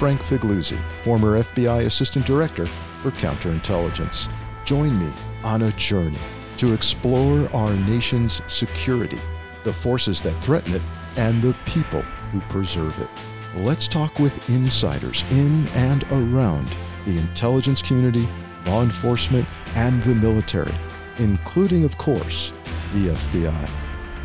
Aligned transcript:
Frank 0.00 0.22
Figliuzzi, 0.22 0.80
former 1.04 1.38
FBI 1.38 1.84
Assistant 1.84 2.24
Director 2.24 2.64
for 3.02 3.10
Counterintelligence. 3.10 4.32
Join 4.64 4.98
me 4.98 5.12
on 5.44 5.60
a 5.60 5.72
journey 5.72 6.16
to 6.56 6.72
explore 6.72 7.54
our 7.54 7.74
nation's 7.76 8.40
security, 8.50 9.18
the 9.62 9.74
forces 9.74 10.22
that 10.22 10.32
threaten 10.42 10.74
it, 10.74 10.80
and 11.18 11.42
the 11.42 11.54
people 11.66 12.00
who 12.32 12.40
preserve 12.48 12.98
it. 12.98 13.10
Let's 13.54 13.86
talk 13.86 14.18
with 14.18 14.48
insiders 14.48 15.22
in 15.32 15.68
and 15.74 16.02
around 16.10 16.74
the 17.04 17.18
intelligence 17.18 17.82
community, 17.82 18.26
law 18.64 18.82
enforcement, 18.82 19.46
and 19.74 20.02
the 20.04 20.14
military, 20.14 20.74
including, 21.18 21.84
of 21.84 21.98
course, 21.98 22.54
the 22.94 23.08
FBI. 23.08 23.70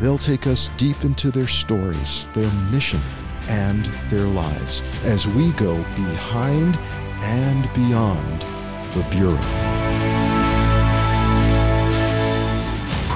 They'll 0.00 0.16
take 0.16 0.46
us 0.46 0.70
deep 0.78 1.04
into 1.04 1.30
their 1.30 1.46
stories, 1.46 2.28
their 2.32 2.50
mission, 2.70 3.02
and 3.48 3.86
their 4.10 4.26
lives 4.26 4.82
as 5.04 5.26
we 5.28 5.52
go 5.52 5.76
behind 5.94 6.76
and 7.22 7.72
beyond 7.74 8.40
the 8.92 9.06
Bureau. 9.10 9.75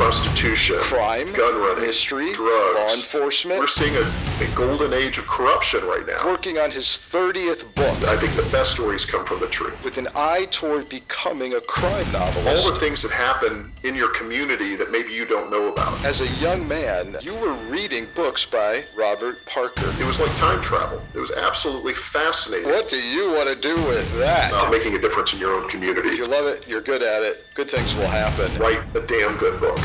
Prostitution, 0.00 0.76
crime, 0.78 1.30
gun 1.34 1.60
running, 1.60 1.84
history, 1.84 2.32
drugs, 2.32 2.80
law 2.80 2.94
enforcement. 2.94 3.60
We're 3.60 3.66
seeing 3.66 3.94
a, 3.96 4.12
a 4.40 4.46
golden 4.54 4.94
age 4.94 5.18
of 5.18 5.26
corruption 5.26 5.84
right 5.84 6.04
now. 6.06 6.24
Working 6.24 6.56
on 6.56 6.70
his 6.70 6.86
30th 6.86 7.74
book. 7.74 8.08
I 8.08 8.16
think 8.16 8.34
the 8.34 8.48
best 8.50 8.72
stories 8.72 9.04
come 9.04 9.26
from 9.26 9.40
the 9.40 9.48
truth. 9.48 9.84
With 9.84 9.98
an 9.98 10.08
eye 10.14 10.46
toward 10.50 10.88
becoming 10.88 11.52
a 11.52 11.60
crime 11.60 12.10
novelist. 12.12 12.48
All 12.48 12.72
the 12.72 12.80
things 12.80 13.02
that 13.02 13.10
happen 13.10 13.70
in 13.84 13.94
your 13.94 14.08
community 14.14 14.74
that 14.74 14.90
maybe 14.90 15.12
you 15.12 15.26
don't 15.26 15.50
know 15.50 15.70
about. 15.70 16.02
As 16.02 16.22
a 16.22 16.28
young 16.38 16.66
man, 16.66 17.18
you 17.20 17.34
were 17.34 17.52
reading 17.68 18.06
books 18.16 18.46
by 18.46 18.82
Robert 18.96 19.44
Parker. 19.44 19.94
It 20.00 20.06
was 20.06 20.18
like 20.18 20.34
time 20.36 20.62
travel. 20.62 21.02
It 21.14 21.18
was 21.18 21.32
absolutely 21.32 21.92
fascinating. 21.92 22.70
What 22.70 22.88
do 22.88 22.96
you 22.96 23.32
want 23.32 23.50
to 23.50 23.54
do 23.54 23.74
with 23.84 24.10
that? 24.18 24.50
Uh, 24.54 24.70
making 24.70 24.94
a 24.94 24.98
difference 24.98 25.34
in 25.34 25.38
your 25.40 25.60
own 25.60 25.68
community. 25.68 26.08
If 26.08 26.18
you 26.18 26.26
love 26.26 26.46
it, 26.46 26.66
you're 26.66 26.80
good 26.80 27.02
at 27.02 27.22
it, 27.22 27.44
good 27.54 27.70
things 27.70 27.94
will 27.94 28.06
happen. 28.06 28.58
Write 28.58 28.80
a 28.96 29.06
damn 29.06 29.36
good 29.36 29.60
book. 29.60 29.78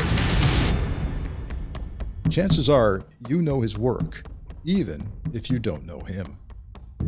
Chances 2.30 2.68
are 2.68 3.04
you 3.28 3.40
know 3.40 3.60
his 3.60 3.78
work, 3.78 4.24
even 4.64 5.10
if 5.32 5.48
you 5.48 5.58
don't 5.58 5.86
know 5.86 6.00
him. 6.00 6.36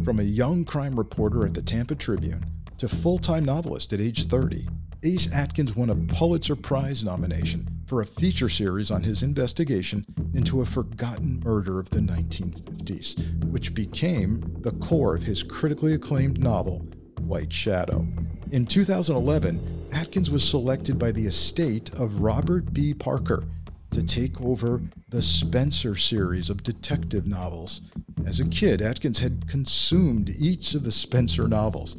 From 0.05 0.20
a 0.20 0.22
young 0.22 0.64
crime 0.64 0.97
reporter 0.97 1.44
at 1.44 1.55
the 1.55 1.61
Tampa 1.61 1.97
Tribune 1.97 2.44
to 2.78 2.88
full 2.88 3.19
time 3.19 3.44
novelist 3.44 3.92
at 3.92 4.00
age 4.00 4.27
30, 4.27 4.66
Ace 5.02 5.33
Atkins 5.34 5.74
won 5.74 5.91
a 5.91 5.96
Pulitzer 5.96 6.56
Prize 6.56 7.02
nomination 7.02 7.66
for 7.86 8.00
a 8.00 8.06
feature 8.06 8.48
series 8.48 8.91
on 8.91 9.02
his 9.02 9.22
investigation 9.22 10.06
into 10.34 10.61
a 10.61 10.66
forgotten 10.66 11.41
murder 11.44 11.80
of 11.80 11.91
the 11.91 12.00
1950s, 12.00 13.44
which 13.50 13.74
became 13.74 14.41
the 14.61 14.72
core 14.72 15.16
of 15.16 15.24
his 15.24 15.42
critically 15.42 15.94
acclaimed 15.94 16.41
novel, 16.41 16.86
White 17.20 17.52
Shadow. 17.52 18.06
In 18.52 18.66
2011, 18.66 19.89
Atkins 19.92 20.30
was 20.30 20.48
selected 20.48 20.98
by 20.98 21.12
the 21.12 21.27
estate 21.27 21.92
of 21.98 22.20
Robert 22.20 22.72
B. 22.72 22.94
Parker 22.94 23.44
to 23.91 24.03
take 24.03 24.41
over 24.41 24.83
the 25.08 25.22
Spenser 25.22 25.94
series 25.94 26.50
of 26.50 26.62
detective 26.62 27.27
novels. 27.27 27.81
As 28.27 28.41
a 28.41 28.48
kid, 28.48 28.83
Atkins 28.83 29.19
had 29.19 29.48
consumed 29.48 30.30
each 30.39 30.75
of 30.75 30.84
the 30.84 30.91
Spenser 30.91 31.48
novels. 31.48 31.97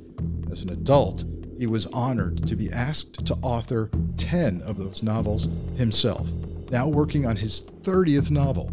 As 0.52 0.62
an 0.62 0.70
adult, 0.70 1.26
he 1.58 1.68
was 1.68 1.88
honored 1.88 2.46
to 2.48 2.56
be 2.56 2.72
asked 2.72 3.26
to 3.26 3.38
author 3.42 3.90
10 4.18 4.62
of 4.62 4.78
those 4.78 5.04
novels 5.04 5.50
himself. 5.76 6.32
Now 6.72 6.88
working 6.88 7.26
on 7.26 7.36
his 7.36 7.64
30th 7.64 8.32
novel, 8.32 8.72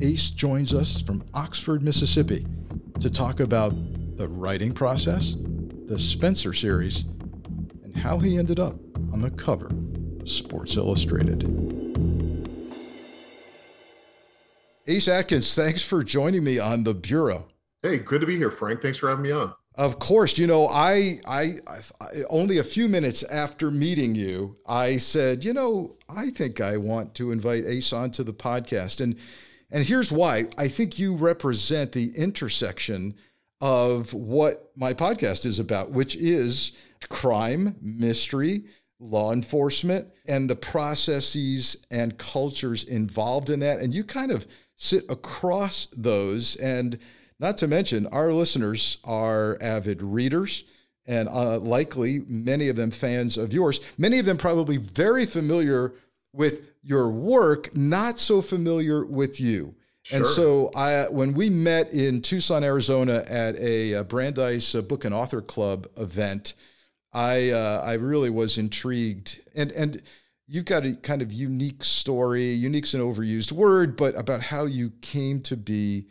Ace 0.00 0.30
joins 0.30 0.74
us 0.74 1.00
from 1.00 1.24
Oxford, 1.32 1.82
Mississippi 1.82 2.46
to 3.00 3.08
talk 3.08 3.40
about 3.40 3.74
the 4.16 4.28
writing 4.28 4.72
process, 4.72 5.36
the 5.86 5.98
Spenser 5.98 6.52
series, 6.52 7.04
and 7.84 7.96
how 7.96 8.18
he 8.18 8.36
ended 8.36 8.58
up 8.58 8.74
on 9.12 9.20
the 9.20 9.30
cover 9.30 9.70
of 10.20 10.28
Sports 10.28 10.76
Illustrated. 10.76 11.85
Ace 14.88 15.08
Atkins, 15.08 15.52
thanks 15.52 15.82
for 15.82 16.04
joining 16.04 16.44
me 16.44 16.60
on 16.60 16.84
the 16.84 16.94
Bureau. 16.94 17.48
Hey, 17.82 17.98
good 17.98 18.20
to 18.20 18.26
be 18.26 18.36
here, 18.36 18.52
Frank. 18.52 18.80
Thanks 18.80 18.98
for 18.98 19.08
having 19.08 19.24
me 19.24 19.32
on. 19.32 19.52
Of 19.74 19.98
course, 19.98 20.38
you 20.38 20.46
know, 20.46 20.68
I, 20.68 21.18
I, 21.26 21.56
I, 21.68 21.82
only 22.30 22.58
a 22.58 22.64
few 22.64 22.88
minutes 22.88 23.24
after 23.24 23.70
meeting 23.70 24.14
you, 24.14 24.56
I 24.64 24.96
said, 24.98 25.44
you 25.44 25.52
know, 25.52 25.96
I 26.08 26.30
think 26.30 26.60
I 26.60 26.76
want 26.76 27.16
to 27.16 27.32
invite 27.32 27.66
Ace 27.66 27.92
onto 27.92 28.22
the 28.22 28.32
podcast, 28.32 29.00
and 29.00 29.16
and 29.72 29.84
here's 29.84 30.12
why. 30.12 30.44
I 30.56 30.68
think 30.68 31.00
you 31.00 31.16
represent 31.16 31.90
the 31.90 32.16
intersection 32.16 33.16
of 33.60 34.14
what 34.14 34.70
my 34.76 34.94
podcast 34.94 35.44
is 35.44 35.58
about, 35.58 35.90
which 35.90 36.14
is 36.14 36.72
crime, 37.08 37.74
mystery, 37.82 38.64
law 39.00 39.32
enforcement, 39.32 40.06
and 40.28 40.48
the 40.48 40.56
processes 40.56 41.84
and 41.90 42.16
cultures 42.16 42.84
involved 42.84 43.50
in 43.50 43.58
that, 43.60 43.80
and 43.80 43.92
you 43.92 44.04
kind 44.04 44.30
of 44.30 44.46
sit 44.76 45.04
across 45.10 45.88
those. 45.96 46.56
And 46.56 46.98
not 47.40 47.58
to 47.58 47.66
mention, 47.66 48.06
our 48.06 48.32
listeners 48.32 48.98
are 49.04 49.58
avid 49.60 50.02
readers 50.02 50.64
and 51.06 51.28
uh, 51.28 51.58
likely 51.58 52.22
many 52.26 52.68
of 52.68 52.76
them 52.76 52.90
fans 52.90 53.36
of 53.36 53.52
yours. 53.52 53.80
Many 53.98 54.18
of 54.18 54.26
them 54.26 54.36
probably 54.36 54.76
very 54.76 55.26
familiar 55.26 55.94
with 56.32 56.70
your 56.82 57.08
work, 57.08 57.76
not 57.76 58.20
so 58.20 58.42
familiar 58.42 59.04
with 59.04 59.40
you. 59.40 59.74
Sure. 60.02 60.18
And 60.18 60.26
so, 60.26 60.70
I, 60.76 61.08
when 61.08 61.34
we 61.34 61.50
met 61.50 61.92
in 61.92 62.22
Tucson, 62.22 62.62
Arizona, 62.62 63.24
at 63.28 63.56
a, 63.56 64.02
Brandeis 64.04 64.72
Book 64.74 65.04
and 65.04 65.12
Author 65.12 65.40
Club 65.40 65.88
event, 65.96 66.54
I 67.12 67.50
uh, 67.50 67.82
I 67.84 67.94
really 67.94 68.30
was 68.30 68.56
intrigued. 68.56 69.40
And 69.56 69.72
and 69.72 70.02
you've 70.46 70.64
got 70.64 70.86
a 70.86 70.94
kind 70.94 71.22
of 71.22 71.32
unique 71.32 71.82
story. 71.84 72.52
Unique's 72.52 72.94
an 72.94 73.00
overused 73.00 73.52
word, 73.52 73.96
but 73.96 74.18
about 74.18 74.42
how 74.42 74.64
you 74.64 74.90
came 75.00 75.40
to 75.42 75.56
be 75.56 76.06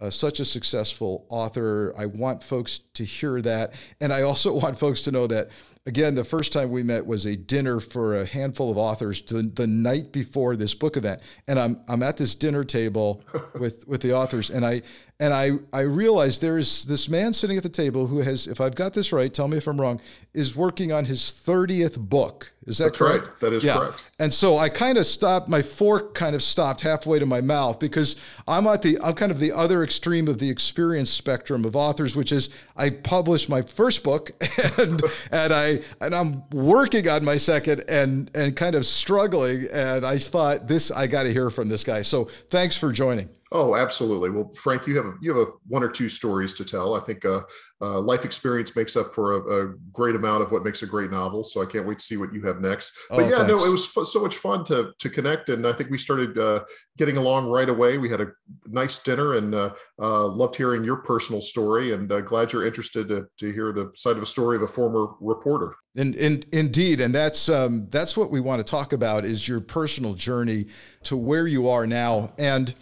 uh, 0.00 0.10
such 0.10 0.40
a 0.40 0.44
successful 0.44 1.26
author. 1.28 1.92
I 1.96 2.06
want 2.06 2.42
folks 2.42 2.80
to 2.94 3.04
hear 3.04 3.40
that. 3.42 3.74
And 4.00 4.12
I 4.12 4.22
also 4.22 4.54
want 4.60 4.78
folks 4.78 5.02
to 5.02 5.12
know 5.12 5.26
that, 5.26 5.50
again, 5.86 6.14
the 6.14 6.24
first 6.24 6.52
time 6.52 6.70
we 6.70 6.82
met 6.82 7.04
was 7.04 7.26
a 7.26 7.36
dinner 7.36 7.80
for 7.80 8.20
a 8.20 8.24
handful 8.26 8.70
of 8.70 8.78
authors 8.78 9.22
the, 9.22 9.42
the 9.42 9.66
night 9.66 10.12
before 10.12 10.56
this 10.56 10.74
book 10.74 10.96
event. 10.96 11.22
And 11.48 11.58
I'm, 11.58 11.80
I'm 11.88 12.02
at 12.02 12.16
this 12.16 12.34
dinner 12.34 12.64
table 12.64 13.24
with, 13.58 13.86
with 13.88 14.00
the 14.00 14.14
authors, 14.14 14.50
and 14.50 14.64
I, 14.64 14.82
and 15.20 15.34
I, 15.34 15.50
I 15.72 15.80
realized 15.80 16.40
there 16.42 16.58
is 16.58 16.84
this 16.84 17.08
man 17.08 17.32
sitting 17.32 17.56
at 17.56 17.64
the 17.64 17.68
table 17.68 18.06
who 18.06 18.18
has, 18.18 18.46
if 18.46 18.60
I've 18.60 18.76
got 18.76 18.94
this 18.94 19.12
right, 19.12 19.32
tell 19.32 19.48
me 19.48 19.56
if 19.56 19.66
I'm 19.66 19.80
wrong, 19.80 20.00
is 20.32 20.54
working 20.54 20.92
on 20.92 21.06
his 21.06 21.22
30th 21.22 21.98
book. 21.98 22.52
Is 22.66 22.78
that 22.78 22.84
That's 22.84 22.98
correct? 22.98 23.24
Right. 23.26 23.40
That 23.40 23.52
is 23.52 23.64
yeah. 23.64 23.78
correct. 23.78 24.04
And 24.20 24.32
so 24.32 24.58
I 24.58 24.68
kind 24.68 24.96
of 24.96 25.06
stopped, 25.06 25.48
my 25.48 25.60
fork 25.60 26.14
kind 26.14 26.36
of 26.36 26.42
stopped 26.42 26.82
halfway 26.82 27.18
to 27.18 27.26
my 27.26 27.40
mouth 27.40 27.80
because 27.80 28.14
I'm 28.46 28.68
at 28.68 28.82
the, 28.82 28.96
I'm 29.02 29.14
kind 29.14 29.32
of 29.32 29.40
the 29.40 29.50
other 29.50 29.82
extreme 29.82 30.28
of 30.28 30.38
the 30.38 30.48
experience 30.48 31.10
spectrum 31.10 31.64
of 31.64 31.74
authors, 31.74 32.14
which 32.14 32.30
is 32.30 32.50
I 32.76 32.90
published 32.90 33.48
my 33.48 33.62
first 33.62 34.04
book 34.04 34.30
and, 34.78 35.02
and 35.32 35.52
I, 35.52 35.80
and 36.00 36.14
I'm 36.14 36.48
working 36.50 37.08
on 37.08 37.24
my 37.24 37.38
second 37.38 37.82
and, 37.88 38.30
and 38.36 38.54
kind 38.54 38.76
of 38.76 38.86
struggling. 38.86 39.66
And 39.72 40.06
I 40.06 40.18
thought 40.18 40.68
this, 40.68 40.92
I 40.92 41.08
got 41.08 41.24
to 41.24 41.32
hear 41.32 41.50
from 41.50 41.68
this 41.68 41.82
guy. 41.82 42.02
So 42.02 42.26
thanks 42.50 42.76
for 42.76 42.92
joining. 42.92 43.28
Oh, 43.50 43.76
absolutely. 43.76 44.30
Well, 44.30 44.52
Frank, 44.54 44.86
you 44.86 44.96
have 44.96 45.06
a, 45.06 45.14
you 45.22 45.34
have 45.34 45.48
a 45.48 45.50
one 45.66 45.82
or 45.82 45.88
two 45.88 46.08
stories 46.08 46.52
to 46.54 46.64
tell. 46.64 46.94
I 46.94 47.00
think 47.00 47.24
uh, 47.24 47.42
uh, 47.80 47.98
life 48.00 48.24
experience 48.24 48.76
makes 48.76 48.94
up 48.94 49.14
for 49.14 49.32
a, 49.32 49.66
a, 49.68 49.74
great 49.92 50.14
amount 50.14 50.42
of 50.42 50.52
what 50.52 50.64
makes 50.64 50.82
a 50.82 50.86
great 50.86 51.10
novel. 51.10 51.44
So 51.44 51.62
I 51.62 51.66
can't 51.66 51.86
wait 51.86 51.98
to 52.00 52.04
see 52.04 52.16
what 52.16 52.32
you 52.32 52.42
have 52.42 52.60
next. 52.60 52.92
But 53.08 53.20
oh, 53.20 53.22
yeah, 53.22 53.36
thanks. 53.36 53.48
no, 53.48 53.64
it 53.64 53.70
was 53.70 53.90
f- 53.96 54.06
so 54.06 54.20
much 54.20 54.36
fun 54.36 54.64
to 54.64 54.92
to 54.98 55.08
connect, 55.08 55.48
and 55.48 55.66
I 55.66 55.72
think 55.72 55.88
we 55.88 55.96
started 55.96 56.36
uh, 56.38 56.64
getting 56.98 57.16
along 57.16 57.48
right 57.48 57.68
away. 57.68 57.96
We 57.96 58.10
had 58.10 58.20
a 58.20 58.28
nice 58.66 59.02
dinner, 59.02 59.34
and 59.34 59.54
uh, 59.54 59.74
uh, 60.00 60.26
loved 60.26 60.56
hearing 60.56 60.84
your 60.84 60.96
personal 60.96 61.40
story. 61.40 61.94
And 61.94 62.10
uh, 62.12 62.20
glad 62.20 62.52
you're 62.52 62.66
interested 62.66 63.08
to, 63.08 63.26
to 63.38 63.52
hear 63.52 63.72
the 63.72 63.90
side 63.94 64.16
of 64.16 64.22
a 64.22 64.26
story 64.26 64.56
of 64.56 64.62
a 64.62 64.68
former 64.68 65.08
reporter. 65.20 65.74
And, 65.96 66.14
and 66.16 66.44
indeed, 66.52 67.00
and 67.00 67.14
that's 67.14 67.48
um, 67.48 67.88
that's 67.90 68.16
what 68.16 68.30
we 68.30 68.40
want 68.40 68.60
to 68.60 68.64
talk 68.64 68.92
about 68.92 69.24
is 69.24 69.48
your 69.48 69.60
personal 69.60 70.14
journey 70.14 70.66
to 71.04 71.16
where 71.16 71.46
you 71.46 71.68
are 71.68 71.86
now, 71.86 72.32
and 72.38 72.74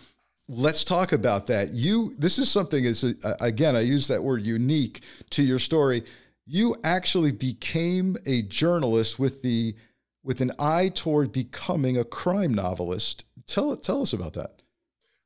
Let's 0.49 0.85
talk 0.85 1.13
about 1.13 1.47
that. 1.47 1.71
You, 1.73 2.15
this 2.19 2.39
is 2.39 2.51
something 2.51 2.85
is 2.85 3.03
again, 3.41 3.75
I 3.75 3.81
use 3.81 4.07
that 4.09 4.23
word 4.23 4.47
unique 4.47 5.03
to 5.31 5.43
your 5.43 5.59
story. 5.59 6.05
You 6.47 6.77
actually 6.85 7.33
became 7.33 8.17
a 8.27 8.43
journalist 8.43 9.19
with 9.19 9.43
the 9.43 9.75
with 10.23 10.41
an 10.41 10.53
eye 10.59 10.91
toward 10.93 11.33
becoming 11.33 11.97
a 11.97 12.05
crime 12.05 12.55
novelist. 12.55 13.25
Tell 13.47 13.77
tell 13.77 14.03
us 14.03 14.13
about 14.13 14.35
that. 14.35 14.63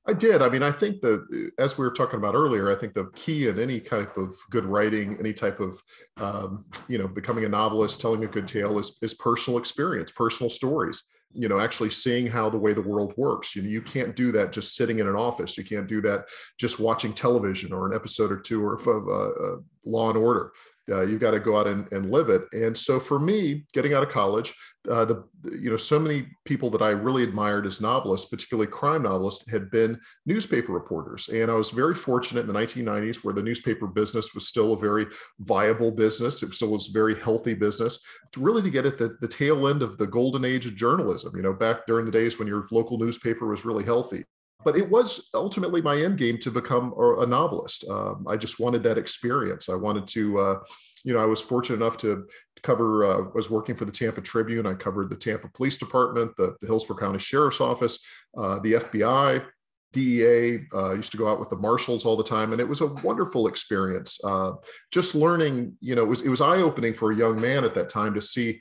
I 0.06 0.14
did. 0.14 0.40
I 0.40 0.48
mean, 0.48 0.62
I 0.62 0.72
think 0.72 1.02
that 1.02 1.50
as 1.58 1.76
we 1.76 1.84
were 1.84 1.92
talking 1.92 2.18
about 2.18 2.34
earlier, 2.34 2.70
I 2.70 2.74
think 2.74 2.94
the 2.94 3.10
key 3.14 3.48
in 3.48 3.58
any 3.58 3.80
type 3.80 4.16
of 4.16 4.34
good 4.50 4.64
writing, 4.64 5.16
any 5.20 5.32
type 5.34 5.60
of, 5.60 5.80
um, 6.16 6.64
you 6.88 6.96
know, 6.96 7.06
becoming 7.06 7.44
a 7.44 7.48
novelist, 7.48 8.00
telling 8.00 8.24
a 8.24 8.26
good 8.26 8.48
tale 8.48 8.78
is, 8.78 8.98
is 9.02 9.14
personal 9.14 9.58
experience, 9.58 10.10
personal 10.10 10.48
stories. 10.48 11.04
You 11.32 11.48
know 11.48 11.60
actually 11.60 11.90
seeing 11.90 12.26
how 12.26 12.50
the 12.50 12.58
way 12.58 12.72
the 12.72 12.82
world 12.82 13.14
works. 13.16 13.54
You 13.54 13.62
know 13.62 13.68
you 13.68 13.82
can't 13.82 14.16
do 14.16 14.32
that 14.32 14.52
just 14.52 14.74
sitting 14.74 14.98
in 14.98 15.08
an 15.08 15.16
office. 15.16 15.56
You 15.56 15.64
can't 15.64 15.86
do 15.86 16.00
that 16.02 16.26
just 16.58 16.80
watching 16.80 17.12
television 17.12 17.72
or 17.72 17.86
an 17.86 17.94
episode 17.94 18.32
or 18.32 18.38
two 18.38 18.64
or 18.64 18.74
of 18.74 18.86
uh, 18.86 19.28
uh, 19.28 19.56
law 19.84 20.08
and 20.08 20.18
order 20.18 20.52
uh, 20.90 21.02
you've 21.02 21.20
got 21.20 21.32
to 21.32 21.40
go 21.40 21.58
out 21.58 21.66
and, 21.66 21.90
and 21.92 22.10
live 22.10 22.28
it. 22.28 22.42
And 22.52 22.76
so 22.76 22.98
for 22.98 23.18
me, 23.18 23.64
getting 23.72 23.94
out 23.94 24.02
of 24.02 24.08
college, 24.08 24.54
uh, 24.90 25.04
the 25.04 25.22
you 25.44 25.70
know 25.70 25.76
so 25.76 25.98
many 25.98 26.26
people 26.46 26.70
that 26.70 26.80
I 26.80 26.90
really 26.90 27.22
admired 27.22 27.66
as 27.66 27.82
novelists, 27.82 28.30
particularly 28.30 28.70
crime 28.70 29.02
novelists, 29.02 29.50
had 29.50 29.70
been 29.70 30.00
newspaper 30.24 30.72
reporters. 30.72 31.28
And 31.28 31.50
I 31.50 31.54
was 31.54 31.70
very 31.70 31.94
fortunate 31.94 32.40
in 32.40 32.46
the 32.46 32.58
1990s, 32.58 33.16
where 33.16 33.34
the 33.34 33.42
newspaper 33.42 33.86
business 33.86 34.34
was 34.34 34.48
still 34.48 34.72
a 34.72 34.78
very 34.78 35.06
viable 35.40 35.90
business. 35.90 36.42
It 36.42 36.54
still 36.54 36.70
was 36.70 36.88
a 36.88 36.92
very 36.92 37.20
healthy 37.20 37.52
business. 37.52 38.02
To 38.32 38.40
really 38.40 38.62
to 38.62 38.70
get 38.70 38.86
at 38.86 38.96
the, 38.96 39.16
the 39.20 39.28
tail 39.28 39.68
end 39.68 39.82
of 39.82 39.98
the 39.98 40.06
golden 40.06 40.46
age 40.46 40.64
of 40.64 40.76
journalism. 40.76 41.36
You 41.36 41.42
know, 41.42 41.52
back 41.52 41.86
during 41.86 42.06
the 42.06 42.12
days 42.12 42.38
when 42.38 42.48
your 42.48 42.66
local 42.70 42.98
newspaper 42.98 43.46
was 43.46 43.66
really 43.66 43.84
healthy 43.84 44.24
but 44.64 44.76
it 44.76 44.88
was 44.88 45.30
ultimately 45.34 45.80
my 45.80 46.00
end 46.02 46.18
game 46.18 46.38
to 46.38 46.50
become 46.50 46.92
a 46.96 47.26
novelist. 47.26 47.84
Um, 47.88 48.26
I 48.28 48.36
just 48.36 48.60
wanted 48.60 48.82
that 48.82 48.98
experience. 48.98 49.68
I 49.68 49.74
wanted 49.74 50.06
to, 50.08 50.38
uh, 50.38 50.58
you 51.04 51.14
know, 51.14 51.20
I 51.20 51.24
was 51.24 51.40
fortunate 51.40 51.76
enough 51.76 51.96
to 51.98 52.26
cover. 52.62 53.04
Uh, 53.04 53.30
was 53.34 53.50
working 53.50 53.74
for 53.74 53.84
the 53.84 53.92
Tampa 53.92 54.20
Tribune. 54.20 54.66
I 54.66 54.74
covered 54.74 55.10
the 55.10 55.16
Tampa 55.16 55.48
Police 55.48 55.78
Department, 55.78 56.36
the, 56.36 56.56
the 56.60 56.66
Hillsborough 56.66 56.98
County 56.98 57.18
Sheriff's 57.18 57.60
Office, 57.60 57.98
uh, 58.36 58.58
the 58.60 58.74
FBI, 58.74 59.44
DEA. 59.92 60.60
Uh, 60.74 60.94
used 60.94 61.12
to 61.12 61.18
go 61.18 61.28
out 61.28 61.40
with 61.40 61.50
the 61.50 61.56
marshals 61.56 62.04
all 62.04 62.16
the 62.16 62.24
time, 62.24 62.52
and 62.52 62.60
it 62.60 62.68
was 62.68 62.82
a 62.82 62.86
wonderful 62.86 63.48
experience. 63.48 64.20
Uh, 64.22 64.52
just 64.90 65.14
learning, 65.14 65.76
you 65.80 65.94
know, 65.94 66.02
it 66.02 66.08
was 66.08 66.20
it 66.20 66.28
was 66.28 66.40
eye 66.40 66.58
opening 66.58 66.92
for 66.92 67.12
a 67.12 67.16
young 67.16 67.40
man 67.40 67.64
at 67.64 67.74
that 67.74 67.88
time 67.88 68.12
to 68.14 68.20
see 68.20 68.60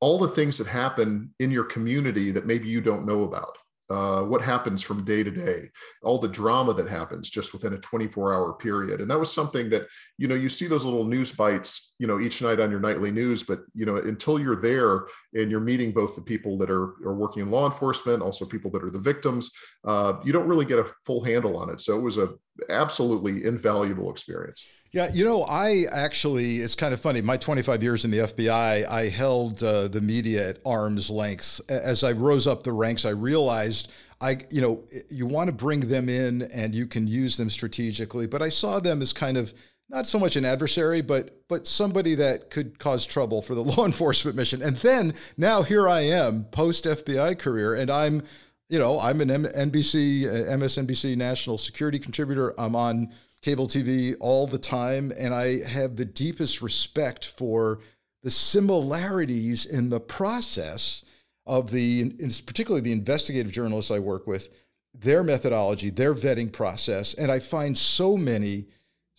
all 0.00 0.18
the 0.18 0.28
things 0.28 0.58
that 0.58 0.66
happen 0.66 1.32
in 1.38 1.50
your 1.50 1.64
community 1.64 2.30
that 2.30 2.46
maybe 2.46 2.66
you 2.66 2.80
don't 2.80 3.06
know 3.06 3.24
about 3.24 3.58
uh, 3.90 4.22
what 4.22 4.40
happens 4.40 4.82
from 4.82 5.04
day 5.04 5.22
to 5.22 5.30
day, 5.30 5.68
all 6.02 6.18
the 6.18 6.28
drama 6.28 6.72
that 6.74 6.88
happens 6.88 7.28
just 7.28 7.52
within 7.52 7.74
a 7.74 7.78
24 7.78 8.32
hour 8.32 8.52
period. 8.54 9.00
And 9.00 9.10
that 9.10 9.18
was 9.18 9.32
something 9.32 9.68
that, 9.70 9.86
you 10.16 10.28
know, 10.28 10.34
you 10.34 10.48
see 10.48 10.66
those 10.66 10.84
little 10.84 11.04
news 11.04 11.32
bites, 11.32 11.89
you 12.00 12.06
know, 12.06 12.18
each 12.18 12.40
night 12.40 12.58
on 12.58 12.70
your 12.70 12.80
nightly 12.80 13.10
news, 13.10 13.42
but, 13.42 13.60
you 13.74 13.84
know, 13.84 13.96
until 13.96 14.40
you're 14.40 14.56
there 14.56 15.02
and 15.34 15.50
you're 15.50 15.60
meeting 15.60 15.92
both 15.92 16.16
the 16.16 16.22
people 16.22 16.56
that 16.56 16.70
are, 16.70 16.94
are 17.06 17.14
working 17.14 17.42
in 17.42 17.50
law 17.50 17.66
enforcement, 17.66 18.22
also 18.22 18.46
people 18.46 18.70
that 18.70 18.82
are 18.82 18.88
the 18.88 18.98
victims, 18.98 19.50
uh, 19.84 20.14
you 20.24 20.32
don't 20.32 20.48
really 20.48 20.64
get 20.64 20.78
a 20.78 20.86
full 21.04 21.22
handle 21.22 21.58
on 21.58 21.68
it. 21.68 21.78
So 21.78 21.98
it 21.98 22.00
was 22.00 22.16
a 22.16 22.30
absolutely 22.70 23.44
invaluable 23.44 24.10
experience. 24.10 24.64
Yeah, 24.92 25.10
you 25.12 25.26
know, 25.26 25.42
I 25.42 25.84
actually, 25.92 26.60
it's 26.60 26.74
kind 26.74 26.94
of 26.94 27.00
funny. 27.02 27.20
My 27.20 27.36
25 27.36 27.82
years 27.82 28.06
in 28.06 28.10
the 28.10 28.20
FBI, 28.20 28.86
I 28.88 29.08
held 29.10 29.62
uh, 29.62 29.88
the 29.88 30.00
media 30.00 30.48
at 30.48 30.58
arm's 30.64 31.10
length. 31.10 31.60
As 31.68 32.02
I 32.02 32.12
rose 32.12 32.46
up 32.46 32.62
the 32.62 32.72
ranks, 32.72 33.04
I 33.04 33.10
realized 33.10 33.92
I, 34.22 34.38
you 34.50 34.62
know, 34.62 34.86
you 35.10 35.26
want 35.26 35.48
to 35.48 35.52
bring 35.52 35.80
them 35.80 36.08
in 36.08 36.42
and 36.50 36.74
you 36.74 36.86
can 36.86 37.06
use 37.06 37.36
them 37.36 37.50
strategically, 37.50 38.26
but 38.26 38.40
I 38.40 38.48
saw 38.48 38.80
them 38.80 39.02
as 39.02 39.12
kind 39.12 39.36
of 39.36 39.52
not 39.90 40.06
so 40.06 40.18
much 40.18 40.36
an 40.36 40.44
adversary, 40.44 41.02
but 41.02 41.42
but 41.48 41.66
somebody 41.66 42.14
that 42.14 42.48
could 42.48 42.78
cause 42.78 43.04
trouble 43.04 43.42
for 43.42 43.54
the 43.54 43.64
law 43.64 43.84
enforcement 43.84 44.36
mission. 44.36 44.62
And 44.62 44.76
then 44.78 45.14
now 45.36 45.62
here 45.62 45.88
I 45.88 46.00
am, 46.00 46.44
post 46.44 46.84
FBI 46.84 47.38
career, 47.38 47.74
and 47.74 47.90
I'm, 47.90 48.22
you 48.68 48.78
know, 48.78 49.00
I'm 49.00 49.20
an 49.20 49.28
NBC, 49.28 50.26
uh, 50.26 50.56
MSNBC 50.56 51.16
national 51.16 51.58
security 51.58 51.98
contributor. 51.98 52.58
I'm 52.58 52.76
on 52.76 53.12
cable 53.42 53.66
TV 53.66 54.14
all 54.20 54.46
the 54.46 54.58
time, 54.58 55.12
and 55.18 55.34
I 55.34 55.64
have 55.64 55.96
the 55.96 56.04
deepest 56.04 56.62
respect 56.62 57.24
for 57.26 57.80
the 58.22 58.30
similarities 58.30 59.66
in 59.66 59.88
the 59.88 60.00
process 60.00 61.04
of 61.46 61.70
the, 61.70 62.12
particularly 62.46 62.82
the 62.82 62.92
investigative 62.92 63.50
journalists 63.50 63.90
I 63.90 63.98
work 63.98 64.26
with, 64.26 64.50
their 64.92 65.24
methodology, 65.24 65.90
their 65.90 66.14
vetting 66.14 66.52
process, 66.52 67.14
and 67.14 67.32
I 67.32 67.38
find 67.38 67.76
so 67.76 68.16
many 68.16 68.66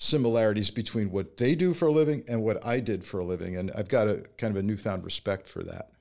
similarities 0.01 0.71
between 0.71 1.11
what 1.11 1.37
they 1.37 1.53
do 1.53 1.75
for 1.75 1.87
a 1.87 1.91
living 1.91 2.23
and 2.27 2.41
what 2.41 2.65
I 2.65 2.79
did 2.79 3.03
for 3.03 3.19
a 3.19 3.23
living, 3.23 3.55
and 3.55 3.71
I've 3.75 3.87
got 3.87 4.07
a 4.07 4.23
kind 4.37 4.55
of 4.55 4.59
a 4.59 4.65
newfound 4.65 5.03
respect 5.03 5.47
for 5.47 5.61
that. 5.63 5.91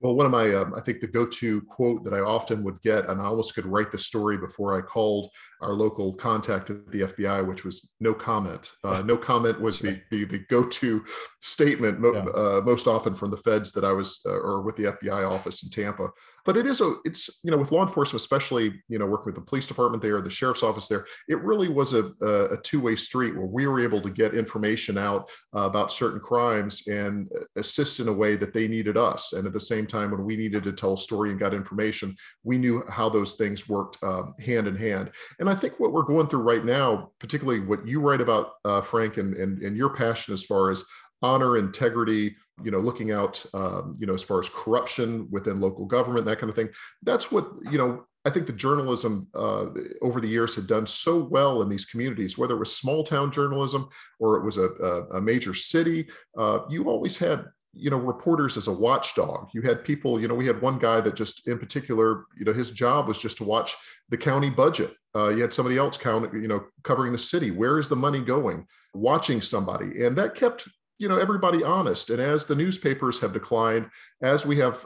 Well, 0.00 0.14
one 0.14 0.26
of 0.26 0.32
my, 0.32 0.54
um, 0.54 0.74
I 0.74 0.80
think 0.80 1.00
the 1.00 1.06
go-to 1.06 1.60
quote 1.62 2.04
that 2.04 2.14
I 2.14 2.20
often 2.20 2.64
would 2.64 2.80
get, 2.80 3.08
and 3.08 3.20
I 3.20 3.24
almost 3.24 3.54
could 3.54 3.66
write 3.66 3.92
the 3.92 3.98
story 3.98 4.38
before 4.38 4.76
I 4.76 4.80
called 4.80 5.30
our 5.60 5.72
local 5.72 6.14
contact 6.14 6.70
at 6.70 6.90
the 6.90 7.02
FBI, 7.02 7.46
which 7.46 7.64
was 7.64 7.92
"no 8.00 8.14
comment." 8.14 8.72
Uh, 8.82 9.02
no 9.04 9.16
comment 9.16 9.60
was 9.60 9.78
the, 9.78 10.00
the, 10.10 10.24
the 10.24 10.40
go-to 10.48 11.04
statement 11.40 12.00
mo- 12.00 12.12
yeah. 12.14 12.22
uh, 12.22 12.60
most 12.64 12.86
often 12.86 13.14
from 13.14 13.30
the 13.30 13.36
feds 13.36 13.72
that 13.72 13.84
I 13.84 13.92
was, 13.92 14.20
uh, 14.26 14.32
or 14.32 14.62
with 14.62 14.76
the 14.76 14.84
FBI 14.84 15.30
office 15.30 15.62
in 15.62 15.70
Tampa 15.70 16.08
but 16.44 16.56
it 16.56 16.66
is 16.66 16.80
a 16.80 16.94
it's 17.04 17.40
you 17.42 17.50
know 17.50 17.56
with 17.56 17.72
law 17.72 17.82
enforcement 17.82 18.20
especially 18.20 18.82
you 18.88 18.98
know 18.98 19.06
working 19.06 19.26
with 19.26 19.34
the 19.34 19.40
police 19.40 19.66
department 19.66 20.02
there 20.02 20.20
the 20.20 20.30
sheriff's 20.30 20.62
office 20.62 20.88
there 20.88 21.06
it 21.28 21.40
really 21.42 21.68
was 21.68 21.92
a, 21.94 22.12
a 22.22 22.56
two-way 22.62 22.96
street 22.96 23.36
where 23.36 23.46
we 23.46 23.66
were 23.66 23.80
able 23.80 24.00
to 24.00 24.10
get 24.10 24.34
information 24.34 24.98
out 24.98 25.28
uh, 25.54 25.60
about 25.60 25.92
certain 25.92 26.20
crimes 26.20 26.86
and 26.86 27.28
assist 27.56 28.00
in 28.00 28.08
a 28.08 28.12
way 28.12 28.36
that 28.36 28.52
they 28.52 28.68
needed 28.68 28.96
us. 28.96 29.32
And 29.32 29.46
at 29.46 29.52
the 29.52 29.60
same 29.60 29.86
time 29.86 30.10
when 30.10 30.24
we 30.24 30.36
needed 30.36 30.64
to 30.64 30.72
tell 30.72 30.94
a 30.94 30.98
story 30.98 31.30
and 31.30 31.38
got 31.38 31.54
information 31.54 32.14
we 32.42 32.58
knew 32.58 32.82
how 32.88 33.08
those 33.08 33.34
things 33.34 33.68
worked 33.68 34.02
um, 34.02 34.34
hand 34.38 34.66
in 34.66 34.76
hand. 34.76 35.10
And 35.38 35.48
i 35.48 35.54
think 35.54 35.78
what 35.78 35.92
we're 35.92 36.02
going 36.02 36.26
through 36.26 36.40
right 36.40 36.64
now 36.64 37.10
particularly 37.18 37.60
what 37.60 37.86
you 37.86 38.00
write 38.00 38.20
about 38.20 38.52
uh, 38.64 38.80
frank 38.80 39.16
and, 39.16 39.34
and 39.36 39.62
and 39.62 39.76
your 39.76 39.90
passion 39.90 40.34
as 40.34 40.42
far 40.42 40.70
as 40.70 40.84
honor 41.22 41.56
integrity 41.56 42.36
you 42.62 42.70
know 42.70 42.78
looking 42.78 43.10
out 43.10 43.44
um, 43.54 43.94
you 43.98 44.06
know 44.06 44.14
as 44.14 44.22
far 44.22 44.38
as 44.38 44.48
corruption 44.48 45.28
within 45.30 45.60
local 45.60 45.84
government 45.84 46.26
that 46.26 46.38
kind 46.38 46.50
of 46.50 46.56
thing. 46.56 46.68
That's 47.02 47.32
what 47.32 47.50
you 47.70 47.78
know 47.78 48.06
i 48.24 48.30
think 48.30 48.46
the 48.46 48.52
journalism 48.52 49.26
uh, 49.34 49.66
over 50.02 50.20
the 50.20 50.28
years 50.28 50.54
had 50.54 50.66
done 50.66 50.86
so 50.86 51.24
well 51.24 51.62
in 51.62 51.68
these 51.68 51.84
communities 51.84 52.38
whether 52.38 52.54
it 52.54 52.58
was 52.58 52.74
small 52.74 53.04
town 53.04 53.30
journalism 53.30 53.88
or 54.18 54.36
it 54.36 54.44
was 54.44 54.56
a, 54.56 54.68
a, 54.68 55.18
a 55.18 55.20
major 55.20 55.52
city. 55.54 56.08
Uh, 56.38 56.60
you 56.68 56.88
always 56.88 57.16
had 57.16 57.44
you 57.72 57.90
know 57.90 57.98
reporters 57.98 58.56
as 58.56 58.68
a 58.68 58.72
watchdog. 58.72 59.48
You 59.52 59.62
had 59.62 59.84
people 59.84 60.20
you 60.20 60.28
know 60.28 60.34
we 60.34 60.46
had 60.46 60.60
one 60.60 60.78
guy 60.78 61.00
that 61.00 61.16
just 61.16 61.48
in 61.48 61.58
particular 61.58 62.24
you 62.38 62.44
know 62.44 62.52
his 62.52 62.70
job 62.70 63.08
was 63.08 63.20
just 63.20 63.38
to 63.38 63.44
watch 63.44 63.74
the 64.10 64.16
county 64.16 64.50
budget. 64.50 64.94
Uh, 65.16 65.28
you 65.28 65.42
had 65.42 65.54
somebody 65.54 65.76
else 65.76 65.96
count 65.96 66.32
you 66.32 66.48
know 66.48 66.64
covering 66.82 67.12
the 67.12 67.18
city. 67.18 67.50
Where 67.50 67.78
is 67.78 67.88
the 67.88 67.96
money 67.96 68.20
going? 68.20 68.66
Watching 68.94 69.40
somebody. 69.40 70.04
And 70.04 70.16
that 70.16 70.34
kept 70.34 70.68
you 70.98 71.08
know 71.08 71.18
everybody 71.18 71.62
honest. 71.62 72.10
And 72.10 72.20
as 72.20 72.46
the 72.46 72.54
newspapers 72.54 73.20
have 73.20 73.32
declined 73.32 73.90
as 74.22 74.46
we 74.46 74.56
have 74.58 74.84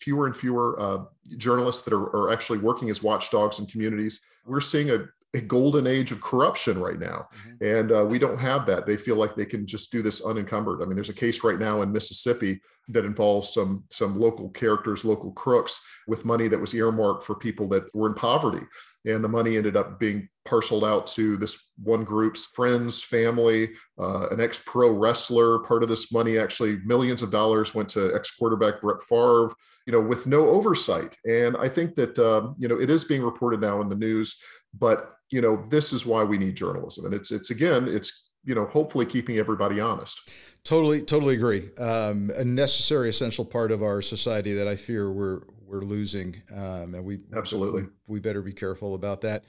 fewer 0.00 0.26
and 0.26 0.36
fewer 0.36 0.78
uh, 0.78 1.04
journalists 1.36 1.82
that 1.82 1.94
are, 1.94 2.14
are, 2.14 2.32
actually 2.32 2.58
working 2.58 2.90
as 2.90 3.02
watchdogs 3.02 3.58
in 3.58 3.66
communities 3.66 4.20
we're 4.46 4.60
seeing 4.60 4.90
a, 4.90 5.06
a 5.36 5.40
golden 5.40 5.86
age 5.86 6.12
of 6.12 6.20
corruption 6.20 6.78
right 6.78 6.98
now 6.98 7.28
mm-hmm. 7.48 7.64
and 7.64 7.92
uh, 7.92 8.04
we 8.04 8.18
don't 8.18 8.38
have 8.38 8.66
that 8.66 8.86
they 8.86 8.96
feel 8.96 9.16
like 9.16 9.34
they 9.34 9.44
can 9.44 9.66
just 9.66 9.92
do 9.92 10.02
this 10.02 10.24
unencumbered 10.24 10.82
i 10.82 10.84
mean 10.84 10.94
there's 10.94 11.08
a 11.08 11.14
case 11.14 11.44
right 11.44 11.58
now 11.58 11.82
in 11.82 11.92
mississippi 11.92 12.60
that 12.88 13.04
involves 13.04 13.52
some 13.52 13.84
some 13.90 14.18
local 14.18 14.48
characters 14.50 15.04
local 15.04 15.32
crooks 15.32 15.84
with 16.06 16.24
money 16.24 16.48
that 16.48 16.60
was 16.60 16.74
earmarked 16.74 17.24
for 17.24 17.34
people 17.34 17.68
that 17.68 17.84
were 17.94 18.08
in 18.08 18.14
poverty 18.14 18.64
and 19.06 19.22
the 19.22 19.28
money 19.28 19.56
ended 19.56 19.76
up 19.76 20.00
being 20.00 20.28
parceled 20.44 20.84
out 20.84 21.06
to 21.06 21.36
this 21.36 21.70
one 21.82 22.04
group's 22.04 22.46
friends, 22.46 23.02
family, 23.02 23.70
uh, 23.98 24.28
an 24.30 24.40
ex 24.40 24.60
pro 24.64 24.90
wrestler. 24.90 25.60
Part 25.60 25.82
of 25.82 25.88
this 25.88 26.12
money, 26.12 26.38
actually, 26.38 26.78
millions 26.84 27.22
of 27.22 27.30
dollars 27.30 27.74
went 27.74 27.88
to 27.90 28.14
ex 28.14 28.34
quarterback 28.36 28.80
Brett 28.80 29.02
Favre, 29.02 29.52
you 29.86 29.92
know, 29.92 30.00
with 30.00 30.26
no 30.26 30.48
oversight. 30.48 31.16
And 31.24 31.56
I 31.56 31.68
think 31.68 31.94
that, 31.96 32.18
um, 32.18 32.56
you 32.58 32.68
know, 32.68 32.80
it 32.80 32.90
is 32.90 33.04
being 33.04 33.22
reported 33.22 33.60
now 33.60 33.80
in 33.80 33.88
the 33.88 33.94
news, 33.94 34.40
but, 34.78 35.18
you 35.30 35.40
know, 35.40 35.64
this 35.68 35.92
is 35.92 36.06
why 36.06 36.22
we 36.22 36.38
need 36.38 36.54
journalism. 36.56 37.04
And 37.06 37.14
it's, 37.14 37.30
it's 37.30 37.50
again, 37.50 37.88
it's, 37.88 38.30
you 38.44 38.54
know, 38.54 38.66
hopefully 38.66 39.06
keeping 39.06 39.38
everybody 39.38 39.80
honest. 39.80 40.30
Totally, 40.64 41.02
totally 41.02 41.34
agree. 41.34 41.68
Um, 41.78 42.30
a 42.36 42.44
necessary, 42.44 43.08
essential 43.08 43.44
part 43.44 43.70
of 43.70 43.82
our 43.82 44.02
society 44.02 44.52
that 44.54 44.66
I 44.66 44.76
fear 44.76 45.12
we're 45.12 45.42
we're 45.66 45.82
losing, 45.82 46.42
um, 46.52 46.94
and 46.94 47.04
we 47.04 47.20
absolutely 47.36 47.84
we 48.06 48.20
better 48.20 48.42
be 48.42 48.52
careful 48.52 48.94
about 48.94 49.20
that. 49.22 49.44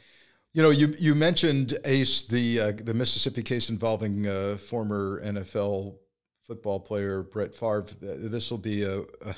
You 0.54 0.64
know, 0.64 0.70
you 0.70 0.94
you 1.00 1.16
mentioned 1.16 1.78
Ace, 1.86 2.24
the 2.24 2.60
uh, 2.60 2.72
the 2.72 2.94
Mississippi 2.94 3.44
case 3.44 3.70
involving 3.70 4.28
uh, 4.28 4.58
former 4.58 5.22
NFL 5.24 5.96
football 6.48 6.80
player 6.80 7.24
Brett 7.24 7.54
Favre. 7.54 7.86
This 8.00 8.50
will 8.50 8.58
be 8.58 8.84
a, 8.84 9.00
a, 9.00 9.36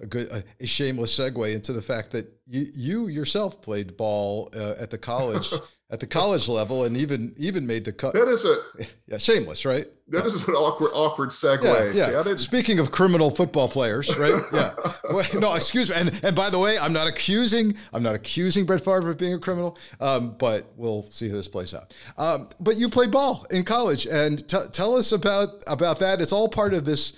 a 0.00 0.06
good 0.06 0.30
a, 0.30 0.44
a, 0.60 0.66
shameless 0.66 1.18
segue 1.18 1.54
into 1.54 1.72
the 1.72 1.82
fact 1.82 2.12
that 2.12 2.32
you 2.46 2.66
you 2.72 3.08
yourself 3.08 3.60
played 3.60 3.96
ball 3.96 4.48
uh, 4.54 4.74
at 4.78 4.90
the 4.90 4.98
college 4.98 5.52
at 5.92 6.00
the 6.00 6.06
college 6.06 6.48
level 6.48 6.84
and 6.84 6.96
even 6.96 7.34
even 7.36 7.66
made 7.66 7.84
the 7.84 7.92
cut. 7.92 8.14
That 8.14 8.26
is 8.26 8.46
a 8.46 8.56
yeah 9.06 9.18
shameless, 9.18 9.66
right? 9.66 9.86
That 10.08 10.24
is 10.24 10.34
an 10.48 10.54
awkward 10.54 10.90
awkward 10.94 11.30
segue. 11.30 11.62
Yeah, 11.94 12.10
yeah. 12.10 12.22
yeah 12.26 12.36
Speaking 12.36 12.78
of 12.78 12.90
criminal 12.90 13.30
football 13.30 13.68
players, 13.68 14.14
right? 14.16 14.42
Yeah. 14.52 14.74
well, 15.10 15.24
no, 15.34 15.54
excuse 15.54 15.90
me. 15.90 15.96
And 15.96 16.20
and 16.24 16.34
by 16.34 16.48
the 16.48 16.58
way, 16.58 16.78
I'm 16.78 16.94
not 16.94 17.06
accusing 17.06 17.74
I'm 17.92 18.02
not 18.02 18.14
accusing 18.14 18.64
Brett 18.64 18.80
Favre 18.80 19.10
of 19.10 19.18
being 19.18 19.34
a 19.34 19.38
criminal, 19.38 19.78
um, 20.00 20.34
but 20.38 20.72
we'll 20.76 21.02
see 21.04 21.28
how 21.28 21.36
this 21.36 21.48
plays 21.48 21.74
out. 21.74 21.92
Um, 22.16 22.48
but 22.58 22.76
you 22.76 22.88
played 22.88 23.10
ball 23.10 23.46
in 23.50 23.62
college, 23.62 24.06
and 24.06 24.46
t- 24.48 24.68
tell 24.72 24.94
us 24.94 25.12
about 25.12 25.62
about 25.66 26.00
that. 26.00 26.22
It's 26.22 26.32
all 26.32 26.48
part 26.48 26.72
of 26.72 26.86
this 26.86 27.12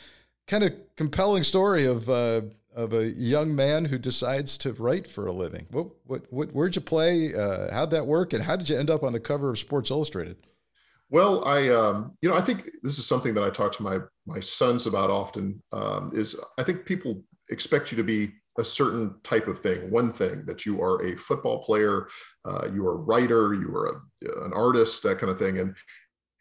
kind 0.48 0.64
of 0.64 0.72
compelling 0.96 1.44
story 1.44 1.86
of. 1.86 2.08
Uh, 2.08 2.42
of 2.74 2.92
a 2.92 3.10
young 3.10 3.54
man 3.54 3.84
who 3.84 3.98
decides 3.98 4.58
to 4.58 4.72
write 4.72 5.06
for 5.06 5.26
a 5.26 5.32
living. 5.32 5.66
What, 5.70 5.88
what, 6.04 6.22
what 6.30 6.52
where'd 6.52 6.76
you 6.76 6.82
play? 6.82 7.34
Uh, 7.34 7.72
how'd 7.72 7.90
that 7.92 8.06
work? 8.06 8.32
And 8.32 8.42
how 8.42 8.56
did 8.56 8.68
you 8.68 8.76
end 8.76 8.90
up 8.90 9.02
on 9.02 9.12
the 9.12 9.20
cover 9.20 9.50
of 9.50 9.58
Sports 9.58 9.90
Illustrated? 9.90 10.36
Well, 11.10 11.44
I, 11.44 11.68
um, 11.68 12.16
you 12.22 12.28
know, 12.28 12.36
I 12.36 12.40
think 12.40 12.68
this 12.82 12.98
is 12.98 13.06
something 13.06 13.34
that 13.34 13.44
I 13.44 13.50
talk 13.50 13.72
to 13.72 13.82
my 13.82 13.98
my 14.26 14.40
sons 14.40 14.86
about 14.86 15.10
often. 15.10 15.62
Um, 15.72 16.10
is 16.12 16.34
I 16.58 16.64
think 16.64 16.84
people 16.84 17.22
expect 17.50 17.92
you 17.92 17.96
to 17.96 18.02
be 18.02 18.32
a 18.58 18.64
certain 18.64 19.14
type 19.22 19.46
of 19.46 19.60
thing, 19.60 19.90
one 19.90 20.12
thing 20.12 20.44
that 20.46 20.64
you 20.64 20.82
are 20.82 21.04
a 21.04 21.16
football 21.16 21.62
player, 21.64 22.08
uh, 22.44 22.68
you 22.72 22.86
are 22.86 22.94
a 22.94 22.96
writer, 22.96 23.52
you 23.52 23.74
are 23.74 23.86
a, 23.86 24.44
an 24.44 24.52
artist, 24.52 25.02
that 25.02 25.18
kind 25.18 25.30
of 25.30 25.38
thing. 25.38 25.58
And 25.58 25.74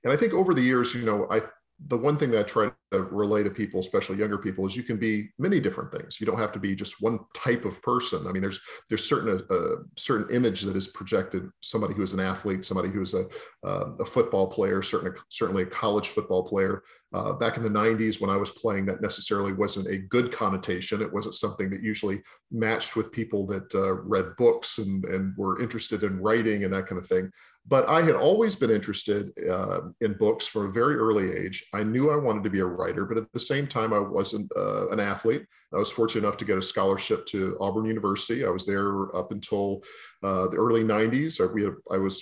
and 0.04 0.12
I 0.12 0.18
think 0.18 0.34
over 0.34 0.54
the 0.54 0.62
years, 0.62 0.94
you 0.94 1.06
know, 1.06 1.28
I 1.30 1.42
the 1.88 1.98
one 1.98 2.18
thing 2.18 2.32
that 2.32 2.40
I 2.40 2.44
try 2.44 2.72
to 2.92 3.02
relay 3.02 3.44
to 3.44 3.50
people, 3.50 3.80
especially 3.80 4.18
younger 4.18 4.38
people, 4.38 4.66
is 4.66 4.76
you 4.76 4.84
can 4.84 4.98
be 4.98 5.32
many 5.38 5.60
different 5.60 5.92
things. 5.92 6.20
You 6.20 6.26
don't 6.26 6.38
have 6.38 6.52
to 6.54 6.60
be 6.60 6.76
just 6.76 7.02
one 7.02 7.20
type 7.36 7.66
of 7.66 7.82
person. 7.82 8.28
I 8.28 8.32
mean, 8.32 8.42
there's 8.42 8.62
there's 8.90 9.08
certain 9.08 9.30
a, 9.50 9.54
uh, 9.54 9.76
certain 9.98 10.34
image 10.34 10.62
that 10.62 10.76
is 10.76 10.88
projected. 10.88 11.50
Somebody 11.62 11.94
who 11.94 12.04
is 12.04 12.14
an 12.14 12.20
athlete, 12.20 12.64
somebody 12.64 12.90
who 12.90 13.02
is 13.02 13.14
a 13.14 13.26
uh, 13.66 13.96
a 14.00 14.06
football 14.06 14.48
player, 14.48 14.82
certainly 14.82 15.18
certainly 15.30 15.64
a 15.64 15.68
college 15.68 16.10
football 16.10 16.44
player. 16.44 16.84
Uh, 17.14 17.34
back 17.34 17.58
in 17.58 17.64
the 17.64 17.70
90s, 17.70 18.20
when 18.20 18.32
I 18.32 18.38
was 18.38 18.50
playing, 18.50 18.88
that 18.88 19.02
necessarily 19.02 19.54
wasn't 19.54 19.88
a 19.88 20.00
good 20.00 20.32
connotation. 20.32 21.00
It 21.00 21.14
wasn't 21.14 21.36
something 21.36 21.70
that 21.70 21.84
usually 21.84 22.24
matched 22.52 22.96
with 22.96 23.12
people 23.12 23.46
that 23.48 23.74
uh, 23.76 23.94
read 23.94 24.36
books 24.38 24.80
and 24.80 25.04
and 25.06 25.36
were 25.38 25.62
interested 25.62 26.04
in 26.04 26.22
writing 26.22 26.64
and 26.64 26.74
that 26.74 26.88
kind 26.88 27.02
of 27.02 27.08
thing. 27.08 27.32
But 27.66 27.88
I 27.88 28.02
had 28.02 28.16
always 28.16 28.56
been 28.56 28.70
interested 28.70 29.32
uh, 29.50 29.82
in 30.02 30.14
books 30.14 30.48
from 30.48 30.66
a 30.66 30.72
very 30.72 30.96
early 30.98 31.32
age. 31.32 31.66
I 31.74 31.84
knew 31.84 32.12
I 32.12 32.18
wanted 32.18 32.44
to 32.44 32.50
be 32.50 32.60
a 32.60 32.66
writer, 32.66 33.06
but 33.06 33.18
at 33.18 33.32
the 33.32 33.40
same 33.40 33.68
time, 33.68 33.94
I 33.94 34.00
wasn't 34.00 34.52
uh, 34.56 34.90
an 34.90 35.00
athlete. 35.00 35.46
I 35.74 35.78
was 35.78 35.90
fortunate 35.90 36.26
enough 36.28 36.38
to 36.38 36.46
get 36.46 36.58
a 36.58 36.62
scholarship 36.62 37.26
to 37.28 37.58
Auburn 37.62 37.86
University. 37.86 38.46
I 38.46 38.50
was 38.50 38.66
there 38.66 39.16
up 39.16 39.32
until 39.32 39.82
uh, 40.24 40.48
the 40.48 40.58
early 40.58 40.84
90s. 40.84 41.40
I, 41.40 41.52
we 41.52 41.64
had, 41.64 41.74
I 41.90 41.98
was 41.98 42.22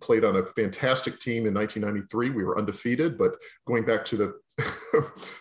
played 0.00 0.24
on 0.24 0.36
a 0.36 0.44
fantastic 0.44 1.18
team 1.20 1.46
in 1.46 1.54
1993. 1.54 2.30
We 2.30 2.44
were 2.44 2.58
undefeated, 2.58 3.16
but 3.16 3.36
going 3.66 3.84
back 3.84 4.04
to 4.06 4.16
the 4.16 4.40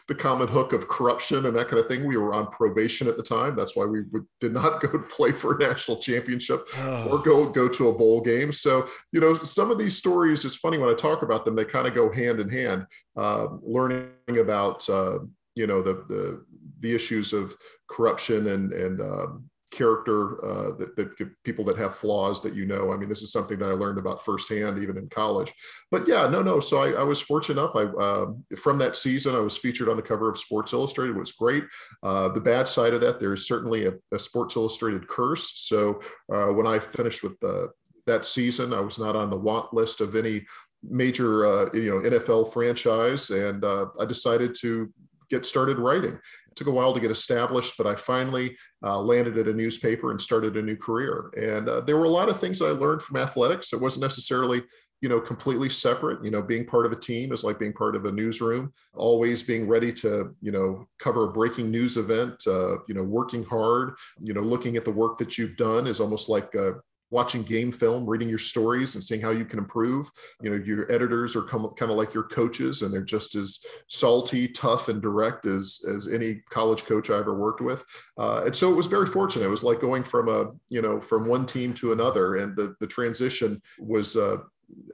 the 0.07 0.15
common 0.15 0.47
hook 0.47 0.73
of 0.73 0.87
corruption 0.87 1.45
and 1.45 1.55
that 1.55 1.67
kind 1.67 1.79
of 1.79 1.87
thing, 1.87 2.07
we 2.07 2.17
were 2.17 2.33
on 2.33 2.47
probation 2.47 3.07
at 3.07 3.17
the 3.17 3.23
time. 3.23 3.55
That's 3.55 3.75
why 3.75 3.85
we 3.85 4.03
would, 4.11 4.25
did 4.39 4.53
not 4.53 4.81
go 4.81 4.89
to 4.89 4.99
play 4.99 5.31
for 5.31 5.55
a 5.55 5.59
national 5.59 5.97
championship 5.97 6.67
oh. 6.77 7.09
or 7.09 7.19
go 7.19 7.49
go 7.49 7.67
to 7.67 7.89
a 7.89 7.93
bowl 7.93 8.21
game. 8.21 8.53
So 8.53 8.87
you 9.11 9.19
know, 9.19 9.35
some 9.43 9.71
of 9.71 9.77
these 9.77 9.97
stories. 9.97 10.45
It's 10.45 10.55
funny 10.55 10.77
when 10.77 10.89
I 10.89 10.95
talk 10.95 11.21
about 11.21 11.45
them; 11.45 11.55
they 11.55 11.65
kind 11.65 11.87
of 11.87 11.93
go 11.93 12.11
hand 12.11 12.39
in 12.39 12.49
hand. 12.49 12.85
Uh, 13.17 13.47
learning 13.61 14.09
about 14.29 14.87
uh, 14.89 15.19
you 15.55 15.67
know 15.67 15.81
the 15.81 16.05
the 16.07 16.45
the 16.79 16.95
issues 16.95 17.33
of 17.33 17.55
corruption 17.89 18.47
and 18.47 18.71
and 18.71 19.01
um, 19.01 19.49
character 19.71 20.43
uh, 20.45 20.75
that, 20.75 20.95
that 20.95 21.43
people 21.43 21.63
that 21.65 21.77
have 21.77 21.95
flaws 21.95 22.41
that 22.41 22.53
you 22.53 22.65
know. 22.65 22.91
I 22.91 22.97
mean, 22.97 23.09
this 23.09 23.21
is 23.21 23.31
something 23.31 23.57
that 23.59 23.69
I 23.69 23.73
learned 23.73 23.97
about 23.97 24.23
firsthand, 24.23 24.77
even 24.77 24.97
in 24.97 25.07
college. 25.09 25.51
But 25.89 26.07
yeah, 26.07 26.27
no, 26.27 26.41
no. 26.41 26.59
So 26.59 26.79
I, 26.79 26.91
I 26.91 27.03
was 27.03 27.21
fortunate 27.21 27.61
enough. 27.61 27.75
I 27.75 27.83
uh, 27.83 28.27
from 28.57 28.77
that 28.79 28.95
season, 28.95 29.33
I 29.33 29.39
was 29.39 29.57
featured 29.57 29.89
on 29.89 29.95
the 29.95 30.03
cover 30.03 30.29
of 30.29 30.39
Sports 30.39 30.73
Illustrated. 30.73 31.15
It 31.15 31.19
was 31.19 31.31
great. 31.31 31.63
Uh, 32.03 32.29
the 32.29 32.41
bad 32.41 32.67
side 32.67 32.93
of 32.93 33.01
that, 33.01 33.19
there 33.19 33.33
is 33.33 33.47
certainly 33.47 33.87
a, 33.87 33.93
a 34.11 34.19
Sports 34.19 34.55
Illustrated 34.55 35.07
curse. 35.07 35.53
So 35.67 36.01
uh, 36.31 36.47
when 36.47 36.67
I 36.67 36.77
finished 36.79 37.23
with 37.23 37.39
the, 37.39 37.69
that 38.05 38.25
season, 38.25 38.73
I 38.73 38.81
was 38.81 38.99
not 38.99 39.15
on 39.15 39.29
the 39.29 39.37
want 39.37 39.73
list 39.73 40.01
of 40.01 40.15
any 40.15 40.45
major 40.83 41.45
uh, 41.45 41.69
you 41.73 41.91
know 41.91 42.09
NFL 42.09 42.51
franchise, 42.51 43.29
and 43.29 43.63
uh, 43.63 43.87
I 43.99 44.05
decided 44.05 44.55
to 44.61 44.91
get 45.29 45.45
started 45.45 45.79
writing. 45.79 46.19
It 46.51 46.55
took 46.55 46.67
a 46.67 46.71
while 46.71 46.93
to 46.93 46.99
get 46.99 47.11
established, 47.11 47.75
but 47.77 47.87
I 47.87 47.95
finally 47.95 48.57
uh, 48.83 48.99
landed 48.99 49.37
at 49.37 49.47
a 49.47 49.53
newspaper 49.53 50.11
and 50.11 50.21
started 50.21 50.57
a 50.57 50.61
new 50.61 50.75
career. 50.75 51.31
And 51.37 51.69
uh, 51.69 51.81
there 51.81 51.97
were 51.97 52.05
a 52.05 52.09
lot 52.09 52.29
of 52.29 52.39
things 52.39 52.61
I 52.61 52.67
learned 52.67 53.01
from 53.01 53.17
athletics. 53.17 53.71
It 53.71 53.79
wasn't 53.79 54.03
necessarily 54.03 54.63
you 55.01 55.09
know 55.09 55.19
completely 55.19 55.67
separate 55.67 56.23
you 56.23 56.31
know 56.31 56.41
being 56.41 56.65
part 56.65 56.85
of 56.85 56.91
a 56.91 56.95
team 56.95 57.31
is 57.31 57.43
like 57.43 57.59
being 57.59 57.73
part 57.73 57.95
of 57.95 58.05
a 58.05 58.11
newsroom 58.11 58.71
always 58.93 59.41
being 59.43 59.67
ready 59.67 59.91
to 59.91 60.35
you 60.41 60.51
know 60.51 60.85
cover 60.99 61.25
a 61.25 61.31
breaking 61.31 61.71
news 61.71 61.97
event 61.97 62.35
uh, 62.47 62.77
you 62.87 62.93
know 62.93 63.03
working 63.03 63.43
hard 63.43 63.95
you 64.19 64.33
know 64.33 64.41
looking 64.41 64.77
at 64.77 64.85
the 64.85 64.91
work 64.91 65.17
that 65.17 65.37
you've 65.37 65.57
done 65.57 65.87
is 65.87 65.99
almost 65.99 66.29
like 66.29 66.55
uh, 66.55 66.73
watching 67.11 67.43
game 67.43 67.71
film, 67.71 68.09
reading 68.09 68.29
your 68.29 68.37
stories 68.37 68.95
and 68.95 69.03
seeing 69.03 69.21
how 69.21 69.29
you 69.29 69.45
can 69.45 69.59
improve. 69.59 70.09
You 70.41 70.49
know, 70.49 70.63
your 70.63 70.91
editors 70.91 71.35
are 71.35 71.43
kind 71.43 71.91
of 71.91 71.97
like 71.97 72.13
your 72.13 72.23
coaches 72.23 72.81
and 72.81 72.91
they're 72.91 73.01
just 73.01 73.35
as 73.35 73.59
salty, 73.87 74.47
tough, 74.47 74.87
and 74.89 75.01
direct 75.01 75.45
as, 75.45 75.85
as 75.93 76.07
any 76.07 76.41
college 76.49 76.85
coach 76.85 77.09
I 77.09 77.19
ever 77.19 77.35
worked 77.35 77.61
with. 77.61 77.85
Uh, 78.17 78.43
and 78.45 78.55
so 78.55 78.71
it 78.71 78.75
was 78.75 78.87
very 78.87 79.05
fortunate. 79.05 79.45
It 79.45 79.49
was 79.49 79.63
like 79.63 79.81
going 79.81 80.03
from 80.03 80.29
a, 80.29 80.51
you 80.69 80.81
know, 80.81 80.99
from 80.99 81.27
one 81.27 81.45
team 81.45 81.73
to 81.75 81.91
another. 81.91 82.37
And 82.37 82.55
the, 82.55 82.75
the 82.79 82.87
transition 82.87 83.61
was, 83.77 84.15
uh, 84.15 84.37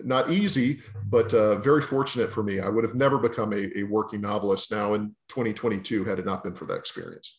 not 0.04 0.32
easy, 0.32 0.80
but 1.06 1.32
uh, 1.36 1.60
very 1.60 1.84
fortunate 1.84 2.32
for 2.32 2.42
me. 2.42 2.60
I 2.60 2.68
would 2.68 2.84
have 2.84 2.96
never 2.96 3.20
become 3.20 3.54
a, 3.54 3.78
a 3.78 3.84
working 3.84 4.22
novelist 4.22 4.72
now 4.72 4.96
in 4.96 5.16
2022 5.30 6.04
had 6.04 6.18
it 6.18 6.26
not 6.26 6.44
been 6.44 6.56
for 6.56 6.66
that 6.66 6.78
experience. 6.78 7.38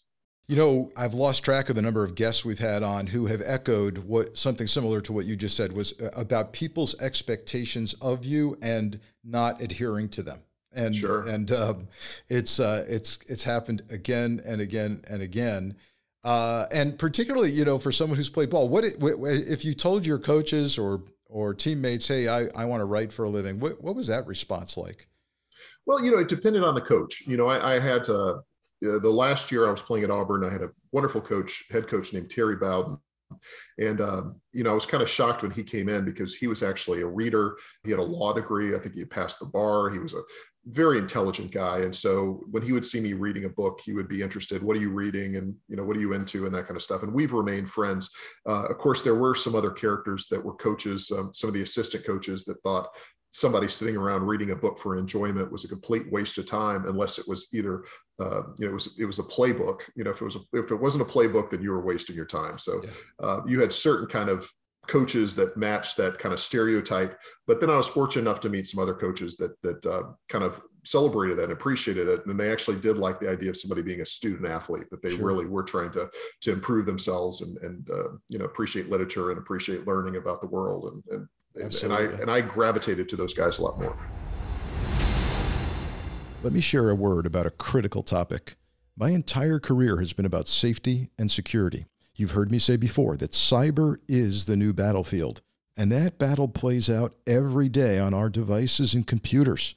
You 0.49 0.57
know, 0.57 0.91
I've 0.97 1.13
lost 1.13 1.45
track 1.45 1.69
of 1.69 1.77
the 1.77 1.83
number 1.83 2.03
of 2.03 2.15
guests 2.15 2.43
we've 2.43 2.59
had 2.59 2.83
on 2.83 3.07
who 3.07 3.27
have 3.27 3.43
echoed 3.45 3.99
what 3.99 4.35
something 4.35 4.67
similar 4.67 5.03
to 5.03 5.13
what 5.13 5.27
you 5.27 5.37
just 5.37 5.59
said 5.59 5.75
was 5.75 5.93
uh, 6.01 6.09
about 6.17 6.55
people's 6.55 6.99
expectations 7.03 7.93
of 8.01 8.25
you 8.25 8.57
and 8.63 8.99
not 9.23 9.61
adhering 9.61 10.09
to 10.09 10.23
them. 10.23 10.41
And 10.75 10.97
sure. 10.97 11.29
and 11.29 11.51
um, 11.53 11.89
it's 12.29 12.61
uh, 12.61 12.87
it's 12.89 13.19
it's 13.27 13.43
happened 13.43 13.83
again 13.91 14.41
and 14.47 14.63
again 14.63 15.03
and 15.11 15.21
again. 15.21 15.77
Uh, 16.25 16.67
and 16.73 16.99
particularly, 16.99 17.51
you 17.51 17.67
know, 17.67 17.79
for 17.79 17.93
someone 17.93 18.17
who's 18.17 18.31
played 18.31 18.49
ball, 18.49 18.71
what 18.71 18.85
if 18.85 19.67
you 19.67 19.75
told 19.75 20.07
your 20.07 20.19
coaches 20.19 20.79
or 20.79 21.03
or 21.27 21.53
teammates, 21.53 22.09
"Hey, 22.09 22.27
I, 22.27 22.49
I 22.57 22.65
want 22.65 22.81
to 22.81 22.87
write 22.87 23.13
for 23.13 23.25
a 23.25 23.31
living"? 23.31 23.61
What 23.61 23.83
what 23.83 23.95
was 23.95 24.07
that 24.07 24.27
response 24.27 24.79
like? 24.79 25.09
Well, 25.85 26.03
you 26.03 26.11
know, 26.11 26.19
it 26.19 26.29
depended 26.29 26.65
on 26.65 26.75
the 26.75 26.81
coach. 26.81 27.23
You 27.27 27.37
know, 27.37 27.49
I, 27.49 27.77
I 27.77 27.81
had 27.81 28.09
uh, 28.09 28.41
uh, 28.85 28.99
the 28.99 29.11
last 29.11 29.51
year 29.51 29.67
I 29.67 29.71
was 29.71 29.83
playing 29.83 30.05
at 30.05 30.11
Auburn, 30.11 30.45
I 30.45 30.51
had 30.51 30.63
a 30.63 30.71
wonderful 30.93 31.21
coach, 31.21 31.65
head 31.71 31.89
coach 31.89 32.13
named 32.13 32.31
Terry 32.31 32.57
Bowden. 32.57 32.99
And, 33.79 34.01
um, 34.01 34.41
you 34.53 34.65
know, 34.65 34.71
I 34.71 34.75
was 34.75 34.87
kind 34.87 35.03
of 35.03 35.11
shocked 35.11 35.43
when 35.43 35.51
he 35.51 35.63
came 35.63 35.89
in 35.91 36.05
because 36.05 36.35
he 36.35 36.47
was 36.47 36.63
actually 36.63 37.03
a 37.03 37.07
reader. 37.07 37.59
He 37.85 37.91
had 37.91 38.01
a 38.01 38.03
law 38.03 38.33
degree. 38.33 38.75
I 38.75 38.79
think 38.79 38.95
he 38.95 39.05
passed 39.05 39.39
the 39.39 39.47
bar. 39.47 39.91
He 39.91 39.99
was 39.99 40.15
a 40.15 40.23
very 40.65 40.99
intelligent 40.99 41.51
guy. 41.51 41.81
And 41.81 41.95
so 41.95 42.45
when 42.51 42.63
he 42.63 42.73
would 42.73 42.87
see 42.87 43.01
me 43.01 43.13
reading 43.13 43.45
a 43.45 43.51
book, 43.51 43.81
he 43.85 43.93
would 43.93 44.09
be 44.09 44.23
interested. 44.23 44.63
What 44.63 44.77
are 44.77 44.81
you 44.81 44.91
reading? 44.91 45.37
And, 45.37 45.55
you 45.69 45.77
know, 45.77 45.85
what 45.85 45.97
are 45.97 46.01
you 46.01 46.15
into? 46.15 46.47
And 46.47 46.55
that 46.55 46.67
kind 46.67 46.77
of 46.77 46.83
stuff. 46.83 47.03
And 47.03 47.13
we've 47.13 47.33
remained 47.33 47.71
friends. 47.71 48.11
Uh, 48.49 48.67
of 48.67 48.79
course, 48.79 49.03
there 49.03 49.15
were 49.15 49.35
some 49.35 49.55
other 49.55 49.71
characters 49.71 50.27
that 50.31 50.43
were 50.43 50.55
coaches, 50.55 51.11
um, 51.11 51.31
some 51.35 51.49
of 51.49 51.55
the 51.55 51.63
assistant 51.63 52.07
coaches 52.07 52.45
that 52.47 52.63
thought, 52.63 52.89
somebody 53.33 53.69
sitting 53.69 53.97
around 53.97 54.23
reading 54.23 54.51
a 54.51 54.57
book 54.57 54.79
for 54.79 54.97
enjoyment 54.97 55.53
was 55.53 55.65
a 55.65 55.69
complete 55.69 56.11
waste 56.11 56.39
of 56.39 56.47
time 56.47 56.87
unless 56.87 57.19
it 57.19 57.29
was 57.29 57.49
either 57.53 57.85
uh, 58.21 58.43
you 58.59 58.65
know 58.65 58.71
it 58.71 58.73
was 58.73 58.99
it 58.99 59.05
was 59.05 59.19
a 59.19 59.25
playbook 59.25 59.83
you 59.95 60.05
know 60.05 60.11
if 60.11 60.21
it 60.21 60.25
was 60.25 60.37
a, 60.37 60.41
if 60.55 60.71
it 60.71 60.77
wasn't 60.77 61.03
a 61.03 61.13
playbook 61.13 61.51
then 61.51 61.63
you 61.63 61.71
were 61.71 61.85
wasting 61.85 62.17
your 62.17 62.25
time 62.25 62.59
so 62.59 62.83
yeah. 62.83 62.91
uh, 63.27 63.41
you 63.47 63.61
had 63.61 63.73
certain 63.73 64.07
kind 64.07 64.29
of 64.29 64.49
coaches 64.87 65.35
that 65.37 65.57
matched 65.57 65.99
that 65.99 66.19
kind 66.19 66.33
of 66.33 66.41
stereotype 66.41 67.19
but 67.47 67.61
then 67.61 67.69
i 67.69 67.77
was 67.77 67.87
fortunate 67.87 68.23
enough 68.23 68.41
to 68.41 68.49
meet 68.49 68.67
some 68.67 68.83
other 68.83 68.95
coaches 68.95 69.37
that 69.37 69.53
that 69.63 69.85
uh, 69.85 70.05
kind 70.29 70.43
of 70.45 70.61
celebrated 70.85 71.37
that 71.37 71.45
and 71.45 71.53
appreciated 71.53 72.09
it 72.09 72.25
and 72.25 72.41
they 72.41 72.51
actually 72.51 72.79
did 72.79 72.97
like 72.97 73.21
the 73.21 73.29
idea 73.29 73.51
of 73.51 73.57
somebody 73.57 73.83
being 73.83 74.01
a 74.01 74.07
student 74.07 74.49
athlete 74.49 74.89
that 74.91 75.03
they 75.03 75.11
sure. 75.11 75.27
really 75.27 75.45
were 75.45 75.63
trying 75.63 75.91
to 75.91 76.09
to 76.41 76.51
improve 76.51 76.87
themselves 76.87 77.43
and 77.43 77.59
and 77.59 77.91
uh, 77.91 78.09
you 78.29 78.39
know 78.39 78.47
appreciate 78.47 78.89
literature 78.89 79.31
and 79.31 79.39
appreciate 79.39 79.87
learning 79.87 80.17
about 80.17 80.41
the 80.41 80.47
world 80.47 80.91
and, 80.91 81.03
and 81.11 81.29
Absolutely. 81.63 82.07
And 82.07 82.17
I 82.17 82.23
and 82.23 82.31
I 82.31 82.41
gravitated 82.41 83.09
to 83.11 83.17
those 83.17 83.35
guys 83.35 83.59
a 83.59 83.63
lot 83.63 83.79
more. 83.81 83.97
Let 86.43 86.53
me 86.53 86.61
share 86.61 86.89
a 86.89 86.95
word 86.95 87.27
about 87.27 87.47
a 87.47 87.51
critical 87.51 88.03
topic. 88.03 88.55
My 88.97 89.11
entire 89.11 89.59
career 89.59 89.99
has 89.99 90.13
been 90.13 90.27
about 90.27 90.49
safety 90.49 91.09
and 91.19 91.31
security. 91.31 91.87
You've 92.15 92.33
heard 92.33 92.51
me 92.51 92.59
say 92.59 92.77
before 92.77 93.17
that 93.17 93.33
cyber 93.33 93.99
is 94.09 94.47
the 94.47 94.57
new 94.57 94.73
battlefield, 94.73 95.41
and 95.77 95.91
that 95.93 96.19
battle 96.19 96.49
plays 96.49 96.89
out 96.89 97.15
every 97.27 97.69
day 97.69 97.99
on 97.99 98.15
our 98.15 98.29
devices 98.29 98.95
and 98.95 99.07
computers. 99.07 99.75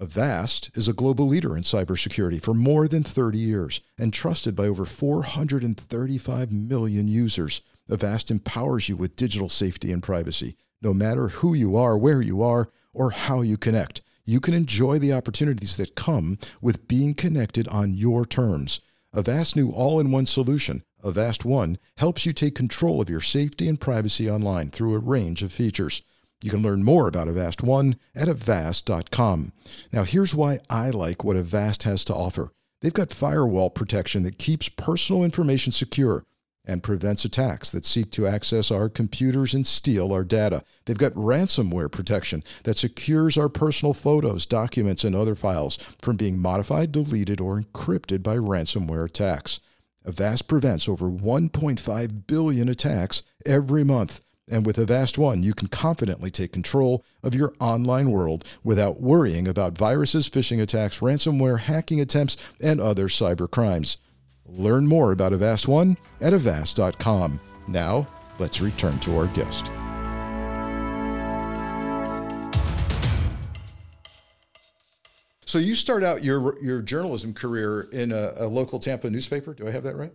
Avast 0.00 0.76
is 0.76 0.88
a 0.88 0.92
global 0.92 1.26
leader 1.26 1.56
in 1.56 1.62
cybersecurity 1.62 2.42
for 2.42 2.54
more 2.54 2.88
than 2.88 3.04
30 3.04 3.38
years 3.38 3.80
and 3.96 4.12
trusted 4.12 4.56
by 4.56 4.66
over 4.66 4.84
435 4.84 6.50
million 6.50 7.06
users. 7.06 7.62
Avast 7.88 8.30
empowers 8.30 8.88
you 8.88 8.96
with 8.96 9.14
digital 9.14 9.48
safety 9.48 9.92
and 9.92 10.02
privacy 10.02 10.56
no 10.84 10.94
matter 10.94 11.28
who 11.28 11.54
you 11.54 11.74
are, 11.76 11.96
where 11.96 12.20
you 12.20 12.42
are, 12.42 12.68
or 12.92 13.10
how 13.10 13.40
you 13.40 13.56
connect. 13.56 14.02
You 14.24 14.38
can 14.38 14.54
enjoy 14.54 14.98
the 14.98 15.12
opportunities 15.12 15.76
that 15.78 15.96
come 15.96 16.38
with 16.60 16.86
being 16.86 17.14
connected 17.14 17.66
on 17.68 17.94
your 17.94 18.24
terms. 18.24 18.80
Avast 19.12 19.56
new 19.56 19.70
all 19.70 19.98
in 19.98 20.10
one 20.10 20.26
solution, 20.26 20.82
Avast 21.02 21.44
One, 21.44 21.78
helps 21.98 22.26
you 22.26 22.32
take 22.32 22.54
control 22.54 23.00
of 23.00 23.10
your 23.10 23.20
safety 23.20 23.68
and 23.68 23.80
privacy 23.80 24.30
online 24.30 24.70
through 24.70 24.94
a 24.94 24.98
range 24.98 25.42
of 25.42 25.52
features. 25.52 26.02
You 26.42 26.50
can 26.50 26.62
learn 26.62 26.84
more 26.84 27.08
about 27.08 27.28
Avast 27.28 27.62
One 27.62 27.96
at 28.14 28.28
avast.com. 28.28 29.52
Now, 29.92 30.04
here's 30.04 30.34
why 30.34 30.58
I 30.68 30.90
like 30.90 31.24
what 31.24 31.36
Avast 31.36 31.84
has 31.84 32.04
to 32.06 32.14
offer. 32.14 32.50
They've 32.82 32.92
got 32.92 33.12
firewall 33.12 33.70
protection 33.70 34.24
that 34.24 34.38
keeps 34.38 34.68
personal 34.68 35.24
information 35.24 35.72
secure 35.72 36.24
and 36.66 36.82
prevents 36.82 37.24
attacks 37.24 37.70
that 37.70 37.84
seek 37.84 38.10
to 38.12 38.26
access 38.26 38.70
our 38.70 38.88
computers 38.88 39.54
and 39.54 39.66
steal 39.66 40.12
our 40.12 40.24
data. 40.24 40.64
They've 40.84 40.96
got 40.96 41.12
ransomware 41.12 41.90
protection 41.90 42.42
that 42.64 42.78
secures 42.78 43.36
our 43.36 43.48
personal 43.48 43.92
photos, 43.92 44.46
documents, 44.46 45.04
and 45.04 45.14
other 45.14 45.34
files 45.34 45.76
from 46.00 46.16
being 46.16 46.38
modified, 46.38 46.92
deleted, 46.92 47.40
or 47.40 47.60
encrypted 47.60 48.22
by 48.22 48.36
ransomware 48.36 49.04
attacks. 49.04 49.60
Avast 50.06 50.48
prevents 50.48 50.88
over 50.88 51.10
1.5 51.10 52.26
billion 52.26 52.68
attacks 52.68 53.22
every 53.46 53.84
month. 53.84 54.20
And 54.50 54.66
with 54.66 54.76
Avast 54.76 55.16
One, 55.16 55.42
you 55.42 55.54
can 55.54 55.68
confidently 55.68 56.30
take 56.30 56.52
control 56.52 57.02
of 57.22 57.34
your 57.34 57.54
online 57.60 58.10
world 58.10 58.44
without 58.62 59.00
worrying 59.00 59.48
about 59.48 59.78
viruses, 59.78 60.28
phishing 60.28 60.60
attacks, 60.60 61.00
ransomware, 61.00 61.60
hacking 61.60 62.00
attempts, 62.00 62.36
and 62.62 62.78
other 62.78 63.08
cyber 63.08 63.50
crimes. 63.50 63.96
Learn 64.46 64.86
more 64.86 65.12
about 65.12 65.32
Avast 65.32 65.68
One 65.68 65.96
at 66.20 66.32
avast.com. 66.34 67.40
Now, 67.66 68.06
let's 68.38 68.60
return 68.60 68.98
to 69.00 69.16
our 69.16 69.26
guest. 69.28 69.70
So 75.46 75.58
you 75.58 75.76
start 75.76 76.02
out 76.02 76.24
your 76.24 76.60
your 76.60 76.82
journalism 76.82 77.32
career 77.32 77.82
in 77.92 78.10
a, 78.10 78.32
a 78.38 78.46
local 78.48 78.80
Tampa 78.80 79.08
newspaper. 79.08 79.54
Do 79.54 79.68
I 79.68 79.70
have 79.70 79.84
that 79.84 79.94
right? 79.94 80.12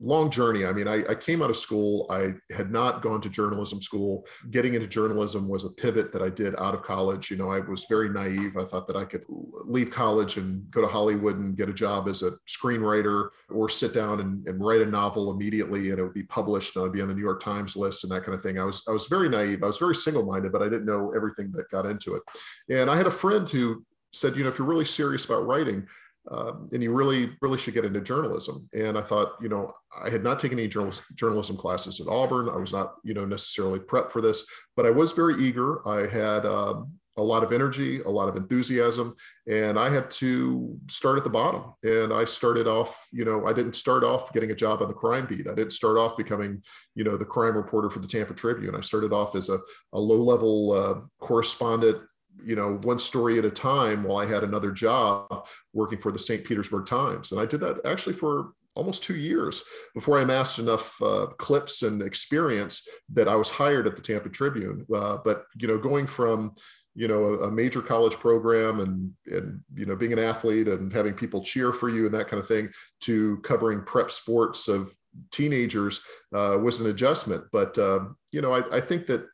Long 0.00 0.30
journey. 0.30 0.64
I 0.64 0.72
mean, 0.72 0.88
I, 0.88 1.04
I, 1.08 1.14
came 1.14 1.42
out 1.42 1.50
of 1.50 1.56
school. 1.56 2.06
I 2.10 2.34
had 2.54 2.70
not 2.70 3.02
gone 3.02 3.20
to 3.22 3.28
journalism 3.28 3.80
school. 3.80 4.26
Getting 4.50 4.74
into 4.74 4.86
journalism 4.86 5.48
was 5.48 5.64
a 5.64 5.70
pivot 5.70 6.12
that 6.12 6.22
I 6.22 6.28
did 6.28 6.54
out 6.56 6.74
of 6.74 6.82
college. 6.82 7.30
You 7.30 7.36
know, 7.36 7.50
I 7.50 7.60
was 7.60 7.86
very 7.88 8.08
naive. 8.08 8.56
I 8.56 8.64
thought 8.64 8.86
that 8.88 8.96
I 8.96 9.04
could 9.04 9.24
leave 9.28 9.90
college 9.90 10.36
and 10.36 10.68
go 10.70 10.80
to 10.80 10.88
Hollywood 10.88 11.38
and 11.38 11.56
get 11.56 11.68
a 11.68 11.72
job 11.72 12.08
as 12.08 12.22
a 12.22 12.32
screenwriter 12.48 13.28
or 13.50 13.68
sit 13.68 13.94
down 13.94 14.20
and, 14.20 14.46
and 14.48 14.64
write 14.64 14.80
a 14.80 14.86
novel 14.86 15.30
immediately 15.30 15.90
and 15.90 15.98
it 15.98 16.02
would 16.02 16.14
be 16.14 16.24
published 16.24 16.76
and 16.76 16.84
I'd 16.84 16.92
be 16.92 17.00
on 17.00 17.08
the 17.08 17.14
New 17.14 17.22
York 17.22 17.42
Times 17.42 17.76
list 17.76 18.04
and 18.04 18.12
that 18.12 18.24
kind 18.24 18.34
of 18.34 18.42
thing. 18.42 18.58
I 18.58 18.64
was 18.64 18.82
I 18.88 18.92
was 18.92 19.06
very 19.06 19.28
naive. 19.28 19.62
I 19.62 19.66
was 19.66 19.78
very 19.78 19.94
single-minded, 19.94 20.52
but 20.52 20.62
I 20.62 20.68
didn't 20.68 20.86
know 20.86 21.12
everything 21.14 21.52
that 21.52 21.70
got 21.70 21.86
into 21.86 22.14
it. 22.14 22.22
And 22.68 22.90
I 22.90 22.96
had 22.96 23.06
a 23.06 23.10
friend 23.10 23.48
who 23.48 23.84
said, 24.12 24.36
you 24.36 24.42
know, 24.42 24.48
if 24.48 24.58
you're 24.58 24.68
really 24.68 24.84
serious 24.84 25.24
about 25.24 25.46
writing, 25.46 25.86
um, 26.30 26.68
and 26.72 26.82
you 26.82 26.92
really 26.92 27.30
really 27.40 27.58
should 27.58 27.74
get 27.74 27.84
into 27.84 28.00
journalism. 28.00 28.68
And 28.72 28.96
i 28.96 29.02
thought 29.02 29.32
you 29.40 29.48
know 29.48 29.72
i 30.04 30.08
had 30.08 30.22
not 30.22 30.38
taken 30.38 30.58
any 30.58 30.68
journalism, 30.68 31.56
classes 31.56 32.00
at 32.00 32.08
auburn. 32.08 32.48
I 32.48 32.56
was 32.56 32.72
not 32.72 32.94
you 33.04 33.14
know 33.14 33.24
necessarily 33.24 33.78
prepped 33.78 34.12
for 34.12 34.20
this 34.20 34.44
but 34.76 34.86
i 34.86 34.90
was 34.90 35.12
very 35.12 35.42
eager. 35.42 35.86
I 35.86 36.06
had 36.06 36.46
um, 36.46 36.92
a 37.18 37.22
lot 37.22 37.44
of 37.44 37.52
energy 37.52 38.00
a 38.02 38.08
lot 38.08 38.28
of 38.28 38.36
enthusiasm 38.36 39.14
and 39.46 39.78
i 39.78 39.92
had 39.92 40.10
to 40.10 40.78
start 40.88 41.18
at 41.18 41.24
the 41.24 41.30
bottom. 41.30 41.74
And 41.82 42.12
i 42.12 42.24
started 42.24 42.66
off 42.66 43.06
you 43.12 43.24
know 43.24 43.46
i 43.46 43.52
didn't 43.52 43.74
start 43.74 44.04
off 44.04 44.32
getting 44.32 44.50
a 44.50 44.54
job 44.54 44.80
on 44.80 44.88
the 44.88 44.94
crime 44.94 45.26
beat. 45.26 45.46
I 45.48 45.54
didn't 45.54 45.72
start 45.72 45.98
off 45.98 46.16
becoming 46.16 46.62
you 46.94 47.04
know 47.04 47.16
the 47.16 47.24
crime 47.24 47.56
reporter 47.56 47.90
for 47.90 47.98
the 47.98 48.08
tampa 48.08 48.34
tribune. 48.34 48.74
I 48.74 48.80
started 48.80 49.12
off 49.12 49.34
as 49.34 49.48
a, 49.48 49.58
a 49.92 50.00
low 50.00 50.22
level 50.22 50.72
uh, 50.72 51.00
correspondent 51.20 51.98
you 52.44 52.56
know, 52.56 52.78
one 52.82 52.98
story 52.98 53.38
at 53.38 53.44
a 53.44 53.50
time 53.50 54.02
while 54.04 54.18
I 54.18 54.26
had 54.26 54.44
another 54.44 54.72
job 54.72 55.46
working 55.72 55.98
for 55.98 56.12
the 56.12 56.18
St. 56.18 56.44
Petersburg 56.44 56.86
Times. 56.86 57.32
And 57.32 57.40
I 57.40 57.46
did 57.46 57.60
that 57.60 57.80
actually 57.84 58.14
for 58.14 58.52
almost 58.74 59.04
two 59.04 59.16
years 59.16 59.62
before 59.94 60.18
I 60.18 60.22
amassed 60.22 60.58
enough 60.58 61.00
uh, 61.02 61.26
clips 61.38 61.82
and 61.82 62.02
experience 62.02 62.86
that 63.12 63.28
I 63.28 63.34
was 63.34 63.50
hired 63.50 63.86
at 63.86 63.96
the 63.96 64.02
Tampa 64.02 64.28
Tribune. 64.28 64.86
Uh, 64.94 65.18
but, 65.24 65.44
you 65.56 65.68
know, 65.68 65.78
going 65.78 66.06
from, 66.06 66.54
you 66.94 67.08
know, 67.08 67.24
a, 67.24 67.48
a, 67.48 67.50
major 67.50 67.82
college 67.82 68.14
program 68.14 68.80
and, 68.80 69.12
and, 69.26 69.60
you 69.74 69.86
know, 69.86 69.96
being 69.96 70.12
an 70.12 70.18
athlete 70.18 70.68
and 70.68 70.92
having 70.92 71.14
people 71.14 71.42
cheer 71.42 71.72
for 71.72 71.88
you 71.88 72.06
and 72.06 72.14
that 72.14 72.28
kind 72.28 72.40
of 72.40 72.48
thing 72.48 72.70
to 73.00 73.38
covering 73.38 73.82
prep 73.82 74.10
sports 74.10 74.68
of 74.68 74.94
teenagers 75.30 76.02
uh, 76.34 76.58
was 76.60 76.80
an 76.80 76.90
adjustment. 76.90 77.44
But, 77.52 77.78
um, 77.78 78.16
you 78.30 78.40
know, 78.40 78.52
I, 78.52 78.76
I 78.76 78.80
think 78.80 79.06
that 79.06 79.26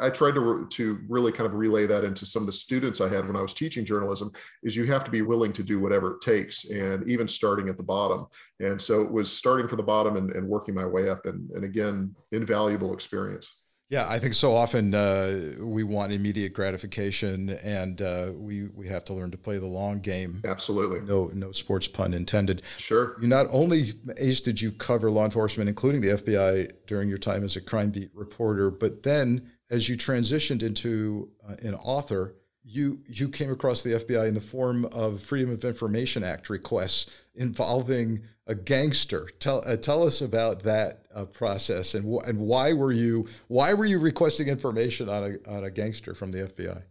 I 0.00 0.10
tried 0.10 0.34
to 0.34 0.66
to 0.68 0.98
really 1.08 1.30
kind 1.30 1.46
of 1.46 1.54
relay 1.54 1.86
that 1.86 2.04
into 2.04 2.26
some 2.26 2.42
of 2.42 2.46
the 2.46 2.52
students 2.52 3.00
I 3.00 3.08
had 3.08 3.26
when 3.26 3.36
I 3.36 3.42
was 3.42 3.54
teaching 3.54 3.84
journalism 3.84 4.32
is 4.62 4.74
you 4.74 4.84
have 4.86 5.04
to 5.04 5.10
be 5.10 5.22
willing 5.22 5.52
to 5.52 5.62
do 5.62 5.78
whatever 5.78 6.14
it 6.14 6.20
takes 6.20 6.68
and 6.70 7.08
even 7.08 7.28
starting 7.28 7.68
at 7.68 7.76
the 7.76 7.82
bottom. 7.82 8.26
And 8.60 8.80
so 8.80 9.02
it 9.02 9.10
was 9.10 9.32
starting 9.32 9.68
from 9.68 9.76
the 9.76 9.84
bottom 9.84 10.16
and, 10.16 10.30
and 10.32 10.48
working 10.48 10.74
my 10.74 10.84
way 10.84 11.08
up 11.08 11.26
and, 11.26 11.48
and 11.52 11.64
again, 11.64 12.14
invaluable 12.32 12.92
experience. 12.92 13.48
Yeah, 13.90 14.06
I 14.06 14.18
think 14.18 14.34
so 14.34 14.54
often 14.54 14.94
uh, 14.94 15.54
we 15.60 15.82
want 15.82 16.12
immediate 16.12 16.52
gratification, 16.52 17.50
and 17.64 18.02
uh, 18.02 18.32
we 18.34 18.64
we 18.74 18.86
have 18.86 19.02
to 19.04 19.14
learn 19.14 19.30
to 19.30 19.38
play 19.38 19.56
the 19.56 19.66
long 19.66 20.00
game. 20.00 20.42
Absolutely. 20.44 21.00
No 21.00 21.30
no 21.32 21.52
sports 21.52 21.88
pun 21.88 22.12
intended. 22.12 22.60
Sure. 22.76 23.16
You 23.18 23.28
not 23.28 23.46
only 23.50 23.92
Ace 24.18 24.42
did 24.42 24.60
you 24.60 24.72
cover 24.72 25.10
law 25.10 25.24
enforcement, 25.24 25.70
including 25.70 26.02
the 26.02 26.08
FBI, 26.08 26.70
during 26.86 27.08
your 27.08 27.16
time 27.16 27.44
as 27.44 27.56
a 27.56 27.62
crime 27.62 27.88
beat 27.90 28.10
reporter, 28.12 28.70
but 28.70 29.02
then 29.04 29.50
as 29.70 29.88
you 29.88 29.96
transitioned 29.96 30.62
into 30.62 31.30
uh, 31.48 31.54
an 31.62 31.74
author, 31.74 32.34
you 32.64 33.00
you 33.06 33.28
came 33.28 33.50
across 33.50 33.82
the 33.82 33.92
FBI 33.94 34.28
in 34.28 34.34
the 34.34 34.40
form 34.40 34.84
of 34.86 35.22
Freedom 35.22 35.52
of 35.52 35.64
Information 35.64 36.22
Act 36.22 36.50
requests 36.50 37.16
involving 37.34 38.22
a 38.46 38.54
gangster. 38.54 39.28
Tell 39.40 39.62
uh, 39.66 39.76
tell 39.76 40.02
us 40.02 40.20
about 40.20 40.62
that 40.64 41.06
uh, 41.14 41.24
process 41.24 41.94
and 41.94 42.04
wh- 42.04 42.26
and 42.28 42.38
why 42.38 42.72
were 42.72 42.92
you 42.92 43.26
why 43.48 43.72
were 43.74 43.86
you 43.86 43.98
requesting 43.98 44.48
information 44.48 45.08
on 45.08 45.38
a 45.44 45.50
on 45.50 45.64
a 45.64 45.70
gangster 45.70 46.14
from 46.14 46.30
the 46.30 46.38
FBI? 46.38 46.82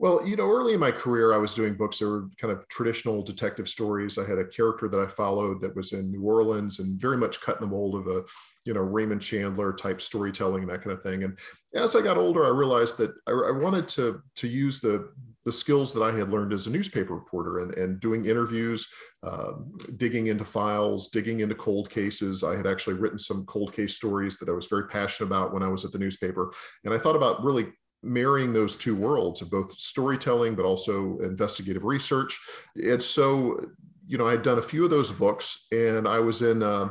Well, 0.00 0.24
you 0.24 0.36
know, 0.36 0.48
early 0.48 0.74
in 0.74 0.80
my 0.80 0.92
career, 0.92 1.32
I 1.32 1.38
was 1.38 1.54
doing 1.54 1.74
books 1.74 1.98
that 1.98 2.06
were 2.06 2.28
kind 2.38 2.52
of 2.52 2.66
traditional 2.68 3.20
detective 3.20 3.68
stories. 3.68 4.16
I 4.16 4.24
had 4.24 4.38
a 4.38 4.44
character 4.44 4.88
that 4.88 5.00
I 5.00 5.08
followed 5.08 5.60
that 5.60 5.74
was 5.74 5.92
in 5.92 6.12
New 6.12 6.22
Orleans 6.22 6.78
and 6.78 7.00
very 7.00 7.16
much 7.16 7.40
cut 7.40 7.56
in 7.56 7.62
the 7.62 7.74
mold 7.74 7.96
of 7.96 8.06
a, 8.06 8.22
you 8.64 8.74
know, 8.74 8.80
Raymond 8.80 9.20
Chandler 9.20 9.72
type 9.72 10.00
storytelling 10.00 10.62
and 10.62 10.70
that 10.70 10.82
kind 10.82 10.96
of 10.96 11.02
thing. 11.02 11.24
And 11.24 11.36
as 11.74 11.96
I 11.96 12.02
got 12.02 12.16
older, 12.16 12.44
I 12.44 12.50
realized 12.50 12.96
that 12.98 13.12
I, 13.26 13.32
I 13.32 13.50
wanted 13.50 13.88
to 13.88 14.22
to 14.36 14.46
use 14.46 14.80
the 14.80 15.10
the 15.44 15.52
skills 15.52 15.94
that 15.94 16.02
I 16.02 16.12
had 16.12 16.30
learned 16.30 16.52
as 16.52 16.66
a 16.66 16.70
newspaper 16.70 17.14
reporter 17.14 17.60
and, 17.60 17.72
and 17.74 18.00
doing 18.00 18.26
interviews, 18.26 18.86
um, 19.22 19.72
digging 19.96 20.26
into 20.26 20.44
files, 20.44 21.08
digging 21.08 21.40
into 21.40 21.54
cold 21.54 21.88
cases. 21.88 22.44
I 22.44 22.54
had 22.54 22.66
actually 22.66 22.96
written 22.96 23.18
some 23.18 23.46
cold 23.46 23.72
case 23.72 23.96
stories 23.96 24.36
that 24.38 24.50
I 24.50 24.52
was 24.52 24.66
very 24.66 24.88
passionate 24.88 25.28
about 25.28 25.54
when 25.54 25.62
I 25.62 25.68
was 25.68 25.86
at 25.86 25.92
the 25.92 25.98
newspaper. 25.98 26.52
And 26.84 26.92
I 26.92 26.98
thought 26.98 27.16
about 27.16 27.42
really 27.42 27.68
marrying 28.02 28.52
those 28.52 28.76
two 28.76 28.94
worlds 28.94 29.42
of 29.42 29.50
both 29.50 29.76
storytelling 29.78 30.54
but 30.54 30.64
also 30.64 31.18
investigative 31.18 31.84
research. 31.84 32.38
And 32.76 33.02
so 33.02 33.60
you 34.06 34.16
know 34.16 34.26
i 34.26 34.30
had 34.30 34.42
done 34.42 34.58
a 34.58 34.62
few 34.62 34.84
of 34.84 34.90
those 34.90 35.12
books 35.12 35.66
and 35.70 36.08
i 36.08 36.18
was 36.18 36.40
in 36.40 36.62
uh, 36.62 36.88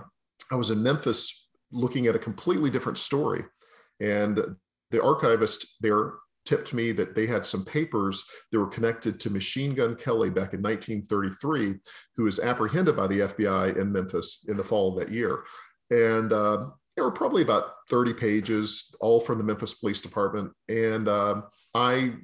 i 0.51 0.55
was 0.55 0.69
in 0.69 0.83
memphis 0.83 1.47
looking 1.71 2.07
at 2.07 2.15
a 2.15 2.19
completely 2.19 2.69
different 2.69 2.97
story. 2.97 3.43
And 3.99 4.39
the 4.91 5.03
archivist 5.03 5.75
there 5.81 6.13
tipped 6.45 6.73
me 6.73 6.93
that 6.93 7.13
they 7.13 7.27
had 7.27 7.45
some 7.45 7.65
papers 7.65 8.23
that 8.51 8.59
were 8.59 8.67
connected 8.67 9.19
to 9.19 9.29
machine 9.29 9.75
gun 9.75 9.95
kelly 9.95 10.29
back 10.29 10.53
in 10.53 10.61
1933 10.61 11.75
who 12.15 12.23
was 12.23 12.39
apprehended 12.39 12.95
by 12.95 13.05
the 13.07 13.19
fbi 13.19 13.75
in 13.75 13.91
memphis 13.91 14.45
in 14.47 14.55
the 14.55 14.63
fall 14.63 14.89
of 14.89 14.99
that 14.99 15.13
year. 15.13 15.43
And 15.89 16.31
uh, 16.31 16.67
there 16.97 17.05
were 17.05 17.11
probably 17.11 17.43
about 17.43 17.73
30 17.91 18.15
pages, 18.15 18.93
all 18.99 19.21
from 19.21 19.37
the 19.37 19.43
Memphis 19.43 19.75
Police 19.75 20.01
Department. 20.01 20.51
And 20.67 21.07
uh, 21.07 21.43
I 21.75 22.15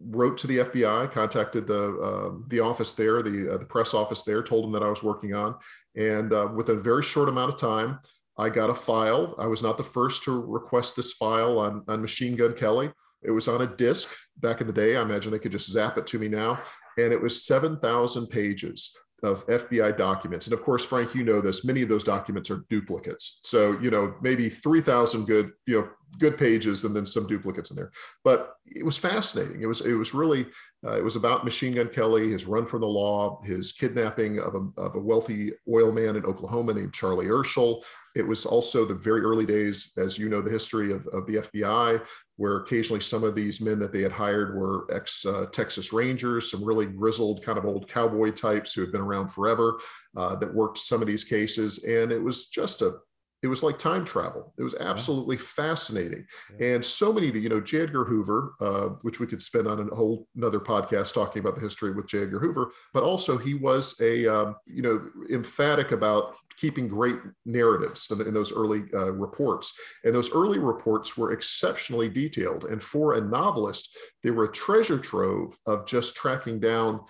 wrote 0.00 0.38
to 0.38 0.46
the 0.46 0.58
FBI, 0.58 1.12
contacted 1.12 1.66
the 1.66 1.98
uh, 1.98 2.38
the 2.48 2.60
office 2.60 2.94
there, 2.94 3.22
the 3.22 3.54
uh, 3.54 3.58
the 3.58 3.66
press 3.66 3.92
office 3.92 4.22
there, 4.22 4.42
told 4.42 4.64
them 4.64 4.72
that 4.72 4.82
I 4.82 4.88
was 4.88 5.02
working 5.02 5.34
on, 5.34 5.56
and 5.94 6.32
uh, 6.32 6.48
within 6.54 6.78
a 6.78 6.80
very 6.80 7.02
short 7.02 7.28
amount 7.28 7.52
of 7.52 7.58
time, 7.58 8.00
I 8.38 8.48
got 8.48 8.70
a 8.70 8.74
file. 8.74 9.34
I 9.38 9.46
was 9.46 9.62
not 9.62 9.76
the 9.76 9.84
first 9.84 10.24
to 10.24 10.40
request 10.40 10.96
this 10.96 11.12
file 11.12 11.58
on 11.58 11.84
on 11.86 12.00
Machine 12.00 12.34
Gun 12.34 12.54
Kelly. 12.54 12.90
It 13.22 13.30
was 13.30 13.46
on 13.46 13.60
a 13.60 13.76
disc 13.76 14.08
back 14.38 14.62
in 14.62 14.66
the 14.66 14.72
day. 14.72 14.96
I 14.96 15.02
imagine 15.02 15.32
they 15.32 15.38
could 15.38 15.52
just 15.52 15.70
zap 15.70 15.98
it 15.98 16.06
to 16.08 16.18
me 16.18 16.28
now, 16.28 16.62
and 16.96 17.12
it 17.12 17.20
was 17.20 17.44
7,000 17.44 18.26
pages 18.28 18.96
of 19.22 19.46
FBI 19.46 19.96
documents. 19.96 20.46
And 20.46 20.52
of 20.52 20.62
course, 20.62 20.84
Frank, 20.84 21.14
you 21.14 21.24
know 21.24 21.40
this, 21.40 21.64
many 21.64 21.82
of 21.82 21.88
those 21.88 22.04
documents 22.04 22.50
are 22.50 22.64
duplicates. 22.68 23.40
So, 23.42 23.78
you 23.80 23.90
know, 23.90 24.14
maybe 24.20 24.48
3,000 24.48 25.26
good, 25.26 25.52
you 25.66 25.80
know, 25.80 25.88
good 26.18 26.38
pages 26.38 26.84
and 26.84 26.94
then 26.94 27.06
some 27.06 27.26
duplicates 27.26 27.70
in 27.70 27.76
there. 27.76 27.92
But 28.22 28.54
it 28.66 28.84
was 28.84 28.96
fascinating. 28.96 29.62
It 29.62 29.66
was, 29.66 29.80
it 29.82 29.94
was 29.94 30.14
really, 30.14 30.46
uh, 30.86 30.96
it 30.96 31.04
was 31.04 31.16
about 31.16 31.44
Machine 31.44 31.74
Gun 31.74 31.88
Kelly, 31.88 32.32
his 32.32 32.46
run 32.46 32.66
from 32.66 32.80
the 32.80 32.86
law, 32.86 33.40
his 33.44 33.72
kidnapping 33.72 34.38
of 34.38 34.54
a, 34.54 34.80
of 34.80 34.94
a 34.94 35.00
wealthy 35.00 35.52
oil 35.72 35.92
man 35.92 36.16
in 36.16 36.24
Oklahoma 36.24 36.74
named 36.74 36.92
Charlie 36.92 37.26
Urschel. 37.26 37.82
It 38.14 38.26
was 38.26 38.46
also 38.46 38.84
the 38.84 38.94
very 38.94 39.22
early 39.22 39.44
days, 39.44 39.92
as 39.96 40.18
you 40.18 40.28
know, 40.28 40.40
the 40.40 40.50
history 40.50 40.92
of, 40.92 41.06
of 41.08 41.26
the 41.26 41.36
FBI, 41.36 42.00
where 42.36 42.58
occasionally 42.58 43.00
some 43.00 43.24
of 43.24 43.34
these 43.34 43.60
men 43.60 43.78
that 43.78 43.92
they 43.92 44.02
had 44.02 44.12
hired 44.12 44.56
were 44.56 44.86
ex 44.94 45.24
uh, 45.24 45.46
Texas 45.52 45.92
Rangers, 45.92 46.50
some 46.50 46.64
really 46.64 46.86
grizzled 46.86 47.42
kind 47.42 47.58
of 47.58 47.64
old 47.64 47.88
cowboy 47.88 48.30
types 48.30 48.72
who 48.72 48.80
had 48.80 48.92
been 48.92 49.00
around 49.00 49.28
forever 49.28 49.78
uh, 50.16 50.36
that 50.36 50.52
worked 50.52 50.78
some 50.78 51.00
of 51.00 51.08
these 51.08 51.24
cases. 51.24 51.84
And 51.84 52.12
it 52.12 52.22
was 52.22 52.48
just 52.48 52.82
a 52.82 52.98
it 53.44 53.48
was 53.48 53.62
like 53.62 53.78
time 53.78 54.06
travel. 54.06 54.54
It 54.56 54.62
was 54.62 54.74
absolutely 54.80 55.36
fascinating. 55.36 56.26
Yeah. 56.58 56.76
And 56.76 56.84
so 56.84 57.12
many, 57.12 57.26
you 57.26 57.50
know, 57.50 57.60
J. 57.60 57.82
Edgar 57.82 58.06
Hoover, 58.06 58.54
uh, 58.58 58.88
which 59.02 59.20
we 59.20 59.26
could 59.26 59.42
spend 59.42 59.68
on 59.68 59.86
a 59.86 59.94
whole 59.94 60.26
another 60.34 60.58
podcast 60.58 61.12
talking 61.12 61.40
about 61.40 61.54
the 61.54 61.60
history 61.60 61.92
with 61.92 62.06
J. 62.06 62.22
Edgar 62.22 62.40
Hoover, 62.40 62.72
but 62.94 63.02
also 63.02 63.36
he 63.36 63.52
was 63.52 64.00
a, 64.00 64.26
um, 64.26 64.56
you 64.64 64.80
know, 64.80 65.06
emphatic 65.30 65.92
about 65.92 66.36
keeping 66.56 66.88
great 66.88 67.18
narratives 67.44 68.10
in, 68.10 68.20
in 68.22 68.32
those 68.32 68.50
early 68.50 68.84
uh, 68.94 69.12
reports. 69.12 69.78
And 70.04 70.14
those 70.14 70.32
early 70.32 70.58
reports 70.58 71.14
were 71.18 71.32
exceptionally 71.32 72.08
detailed. 72.08 72.64
And 72.64 72.82
for 72.82 73.14
a 73.14 73.20
novelist, 73.20 73.94
they 74.22 74.30
were 74.30 74.44
a 74.44 74.52
treasure 74.52 74.98
trove 74.98 75.54
of 75.66 75.86
just 75.86 76.16
tracking 76.16 76.60
down 76.60 77.00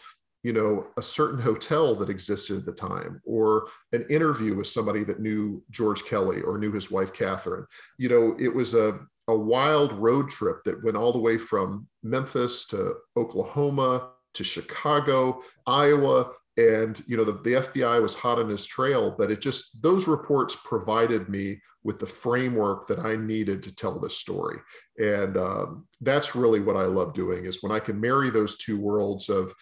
you 0.44 0.52
know, 0.52 0.86
a 0.98 1.02
certain 1.02 1.40
hotel 1.40 1.96
that 1.96 2.10
existed 2.10 2.58
at 2.58 2.66
the 2.66 2.72
time, 2.72 3.20
or 3.24 3.66
an 3.92 4.04
interview 4.10 4.54
with 4.54 4.66
somebody 4.66 5.02
that 5.02 5.18
knew 5.18 5.64
George 5.70 6.04
Kelly 6.04 6.42
or 6.42 6.58
knew 6.58 6.70
his 6.70 6.90
wife 6.90 7.14
Catherine. 7.14 7.66
You 7.98 8.10
know, 8.10 8.36
it 8.38 8.54
was 8.54 8.74
a 8.74 9.00
a 9.26 9.36
wild 9.36 9.92
road 9.94 10.28
trip 10.28 10.62
that 10.64 10.84
went 10.84 10.98
all 10.98 11.10
the 11.10 11.18
way 11.18 11.38
from 11.38 11.88
Memphis 12.02 12.66
to 12.66 12.94
Oklahoma 13.16 14.10
to 14.34 14.44
Chicago, 14.44 15.40
Iowa, 15.66 16.30
and 16.58 17.02
you 17.06 17.16
know 17.16 17.24
the, 17.24 17.32
the 17.32 17.54
FBI 17.54 18.02
was 18.02 18.14
hot 18.14 18.38
on 18.38 18.50
his 18.50 18.66
trail. 18.66 19.14
But 19.16 19.30
it 19.30 19.40
just 19.40 19.82
those 19.82 20.06
reports 20.06 20.58
provided 20.62 21.30
me 21.30 21.58
with 21.84 21.98
the 21.98 22.06
framework 22.06 22.86
that 22.88 22.98
I 22.98 23.16
needed 23.16 23.62
to 23.62 23.74
tell 23.74 23.98
this 23.98 24.18
story, 24.18 24.58
and 24.98 25.38
um, 25.38 25.88
that's 26.02 26.36
really 26.36 26.60
what 26.60 26.76
I 26.76 26.84
love 26.84 27.14
doing 27.14 27.46
is 27.46 27.62
when 27.62 27.72
I 27.72 27.80
can 27.80 27.98
marry 27.98 28.28
those 28.28 28.58
two 28.58 28.78
worlds 28.78 29.30
of 29.30 29.54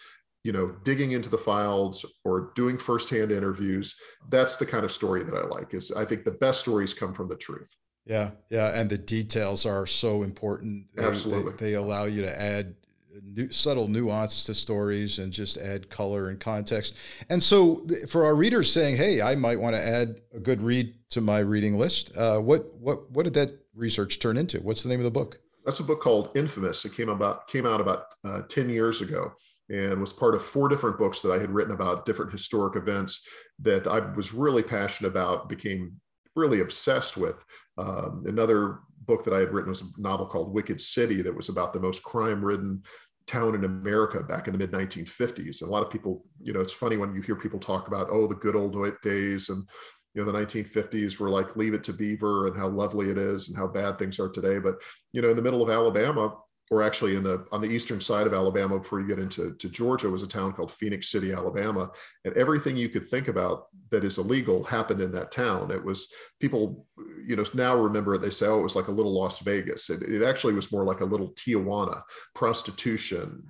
you 0.43 0.51
know 0.51 0.75
digging 0.83 1.11
into 1.11 1.29
the 1.29 1.37
files 1.37 2.05
or 2.23 2.51
doing 2.55 2.77
firsthand 2.77 3.31
interviews 3.31 3.95
that's 4.29 4.57
the 4.57 4.65
kind 4.65 4.85
of 4.85 4.91
story 4.91 5.23
that 5.23 5.35
i 5.35 5.45
like 5.47 5.73
is 5.73 5.91
i 5.93 6.05
think 6.05 6.23
the 6.23 6.31
best 6.31 6.59
stories 6.59 6.93
come 6.93 7.13
from 7.13 7.27
the 7.27 7.35
truth. 7.35 7.75
Yeah 8.05 8.31
yeah 8.49 8.77
and 8.79 8.89
the 8.89 8.97
details 8.97 9.65
are 9.65 9.87
so 9.87 10.23
important. 10.23 10.87
Absolutely 10.97 11.53
they, 11.53 11.71
they 11.71 11.73
allow 11.75 12.03
you 12.03 12.21
to 12.21 12.41
add 12.41 12.75
new, 13.23 13.49
subtle 13.49 13.87
nuance 13.87 14.43
to 14.45 14.53
stories 14.53 15.19
and 15.19 15.31
just 15.31 15.57
add 15.57 15.89
color 15.89 16.29
and 16.29 16.39
context. 16.39 16.97
And 17.29 17.41
so 17.41 17.85
for 18.09 18.25
our 18.25 18.35
readers 18.35 18.71
saying 18.71 18.97
hey 18.97 19.21
i 19.21 19.35
might 19.35 19.59
want 19.59 19.75
to 19.75 19.81
add 19.81 20.19
a 20.33 20.39
good 20.39 20.61
read 20.61 20.93
to 21.11 21.21
my 21.21 21.39
reading 21.39 21.77
list 21.79 22.15
uh, 22.17 22.39
what 22.39 22.73
what 22.75 23.09
what 23.11 23.23
did 23.23 23.33
that 23.35 23.51
research 23.73 24.19
turn 24.19 24.37
into? 24.37 24.59
What's 24.59 24.83
the 24.83 24.89
name 24.89 24.99
of 24.99 25.05
the 25.05 25.11
book? 25.11 25.39
That's 25.65 25.79
a 25.79 25.83
book 25.83 26.01
called 26.01 26.31
infamous. 26.35 26.83
It 26.83 26.93
came 26.93 27.09
about 27.09 27.47
came 27.47 27.65
out 27.65 27.79
about 27.79 28.07
uh, 28.25 28.41
10 28.49 28.69
years 28.69 29.01
ago 29.01 29.33
and 29.69 29.99
was 29.99 30.13
part 30.13 30.35
of 30.35 30.43
four 30.43 30.69
different 30.69 30.97
books 30.97 31.21
that 31.21 31.31
I 31.31 31.39
had 31.39 31.49
written 31.49 31.73
about 31.73 32.05
different 32.05 32.31
historic 32.31 32.75
events 32.75 33.25
that 33.59 33.87
I 33.87 33.99
was 33.99 34.33
really 34.33 34.63
passionate 34.63 35.09
about, 35.09 35.49
became 35.49 35.93
really 36.35 36.61
obsessed 36.61 37.17
with. 37.17 37.43
Um, 37.77 38.23
another 38.27 38.79
book 39.05 39.23
that 39.23 39.33
I 39.33 39.39
had 39.39 39.53
written 39.53 39.69
was 39.69 39.81
a 39.81 40.01
novel 40.01 40.25
called 40.25 40.53
Wicked 40.53 40.79
City 40.81 41.21
that 41.21 41.35
was 41.35 41.49
about 41.49 41.73
the 41.73 41.79
most 41.79 42.03
crime 42.03 42.43
ridden 42.43 42.83
town 43.25 43.55
in 43.55 43.63
America 43.63 44.21
back 44.21 44.47
in 44.47 44.53
the 44.53 44.59
mid 44.59 44.71
1950s. 44.71 45.61
And 45.61 45.69
a 45.69 45.71
lot 45.71 45.83
of 45.85 45.91
people, 45.91 46.25
you 46.41 46.53
know, 46.53 46.59
it's 46.59 46.73
funny 46.73 46.97
when 46.97 47.15
you 47.15 47.21
hear 47.21 47.35
people 47.35 47.59
talk 47.59 47.87
about, 47.87 48.09
oh, 48.09 48.27
the 48.27 48.35
good 48.35 48.55
old 48.55 48.75
days 49.01 49.49
and 49.49 49.67
you 50.13 50.23
know 50.23 50.31
the 50.31 50.37
1950s 50.37 51.19
were 51.19 51.29
like 51.29 51.55
leave 51.55 51.73
it 51.73 51.83
to 51.83 51.93
beaver 51.93 52.47
and 52.47 52.55
how 52.55 52.67
lovely 52.67 53.09
it 53.09 53.17
is 53.17 53.49
and 53.49 53.57
how 53.57 53.67
bad 53.67 53.97
things 53.97 54.19
are 54.19 54.29
today 54.29 54.59
but 54.59 54.75
you 55.11 55.21
know 55.21 55.29
in 55.29 55.35
the 55.35 55.41
middle 55.41 55.63
of 55.63 55.69
alabama 55.69 56.35
or 56.71 56.81
actually 56.81 57.15
in 57.15 57.23
the 57.23 57.45
on 57.51 57.61
the 57.61 57.67
eastern 57.67 57.99
side 57.99 58.25
of 58.25 58.33
Alabama 58.33 58.79
before 58.79 59.01
you 59.01 59.07
get 59.07 59.19
into 59.19 59.53
to 59.55 59.69
Georgia 59.69 60.09
was 60.09 60.23
a 60.23 60.27
town 60.27 60.53
called 60.53 60.71
Phenix 60.71 61.09
City, 61.09 61.33
Alabama, 61.33 61.91
and 62.25 62.35
everything 62.35 62.77
you 62.77 62.89
could 62.89 63.05
think 63.07 63.27
about 63.27 63.67
that 63.91 64.03
is 64.03 64.17
illegal 64.17 64.63
happened 64.63 65.01
in 65.01 65.11
that 65.11 65.31
town. 65.31 65.71
It 65.71 65.83
was 65.83 66.11
people, 66.39 66.87
you 67.25 67.35
know, 67.35 67.43
now 67.53 67.75
remember 67.75 68.17
they 68.17 68.29
say, 68.29 68.47
oh, 68.47 68.59
it 68.59 68.63
was 68.63 68.75
like 68.75 68.87
a 68.87 68.91
little 68.91 69.13
Las 69.13 69.39
Vegas. 69.39 69.89
It, 69.89 70.03
it 70.03 70.23
actually 70.23 70.53
was 70.53 70.71
more 70.71 70.85
like 70.85 71.01
a 71.01 71.05
little 71.05 71.33
Tijuana, 71.33 72.01
prostitution, 72.33 73.43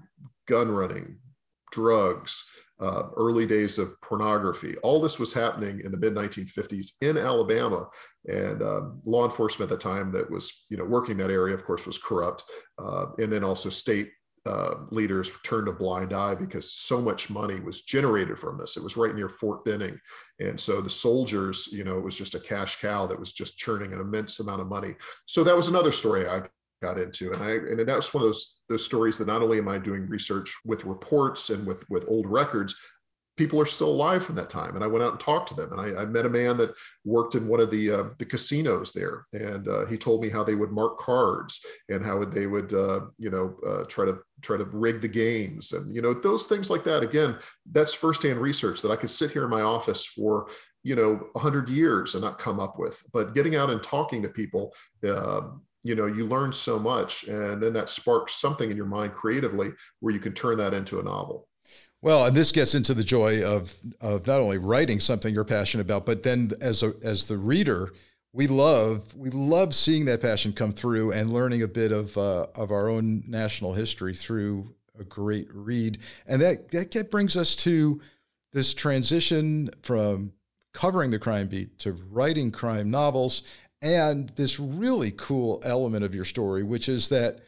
gun 0.47 0.71
running, 0.71 1.19
drugs, 1.71 2.45
uh, 2.83 3.07
early 3.15 3.45
days 3.45 3.77
of 3.77 3.99
pornography. 4.01 4.75
All 4.83 5.01
this 5.01 5.17
was 5.17 5.31
happening 5.31 5.81
in 5.85 5.91
the 5.91 5.97
mid 5.97 6.13
1950s 6.13 7.01
in 7.01 7.17
Alabama, 7.17 7.87
and 8.27 8.61
um, 8.61 9.01
law 9.05 9.23
enforcement 9.23 9.71
at 9.71 9.79
the 9.79 9.83
time 9.83 10.11
that 10.11 10.29
was 10.29 10.65
you 10.69 10.75
know 10.75 10.83
working 10.83 11.17
that 11.17 11.31
area, 11.31 11.55
of 11.55 11.65
course, 11.65 11.85
was 11.85 11.97
corrupt, 11.97 12.43
uh, 12.83 13.05
and 13.17 13.31
then 13.31 13.43
also 13.43 13.69
state. 13.69 14.11
Uh, 14.45 14.75
leaders 14.91 15.31
turned 15.45 15.69
a 15.69 15.71
blind 15.71 16.11
eye 16.11 16.35
because 16.35 16.73
so 16.73 16.99
much 16.99 17.29
money 17.29 17.61
was 17.61 17.83
generated 17.83 18.37
from 18.37 18.57
this. 18.57 18.75
It 18.75 18.83
was 18.83 18.97
right 18.97 19.15
near 19.15 19.29
Fort 19.29 19.63
Benning, 19.63 19.97
and 20.41 20.59
so 20.59 20.81
the 20.81 20.89
soldiers, 20.89 21.69
you 21.71 21.85
know, 21.85 21.97
it 21.97 22.03
was 22.03 22.17
just 22.17 22.35
a 22.35 22.41
cash 22.41 22.81
cow 22.81 23.07
that 23.07 23.17
was 23.17 23.31
just 23.31 23.57
churning 23.57 23.93
an 23.93 24.01
immense 24.01 24.41
amount 24.41 24.59
of 24.59 24.67
money. 24.67 24.95
So 25.27 25.45
that 25.45 25.55
was 25.55 25.69
another 25.69 25.93
story 25.93 26.27
I 26.27 26.41
got 26.83 26.99
into. 26.99 27.31
And 27.33 27.41
i 27.41 27.51
and 27.51 27.79
that 27.79 27.95
was 27.95 28.13
one 28.13 28.23
of 28.23 28.27
those 28.27 28.61
those 28.69 28.85
stories 28.85 29.17
that 29.17 29.27
not 29.27 29.41
only 29.41 29.57
am 29.57 29.69
i 29.69 29.77
doing 29.79 30.07
research 30.07 30.55
with 30.65 30.85
reports 30.85 31.49
and 31.49 31.65
with 31.65 31.89
with 31.89 32.05
old 32.07 32.27
records 32.27 32.75
people 33.35 33.59
are 33.59 33.65
still 33.65 33.89
alive 33.89 34.23
from 34.23 34.35
that 34.35 34.49
time. 34.49 34.75
And 34.75 34.83
i 34.83 34.87
went 34.87 35.03
out 35.03 35.13
and 35.13 35.19
talked 35.19 35.49
to 35.49 35.55
them. 35.55 35.71
And 35.71 35.81
i, 35.81 36.01
I 36.01 36.05
met 36.05 36.25
a 36.25 36.29
man 36.29 36.57
that 36.57 36.73
worked 37.03 37.35
in 37.35 37.47
one 37.47 37.59
of 37.59 37.71
the 37.71 37.91
uh, 37.91 38.03
the 38.19 38.25
casinos 38.25 38.91
there. 38.91 39.25
And 39.33 39.67
uh, 39.67 39.85
he 39.85 39.97
told 39.97 40.21
me 40.21 40.29
how 40.29 40.43
they 40.43 40.55
would 40.55 40.71
mark 40.71 40.99
cards 40.99 41.59
and 41.89 42.05
how 42.05 42.23
they 42.23 42.47
would 42.47 42.73
uh, 42.73 43.01
you 43.17 43.31
know 43.31 43.55
uh, 43.67 43.83
try 43.85 44.05
to 44.05 44.19
try 44.41 44.57
to 44.57 44.65
rig 44.65 45.01
the 45.01 45.07
games 45.07 45.71
and 45.71 45.95
you 45.95 46.01
know 46.01 46.13
those 46.13 46.45
things 46.47 46.69
like 46.69 46.83
that. 46.83 47.03
Again 47.03 47.37
that's 47.71 47.93
firsthand 47.93 48.39
research 48.39 48.81
that 48.81 48.91
i 48.91 48.95
could 48.95 49.09
sit 49.09 49.31
here 49.31 49.45
in 49.45 49.49
my 49.49 49.61
office 49.61 50.05
for 50.05 50.49
you 50.83 50.95
know 50.95 51.11
100 51.31 51.69
years 51.69 52.13
and 52.13 52.23
not 52.23 52.39
come 52.39 52.59
up 52.59 52.77
with. 52.77 53.01
But 53.11 53.33
getting 53.33 53.55
out 53.55 53.69
and 53.69 53.81
talking 53.81 54.21
to 54.23 54.29
people 54.29 54.73
um, 55.09 55.63
you 55.83 55.95
know 55.95 56.05
you 56.05 56.25
learn 56.25 56.51
so 56.53 56.79
much 56.79 57.25
and 57.25 57.61
then 57.61 57.73
that 57.73 57.89
sparks 57.89 58.35
something 58.35 58.71
in 58.71 58.77
your 58.77 58.85
mind 58.85 59.13
creatively 59.13 59.71
where 59.99 60.13
you 60.13 60.19
can 60.19 60.33
turn 60.33 60.57
that 60.57 60.73
into 60.73 60.99
a 60.99 61.03
novel. 61.03 61.47
Well 62.01 62.25
and 62.25 62.35
this 62.35 62.51
gets 62.51 62.75
into 62.75 62.93
the 62.93 63.03
joy 63.03 63.43
of 63.43 63.75
of 64.01 64.25
not 64.27 64.39
only 64.39 64.57
writing 64.57 64.99
something 64.99 65.33
you're 65.33 65.45
passionate 65.45 65.83
about 65.83 66.05
but 66.05 66.23
then 66.23 66.51
as 66.61 66.83
a 66.83 66.93
as 67.03 67.27
the 67.27 67.37
reader 67.37 67.93
we 68.33 68.47
love 68.47 69.15
we 69.15 69.29
love 69.29 69.73
seeing 69.75 70.05
that 70.05 70.21
passion 70.21 70.51
come 70.53 70.73
through 70.73 71.11
and 71.11 71.31
learning 71.31 71.61
a 71.61 71.67
bit 71.67 71.91
of 71.91 72.17
uh, 72.17 72.47
of 72.55 72.71
our 72.71 72.89
own 72.89 73.23
national 73.27 73.73
history 73.73 74.13
through 74.13 74.73
a 74.99 75.03
great 75.03 75.47
read. 75.53 75.99
And 76.27 76.41
that 76.41 76.69
that 76.71 77.11
brings 77.11 77.37
us 77.37 77.55
to 77.57 78.01
this 78.51 78.73
transition 78.73 79.69
from 79.81 80.33
covering 80.73 81.11
the 81.11 81.19
crime 81.19 81.47
beat 81.47 81.77
to 81.79 81.93
writing 82.09 82.51
crime 82.51 82.89
novels 82.89 83.43
and 83.83 84.29
this 84.29 84.59
really 84.59 85.11
cool 85.11 85.61
element 85.65 86.05
of 86.05 86.15
your 86.15 86.23
story, 86.23 86.63
which 86.63 86.87
is 86.87 87.09
that 87.09 87.41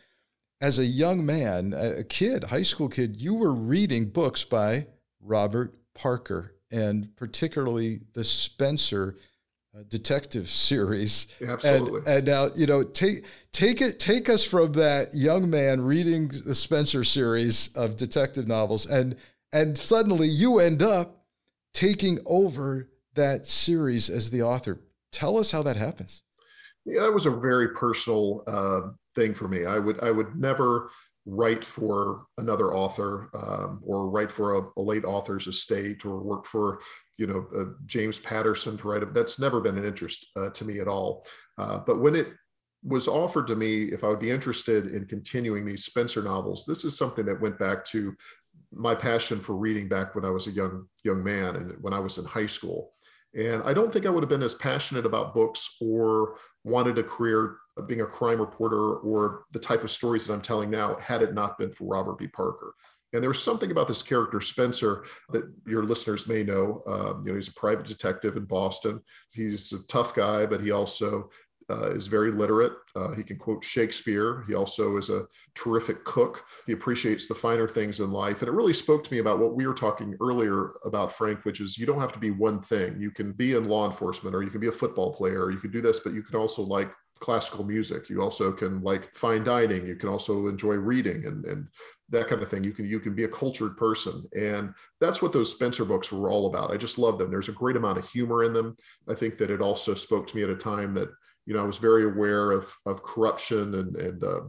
as 0.59 0.79
a 0.79 0.85
young 0.85 1.25
man, 1.25 1.73
a 1.73 2.03
kid, 2.03 2.43
high 2.43 2.63
school 2.63 2.89
kid, 2.89 3.15
you 3.19 3.33
were 3.33 3.53
reading 3.53 4.05
books 4.05 4.43
by 4.43 4.85
Robert 5.21 5.73
Parker, 5.93 6.55
and 6.71 7.15
particularly 7.15 8.01
the 8.13 8.23
Spenser 8.23 9.15
uh, 9.73 9.83
detective 9.87 10.49
series. 10.49 11.27
absolutely. 11.45 11.99
And, 11.99 12.07
and, 12.07 12.27
now, 12.27 12.49
you 12.55 12.65
know, 12.67 12.83
take 12.83 13.25
take 13.53 13.81
it 13.81 13.99
take 13.99 14.29
us 14.29 14.43
from 14.43 14.73
that 14.73 15.13
young 15.13 15.49
man 15.49 15.81
reading 15.81 16.27
the 16.27 16.55
Spenser 16.55 17.05
series 17.05 17.69
of 17.75 17.95
detective 17.95 18.47
novels, 18.47 18.87
and 18.87 19.15
and 19.53 19.77
suddenly 19.77 20.27
you 20.27 20.59
end 20.59 20.83
up 20.83 21.25
taking 21.73 22.19
over 22.25 22.89
that 23.13 23.45
series 23.45 24.09
as 24.09 24.29
the 24.31 24.41
author. 24.41 24.81
Tell 25.11 25.37
us 25.37 25.51
how 25.51 25.63
that 25.63 25.77
happens 25.77 26.23
yeah, 26.85 27.01
that 27.01 27.13
was 27.13 27.25
a 27.25 27.31
very 27.31 27.69
personal 27.69 28.43
uh, 28.47 28.91
thing 29.15 29.33
for 29.33 29.47
me. 29.47 29.65
I 29.65 29.79
would 29.79 30.01
I 30.01 30.11
would 30.11 30.35
never 30.35 30.89
write 31.25 31.65
for 31.65 32.25
another 32.37 32.75
author 32.75 33.29
um, 33.33 33.81
or 33.83 34.09
write 34.09 34.31
for 34.31 34.57
a, 34.57 34.61
a, 34.77 34.81
late 34.81 35.05
author's 35.05 35.47
estate 35.47 36.05
or 36.05 36.19
work 36.19 36.45
for 36.45 36.79
you 37.17 37.25
know 37.25 37.47
uh, 37.57 37.73
James 37.87 38.19
Patterson 38.19 38.77
to 38.77 38.87
write 38.87 39.01
it. 39.01 39.13
That's 39.13 39.39
never 39.39 39.59
been 39.59 39.77
an 39.77 39.85
interest 39.85 40.27
uh, 40.37 40.51
to 40.51 40.65
me 40.65 40.79
at 40.79 40.87
all. 40.87 41.25
Uh, 41.57 41.79
but 41.79 41.99
when 41.99 42.15
it 42.15 42.27
was 42.83 43.07
offered 43.07 43.47
to 43.47 43.55
me 43.55 43.85
if 43.85 44.03
I 44.03 44.07
would 44.09 44.19
be 44.19 44.29
interested 44.29 44.91
in 44.91 45.05
continuing 45.05 45.65
these 45.65 45.85
Spenser 45.85 46.23
novels, 46.23 46.65
this 46.67 46.85
is 46.85 46.95
something 46.95 47.25
that 47.25 47.41
went 47.41 47.57
back 47.57 47.83
to 47.85 48.15
my 48.71 48.93
passion 48.93 49.39
for 49.39 49.55
reading 49.55 49.87
back 49.87 50.13
when 50.13 50.25
I 50.25 50.29
was 50.29 50.45
a 50.45 50.51
young 50.51 50.87
young 51.03 51.23
man 51.23 51.55
and 51.55 51.73
when 51.81 51.93
I 51.93 51.99
was 51.99 52.19
in 52.19 52.25
high 52.25 52.45
school. 52.45 52.91
And 53.33 53.63
I 53.63 53.73
don't 53.73 53.91
think 53.91 54.05
I 54.05 54.09
would 54.09 54.23
have 54.23 54.29
been 54.29 54.43
as 54.43 54.53
passionate 54.53 55.05
about 55.05 55.33
books 55.33 55.75
or 55.81 56.37
wanted 56.65 56.97
a 56.97 57.04
career 57.04 57.58
being 57.88 58.01
a 58.01 58.06
crime 58.06 58.39
reporter 58.39 58.95
or 58.97 59.43
the 59.51 59.60
type 59.60 59.84
of 59.84 59.91
stories 59.91 60.25
that 60.25 60.34
I'm 60.34 60.41
telling 60.41 60.69
now 60.69 60.95
had 60.95 61.21
it 61.21 61.34
not 61.34 61.58
been 61.58 61.71
for 61.71 61.86
Robert 61.86 62.17
B. 62.17 62.28
Parker. 62.28 62.73
And 63.13 63.23
there 63.23 63.30
was 63.30 63.41
something 63.41 63.71
about 63.71 63.88
this 63.88 64.04
character, 64.04 64.41
Spenser 64.41 65.06
that 65.30 65.43
your 65.65 65.84
listeners 65.84 66.28
may 66.28 66.43
know. 66.43 66.84
Um, 66.86 67.21
you 67.23 67.32
know, 67.32 67.36
he's 67.38 67.47
a 67.47 67.54
private 67.54 67.86
detective 67.86 68.36
in 68.36 68.43
Boston. 68.43 68.99
He's 69.32 69.71
a 69.71 69.88
tough 69.88 70.13
guy, 70.13 70.45
but 70.45 70.60
he 70.60 70.71
also 70.71 71.30
uh, 71.69 71.91
is 71.91 72.08
very 72.08 72.32
literate. 72.32 72.73
Uh, 72.95 73.13
he 73.15 73.23
can 73.23 73.38
quote 73.38 73.63
Shakespeare. 73.63 74.43
He 74.47 74.54
also 74.54 74.97
is 74.97 75.10
a 75.10 75.25
terrific 75.56 76.04
cook. 76.04 76.43
He 76.67 76.73
appreciates 76.73 77.28
the 77.28 77.36
finer 77.36 77.67
things 77.67 77.99
in 77.99 78.12
life. 78.12 78.41
And 78.41 78.49
it 78.49 78.54
really 78.54 78.73
spoke 78.73 79.04
to 79.04 79.13
me 79.13 79.19
about 79.19 79.39
what 79.39 79.56
we 79.56 79.65
were 79.65 79.73
talking 79.73 80.15
earlier 80.21 80.73
about, 80.86 81.12
Frank, 81.12 81.43
which 81.43 81.62
is 81.62 81.78
you 81.78 81.86
don't 81.86 81.99
have 81.99 82.13
to 82.13 82.19
be 82.19 82.32
one 82.32 82.62
thing. 82.62 82.99
You 82.99 83.12
can 83.12 83.32
be 83.32 83.54
in 83.54 83.67
law 83.67 83.86
enforcement 83.88 84.36
or 84.36 84.43
you 84.43 84.51
can 84.51 84.62
be 84.62 84.67
a 84.67 84.71
football 84.71 85.13
player, 85.13 85.43
or 85.43 85.51
you 85.51 85.60
can 85.60 85.71
do 85.71 85.82
this, 85.82 85.99
but 85.99 86.13
you 86.13 86.21
can 86.21 86.36
also 86.36 86.62
like 86.62 86.91
classical 87.19 87.63
music. 87.63 88.10
You 88.10 88.21
also 88.21 88.51
can 88.51 88.82
like 88.82 89.15
fine 89.15 89.43
dining. 89.43 89.88
You 89.88 89.95
can 89.95 90.10
also 90.10 90.47
enjoy 90.47 90.75
reading 90.75 91.25
and, 91.25 91.45
and 91.45 91.67
that 92.10 92.28
kind 92.28 92.41
of 92.41 92.49
thing. 92.49 92.63
You 92.63 92.73
can 92.73 92.86
you 92.86 92.99
can 92.99 93.15
be 93.15 93.23
a 93.23 93.30
cultured 93.30 93.78
person, 93.78 94.23
and 94.38 94.73
that's 94.99 95.21
what 95.21 95.34
those 95.34 95.58
Spenser 95.58 95.88
books 95.88 96.12
were 96.12 96.30
all 96.30 96.47
about. 96.47 96.71
I 96.71 96.78
just 96.78 96.99
love 96.99 97.17
them. 97.17 97.32
There's 97.32 97.49
a 97.49 97.54
great 97.54 97.78
amount 97.78 97.97
of 97.97 98.08
humor 98.08 98.43
in 98.43 98.54
them. 98.54 98.75
I 99.10 99.15
think 99.15 99.38
that 99.38 99.49
it 99.49 99.62
also 99.62 99.95
spoke 99.95 100.28
to 100.28 100.36
me 100.36 100.43
at 100.43 100.49
a 100.49 100.56
time 100.56 100.93
that 100.95 101.10
you 101.45 101.53
know 101.53 101.62
I 101.62 101.65
was 101.65 101.77
very 101.77 102.05
aware 102.05 102.51
of 102.51 102.73
of 102.86 103.03
corruption 103.03 103.75
and 103.75 103.95
and 103.95 104.23
uh, 104.23 104.41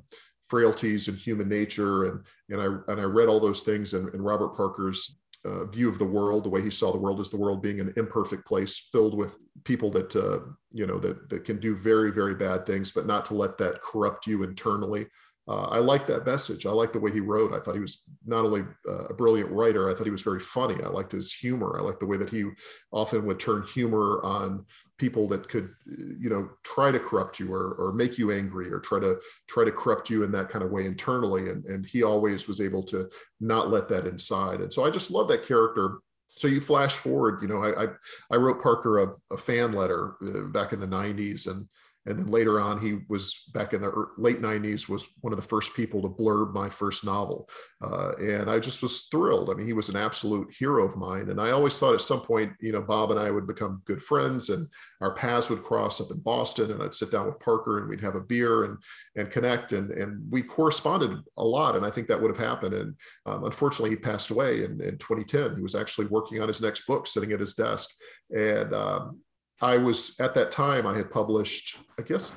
frailties 0.46 1.08
in 1.08 1.16
human 1.16 1.48
nature, 1.48 2.06
and 2.06 2.24
and 2.50 2.60
I 2.60 2.92
and 2.92 3.00
I 3.00 3.04
read 3.04 3.28
all 3.28 3.40
those 3.40 3.62
things 3.62 3.94
in, 3.94 4.08
in 4.14 4.22
Robert 4.22 4.56
Parker's 4.56 5.18
uh, 5.44 5.64
view 5.66 5.88
of 5.88 5.98
the 5.98 6.04
world, 6.04 6.44
the 6.44 6.50
way 6.50 6.62
he 6.62 6.70
saw 6.70 6.92
the 6.92 6.98
world 6.98 7.20
as 7.20 7.30
the 7.30 7.36
world 7.36 7.62
being 7.62 7.80
an 7.80 7.92
imperfect 7.96 8.46
place 8.46 8.88
filled 8.90 9.16
with 9.16 9.36
people 9.64 9.90
that 9.90 10.14
uh, 10.16 10.40
you 10.72 10.86
know 10.86 10.98
that 10.98 11.28
that 11.28 11.44
can 11.44 11.60
do 11.60 11.76
very 11.76 12.10
very 12.10 12.34
bad 12.34 12.66
things, 12.66 12.92
but 12.92 13.06
not 13.06 13.24
to 13.26 13.34
let 13.34 13.58
that 13.58 13.82
corrupt 13.82 14.26
you 14.26 14.42
internally 14.42 15.06
uh, 15.48 15.66
I 15.66 15.78
like 15.78 16.08
that 16.08 16.26
message. 16.26 16.66
I 16.66 16.70
like 16.70 16.92
the 16.92 16.98
way 16.98 17.12
he 17.12 17.20
wrote. 17.20 17.52
I 17.52 17.60
thought 17.60 17.76
he 17.76 17.80
was 17.80 18.02
not 18.26 18.44
only 18.44 18.62
uh, 18.88 19.04
a 19.04 19.14
brilliant 19.14 19.50
writer, 19.50 19.88
I 19.88 19.94
thought 19.94 20.06
he 20.06 20.10
was 20.10 20.22
very 20.22 20.40
funny. 20.40 20.82
I 20.82 20.88
liked 20.88 21.12
his 21.12 21.32
humor. 21.32 21.78
I 21.78 21.82
liked 21.82 22.00
the 22.00 22.06
way 22.06 22.16
that 22.16 22.30
he 22.30 22.46
often 22.90 23.24
would 23.26 23.38
turn 23.38 23.62
humor 23.62 24.20
on 24.24 24.66
people 24.98 25.28
that 25.28 25.48
could, 25.48 25.70
you 25.86 26.28
know, 26.28 26.50
try 26.64 26.90
to 26.90 26.98
corrupt 26.98 27.38
you 27.38 27.52
or, 27.54 27.74
or 27.74 27.92
make 27.92 28.18
you 28.18 28.32
angry 28.32 28.72
or 28.72 28.80
try 28.80 28.98
to 28.98 29.18
try 29.48 29.64
to 29.64 29.70
corrupt 29.70 30.10
you 30.10 30.24
in 30.24 30.32
that 30.32 30.48
kind 30.48 30.64
of 30.64 30.72
way 30.72 30.84
internally. 30.84 31.50
And, 31.50 31.64
and 31.66 31.86
he 31.86 32.02
always 32.02 32.48
was 32.48 32.60
able 32.60 32.82
to 32.84 33.08
not 33.40 33.70
let 33.70 33.88
that 33.88 34.06
inside. 34.06 34.60
And 34.60 34.72
so 34.72 34.84
I 34.84 34.90
just 34.90 35.12
love 35.12 35.28
that 35.28 35.46
character 35.46 35.98
so 36.28 36.48
you 36.48 36.60
flash 36.60 36.94
forward 36.94 37.40
you 37.40 37.48
know 37.48 37.62
i 37.62 37.84
i, 37.84 37.86
I 38.30 38.36
wrote 38.36 38.60
parker 38.60 38.98
a, 38.98 39.14
a 39.32 39.38
fan 39.38 39.72
letter 39.72 40.16
uh, 40.22 40.42
back 40.48 40.74
in 40.74 40.80
the 40.80 40.86
90s 40.86 41.46
and 41.46 41.66
and 42.06 42.18
then 42.18 42.26
later 42.26 42.60
on 42.60 42.80
he 42.80 42.98
was 43.08 43.50
back 43.52 43.72
in 43.72 43.80
the 43.80 44.06
late 44.16 44.40
90s 44.40 44.88
was 44.88 45.06
one 45.20 45.32
of 45.32 45.36
the 45.36 45.48
first 45.48 45.74
people 45.74 46.00
to 46.00 46.08
blurb 46.08 46.52
my 46.52 46.68
first 46.68 47.04
novel. 47.04 47.48
Uh, 47.82 48.12
and 48.18 48.48
i 48.48 48.58
just 48.58 48.82
was 48.82 49.08
thrilled. 49.10 49.50
I 49.50 49.54
mean 49.54 49.66
he 49.66 49.72
was 49.72 49.88
an 49.88 49.96
absolute 49.96 50.54
hero 50.56 50.86
of 50.86 50.96
mine. 50.96 51.30
And 51.30 51.40
i 51.40 51.50
always 51.50 51.78
thought 51.78 51.94
at 51.94 52.00
some 52.00 52.20
point 52.20 52.52
you 52.60 52.72
know 52.72 52.82
bob 52.82 53.10
and 53.10 53.20
i 53.20 53.30
would 53.30 53.46
become 53.46 53.82
good 53.84 54.02
friends 54.02 54.50
and 54.50 54.68
our 55.00 55.14
paths 55.14 55.50
would 55.50 55.64
cross 55.64 56.00
up 56.00 56.10
in 56.10 56.20
boston 56.20 56.70
and 56.70 56.82
i'd 56.82 56.94
sit 56.94 57.10
down 57.10 57.26
with 57.26 57.40
parker 57.40 57.78
and 57.78 57.88
we'd 57.88 58.00
have 58.00 58.14
a 58.14 58.20
beer 58.20 58.64
and 58.64 58.78
and 59.16 59.30
connect. 59.30 59.72
And 59.72 59.90
and 59.90 60.30
we 60.30 60.42
corresponded 60.42 61.18
a 61.36 61.44
lot. 61.44 61.76
And 61.76 61.84
i 61.84 61.90
think 61.90 62.06
that 62.08 62.20
would 62.20 62.34
have 62.34 62.46
happened. 62.46 62.74
And 62.74 62.94
um, 63.26 63.44
unfortunately 63.44 63.90
he 63.90 63.96
passed 63.96 64.30
away 64.30 64.64
in, 64.64 64.80
in 64.80 64.98
2010 64.98 65.56
he 65.56 65.62
was 65.62 65.74
actually 65.74 66.06
working 66.06 66.40
on 66.40 66.48
his 66.48 66.60
next 66.60 66.86
book 66.86 67.06
sitting 67.06 67.32
at 67.32 67.40
his 67.40 67.54
desk. 67.54 67.90
And 68.30 68.72
um, 68.74 69.20
I 69.60 69.76
was 69.78 70.18
at 70.20 70.34
that 70.34 70.50
time, 70.50 70.86
I 70.86 70.96
had 70.96 71.10
published, 71.10 71.78
I 71.98 72.02
guess, 72.02 72.32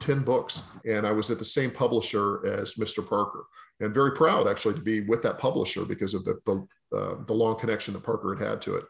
10 0.00 0.22
books, 0.22 0.62
and 0.86 1.06
I 1.06 1.12
was 1.12 1.30
at 1.30 1.38
the 1.38 1.44
same 1.44 1.70
publisher 1.70 2.46
as 2.46 2.74
Mr. 2.74 3.06
Parker. 3.06 3.46
And 3.80 3.92
very 3.92 4.12
proud 4.12 4.48
actually 4.48 4.74
to 4.74 4.80
be 4.80 5.00
with 5.00 5.22
that 5.22 5.38
publisher 5.38 5.84
because 5.84 6.14
of 6.14 6.24
the, 6.24 6.38
the, 6.46 6.96
uh, 6.96 7.24
the 7.26 7.32
long 7.32 7.58
connection 7.58 7.92
that 7.94 8.04
Parker 8.04 8.34
had 8.34 8.46
had 8.46 8.62
to 8.62 8.76
it. 8.76 8.84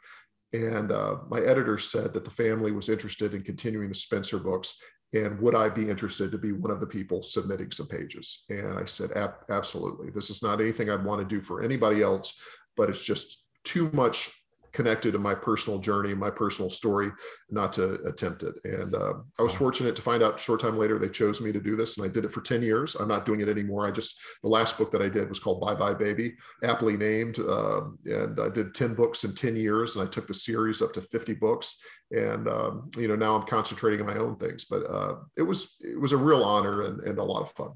And 0.52 0.92
uh, 0.92 1.16
my 1.28 1.40
editor 1.40 1.78
said 1.78 2.12
that 2.12 2.24
the 2.24 2.30
family 2.30 2.70
was 2.70 2.88
interested 2.88 3.34
in 3.34 3.42
continuing 3.42 3.88
the 3.88 3.94
Spenser 3.94 4.38
books. 4.38 4.76
And 5.12 5.40
would 5.40 5.54
I 5.54 5.68
be 5.68 5.88
interested 5.88 6.30
to 6.32 6.38
be 6.38 6.52
one 6.52 6.70
of 6.70 6.80
the 6.80 6.86
people 6.86 7.22
submitting 7.22 7.70
some 7.70 7.86
pages? 7.86 8.44
And 8.50 8.78
I 8.78 8.84
said, 8.84 9.10
absolutely. 9.48 10.10
This 10.10 10.30
is 10.30 10.42
not 10.42 10.60
anything 10.60 10.90
I'd 10.90 11.04
want 11.04 11.20
to 11.20 11.34
do 11.34 11.40
for 11.40 11.62
anybody 11.62 12.02
else, 12.02 12.38
but 12.76 12.90
it's 12.90 13.02
just 13.02 13.44
too 13.64 13.90
much 13.92 14.30
connected 14.74 15.12
to 15.12 15.18
my 15.18 15.34
personal 15.34 15.78
journey, 15.78 16.12
my 16.14 16.28
personal 16.28 16.68
story, 16.68 17.10
not 17.48 17.72
to 17.72 17.94
attempt 18.06 18.42
it. 18.42 18.54
And 18.64 18.94
uh, 18.94 19.14
I 19.38 19.42
was 19.42 19.54
fortunate 19.54 19.94
to 19.96 20.02
find 20.02 20.22
out 20.22 20.40
short 20.40 20.60
time 20.60 20.76
later 20.76 20.98
they 20.98 21.08
chose 21.08 21.40
me 21.40 21.52
to 21.52 21.60
do 21.60 21.76
this, 21.76 21.96
and 21.96 22.04
I 22.04 22.12
did 22.12 22.24
it 22.24 22.32
for 22.32 22.42
ten 22.42 22.60
years. 22.60 22.96
I'm 22.96 23.08
not 23.08 23.24
doing 23.24 23.40
it 23.40 23.48
anymore. 23.48 23.86
I 23.86 23.92
just 23.92 24.18
the 24.42 24.48
last 24.48 24.76
book 24.76 24.90
that 24.90 25.00
I 25.00 25.08
did 25.08 25.28
was 25.28 25.38
called 25.38 25.60
Bye 25.60 25.76
Bye 25.76 25.94
Baby, 25.94 26.34
aptly 26.62 26.96
named, 26.96 27.38
uh, 27.38 27.82
and 28.04 28.38
I 28.38 28.48
did 28.48 28.74
ten 28.74 28.94
books 28.94 29.24
in 29.24 29.34
ten 29.34 29.56
years, 29.56 29.96
and 29.96 30.06
I 30.06 30.10
took 30.10 30.26
the 30.26 30.34
series 30.34 30.82
up 30.82 30.92
to 30.94 31.00
50 31.00 31.34
books. 31.34 31.80
And 32.10 32.48
um, 32.48 32.90
you 32.98 33.08
know 33.08 33.16
now 33.16 33.36
I'm 33.36 33.46
concentrating 33.46 34.00
on 34.00 34.06
my 34.06 34.20
own 34.20 34.36
things, 34.36 34.66
but 34.66 34.84
uh, 34.90 35.16
it 35.36 35.42
was 35.42 35.76
it 35.80 35.98
was 35.98 36.12
a 36.12 36.16
real 36.16 36.42
honor 36.42 36.82
and, 36.82 37.00
and 37.00 37.18
a 37.18 37.24
lot 37.24 37.42
of 37.42 37.52
fun. 37.52 37.70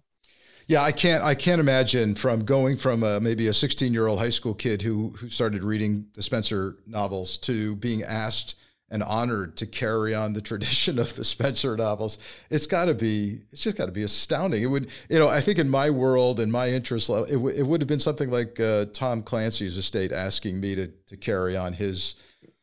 Yeah, 0.68 0.83
I 0.83 0.92
can't. 0.92 1.24
I 1.24 1.35
can't 1.35 1.61
imagine 1.61 2.14
from 2.14 2.44
going 2.44 2.76
from 2.76 3.02
a, 3.02 3.20
maybe 3.20 3.48
a 3.48 3.54
16 3.54 3.92
year 3.92 4.07
old 4.07 4.18
high 4.18 4.31
school 4.31 4.54
kid 4.54 4.83
who 4.83 5.09
who 5.18 5.31
started 5.31 5.64
reading 5.64 6.07
the 6.14 6.22
Spenser 6.22 6.76
novels 6.87 7.38
to 7.38 7.74
being 7.76 8.02
asked 8.02 8.54
and 8.90 9.02
honored 9.02 9.57
to 9.57 9.66
carry 9.66 10.14
on 10.14 10.35
the 10.35 10.40
tradition 10.50 10.98
of 10.98 11.14
the 11.16 11.24
Spenser 11.24 11.74
novels. 11.76 12.18
It's 12.50 12.66
got 12.66 12.85
to 12.85 12.94
be. 12.94 13.40
It's 13.50 13.62
just 13.62 13.78
got 13.78 13.87
to 13.87 13.92
be 13.92 14.02
astounding. 14.02 14.62
It 14.62 14.66
would. 14.66 14.90
You 15.09 15.18
know, 15.18 15.28
I 15.28 15.40
think 15.40 15.59
in 15.59 15.70
my 15.70 15.88
world 15.88 16.38
and 16.38 16.52
my 16.52 16.68
interest 16.68 17.09
level, 17.09 17.24
it, 17.24 17.33
w- 17.33 17.57
it 17.57 17.66
would 17.66 17.81
have 17.81 17.88
been 17.88 17.98
something 17.98 18.31
like 18.31 18.61
uh, 18.61 18.85
Tom 18.92 19.22
Clancy's 19.22 19.78
estate 19.78 20.12
asking 20.12 20.61
me 20.61 20.74
to 20.74 20.88
to 21.07 21.16
carry 21.16 21.57
on 21.57 21.72
his 21.72 22.16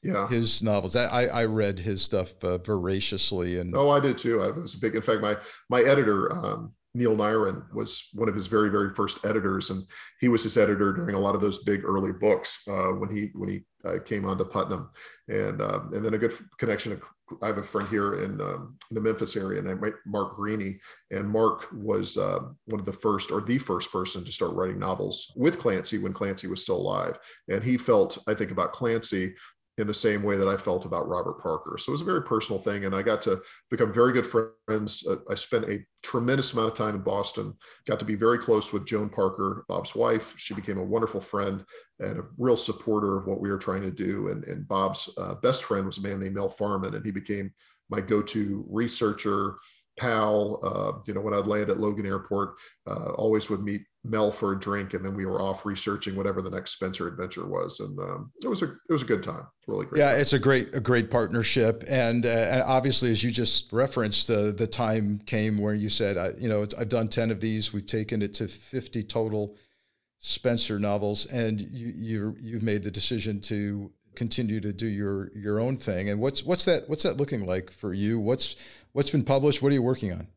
yeah. 0.03 0.27
his 0.27 0.61
novels. 0.61 0.95
I, 0.95 1.25
I 1.25 1.45
read 1.45 1.79
his 1.79 2.03
stuff 2.03 2.35
uh, 2.43 2.59
voraciously, 2.59 3.57
and 3.57 3.75
oh, 3.75 3.89
I 3.89 3.99
did 3.99 4.19
too. 4.19 4.43
I 4.43 4.51
was 4.51 4.75
big. 4.75 4.95
In 4.95 5.01
fact, 5.01 5.21
my 5.21 5.37
my 5.69 5.81
editor, 5.81 6.31
um, 6.31 6.73
Neil 6.95 7.15
Nyren 7.15 7.61
was 7.73 8.09
one 8.13 8.29
of 8.29 8.35
his 8.35 8.47
very 8.47 8.69
very 8.69 8.93
first 8.93 9.25
editors, 9.25 9.69
and 9.69 9.83
he 10.19 10.29
was 10.29 10.43
his 10.43 10.57
editor 10.57 10.93
during 10.93 11.15
a 11.15 11.19
lot 11.19 11.35
of 11.35 11.41
those 11.41 11.63
big 11.63 11.83
early 11.83 12.11
books 12.11 12.63
uh, 12.67 12.91
when 12.93 13.15
he 13.15 13.29
when 13.33 13.49
he 13.49 13.65
uh, 13.85 13.99
came 14.03 14.25
on 14.25 14.37
to 14.37 14.45
Putnam, 14.45 14.89
and 15.27 15.61
um, 15.61 15.91
and 15.93 16.03
then 16.03 16.13
a 16.13 16.17
good 16.17 16.33
connection. 16.57 16.99
I 17.41 17.47
have 17.47 17.57
a 17.57 17.63
friend 17.63 17.89
here 17.89 18.23
in, 18.23 18.39
um, 18.39 18.77
in 18.91 18.95
the 18.95 19.01
Memphis 19.01 19.35
area 19.35 19.57
and 19.57 19.67
named 19.67 19.95
Mark 20.05 20.37
Greaney, 20.37 20.77
and 21.09 21.27
Mark 21.27 21.67
was 21.73 22.17
uh, 22.17 22.39
one 22.65 22.79
of 22.79 22.85
the 22.85 22.93
first 22.93 23.31
or 23.31 23.41
the 23.41 23.57
first 23.57 23.91
person 23.91 24.23
to 24.23 24.31
start 24.31 24.53
writing 24.53 24.77
novels 24.77 25.33
with 25.35 25.57
Clancy 25.57 25.97
when 25.97 26.13
Clancy 26.13 26.45
was 26.45 26.61
still 26.61 26.77
alive, 26.77 27.17
and 27.49 27.63
he 27.63 27.77
felt 27.77 28.19
I 28.27 28.35
think 28.35 28.51
about 28.51 28.73
Clancy 28.73 29.33
in 29.77 29.87
the 29.87 29.93
same 29.93 30.23
way 30.23 30.37
that 30.37 30.47
I 30.47 30.55
felt 30.55 30.85
about 30.85 31.07
Robert 31.07 31.41
Parker. 31.41 31.77
So 31.77 31.89
it 31.89 31.93
was 31.93 32.01
a 32.01 32.05
very 32.05 32.23
personal 32.23 32.61
thing. 32.61 32.85
And 32.85 32.95
I 32.95 33.01
got 33.01 33.21
to 33.23 33.41
become 33.69 33.91
very 33.91 34.13
good 34.13 34.25
friends. 34.25 35.05
Uh, 35.05 35.17
I 35.29 35.35
spent 35.35 35.65
a 35.65 35.85
tremendous 36.01 36.53
amount 36.53 36.69
of 36.69 36.73
time 36.75 36.95
in 36.95 37.01
Boston, 37.01 37.53
got 37.85 37.99
to 37.99 38.05
be 38.05 38.15
very 38.15 38.39
close 38.39 38.71
with 38.71 38.85
Joan 38.85 39.09
Parker, 39.09 39.65
Bob's 39.67 39.93
wife. 39.93 40.33
She 40.37 40.53
became 40.53 40.77
a 40.77 40.83
wonderful 40.83 41.19
friend 41.19 41.65
and 41.99 42.19
a 42.19 42.25
real 42.37 42.57
supporter 42.57 43.17
of 43.17 43.27
what 43.27 43.41
we 43.41 43.49
were 43.49 43.57
trying 43.57 43.81
to 43.81 43.91
do. 43.91 44.29
And, 44.29 44.45
and 44.45 44.67
Bob's 44.67 45.09
uh, 45.17 45.35
best 45.35 45.63
friend 45.63 45.85
was 45.85 45.97
a 45.97 46.01
man 46.01 46.21
named 46.21 46.35
Mel 46.35 46.49
Farman, 46.49 46.95
and 46.95 47.05
he 47.05 47.11
became 47.11 47.51
my 47.89 48.01
go 48.01 48.21
to 48.21 48.65
researcher, 48.69 49.55
pal. 49.97 50.59
Uh, 50.63 50.99
you 51.07 51.13
know, 51.13 51.21
when 51.21 51.33
I'd 51.33 51.47
land 51.47 51.69
at 51.69 51.79
Logan 51.79 52.05
Airport, 52.05 52.55
uh, 52.87 53.11
always 53.13 53.49
would 53.49 53.63
meet 53.63 53.81
Mel 54.03 54.31
for 54.31 54.53
a 54.53 54.59
drink, 54.59 54.93
and 54.93 55.03
then 55.03 55.15
we 55.15 55.25
were 55.25 55.41
off 55.41 55.65
researching 55.65 56.15
whatever 56.15 56.41
the 56.41 56.49
next 56.49 56.77
Spenser 56.77 57.07
adventure 57.07 57.47
was, 57.47 57.79
and 57.79 57.97
um, 57.99 58.31
it 58.43 58.47
was 58.47 58.61
a 58.61 58.65
it 58.65 58.91
was 58.91 59.01
a 59.01 59.05
good 59.05 59.23
time, 59.23 59.47
really 59.67 59.85
great. 59.85 59.99
Yeah, 59.99 60.11
time. 60.11 60.21
it's 60.21 60.33
a 60.33 60.39
great 60.39 60.73
a 60.73 60.79
great 60.79 61.09
partnership, 61.09 61.83
and, 61.87 62.25
uh, 62.25 62.29
and 62.29 62.61
obviously, 62.63 63.09
as 63.11 63.23
you 63.23 63.31
just 63.31 63.71
referenced, 63.73 64.29
uh, 64.29 64.51
the 64.51 64.67
time 64.67 65.21
came 65.25 65.57
where 65.57 65.73
you 65.73 65.89
said, 65.89 66.17
I, 66.17 66.31
you 66.37 66.49
know, 66.49 66.67
I've 66.79 66.89
done 66.89 67.07
ten 67.07 67.31
of 67.31 67.41
these, 67.41 67.73
we've 67.73 67.85
taken 67.85 68.21
it 68.21 68.33
to 68.35 68.47
fifty 68.47 69.03
total 69.03 69.57
Spenser 70.19 70.79
novels, 70.79 71.25
and 71.27 71.59
you 71.59 71.93
you 71.95 72.35
you've 72.39 72.63
made 72.63 72.83
the 72.83 72.91
decision 72.91 73.41
to 73.41 73.91
continue 74.15 74.59
to 74.61 74.71
do 74.71 74.87
your 74.87 75.31
your 75.35 75.59
own 75.59 75.77
thing. 75.77 76.09
And 76.09 76.19
what's 76.19 76.43
what's 76.43 76.65
that 76.65 76.87
what's 76.87 77.03
that 77.03 77.17
looking 77.17 77.45
like 77.45 77.69
for 77.69 77.93
you? 77.93 78.19
What's 78.19 78.55
what's 78.95 79.11
been 79.11 79.25
published? 79.25 79.61
What 79.61 79.73
are 79.73 79.75
you 79.75 79.83
working 79.83 80.13
on? 80.13 80.27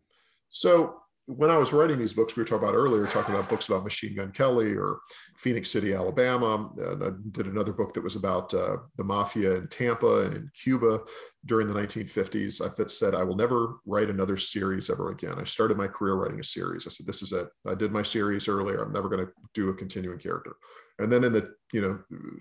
So 0.49 0.97
when 1.27 1.49
I 1.49 1.57
was 1.57 1.73
writing 1.73 1.97
these 1.97 2.13
books, 2.13 2.35
we 2.35 2.43
were 2.43 2.45
talking 2.49 2.67
about 2.67 2.75
earlier, 2.75 3.07
talking 3.07 3.33
about 3.33 3.49
books 3.49 3.69
about 3.69 3.85
Machine 3.85 4.17
Gun 4.17 4.33
Kelly 4.33 4.75
or 4.75 4.99
Phenix 5.37 5.71
City, 5.71 5.95
Alabama. 5.95 6.69
And 6.77 7.05
I 7.05 7.11
did 7.31 7.47
another 7.47 7.73
book 7.73 7.95
that 7.95 8.03
was 8.03 8.17
about 8.17 8.53
uh, 8.53 8.79
the 8.97 9.05
mafia 9.05 9.55
in 9.55 9.69
Tampa 9.69 10.23
and 10.23 10.53
Cuba 10.55 11.03
during 11.47 11.69
the 11.69 11.75
1950s. 11.75 12.61
I 12.61 12.87
said, 12.89 13.15
I 13.15 13.23
will 13.23 13.37
never 13.37 13.77
write 13.87 14.11
another 14.11 14.37
series 14.37 14.91
ever 14.91 15.11
again. 15.11 15.37
I 15.39 15.45
started 15.45 15.77
my 15.77 15.87
career 15.87 16.15
writing 16.15 16.41
a 16.41 16.45
series. 16.45 16.85
I 16.85 16.91
said, 16.91 17.07
this 17.07 17.23
is 17.23 17.33
it. 17.33 17.47
I 17.65 17.77
did 17.77 17.93
my 17.93 18.03
series 18.03 18.49
earlier. 18.49 18.83
I'm 18.83 18.93
never 18.93 19.09
going 19.09 19.25
to 19.25 19.33
do 19.55 19.69
a 19.69 19.75
continuing 19.75 20.19
character. 20.19 20.57
And 20.99 21.11
then 21.13 21.25
in 21.25 21.33
the, 21.33 21.55
you 21.73 21.81
know, 21.81 21.99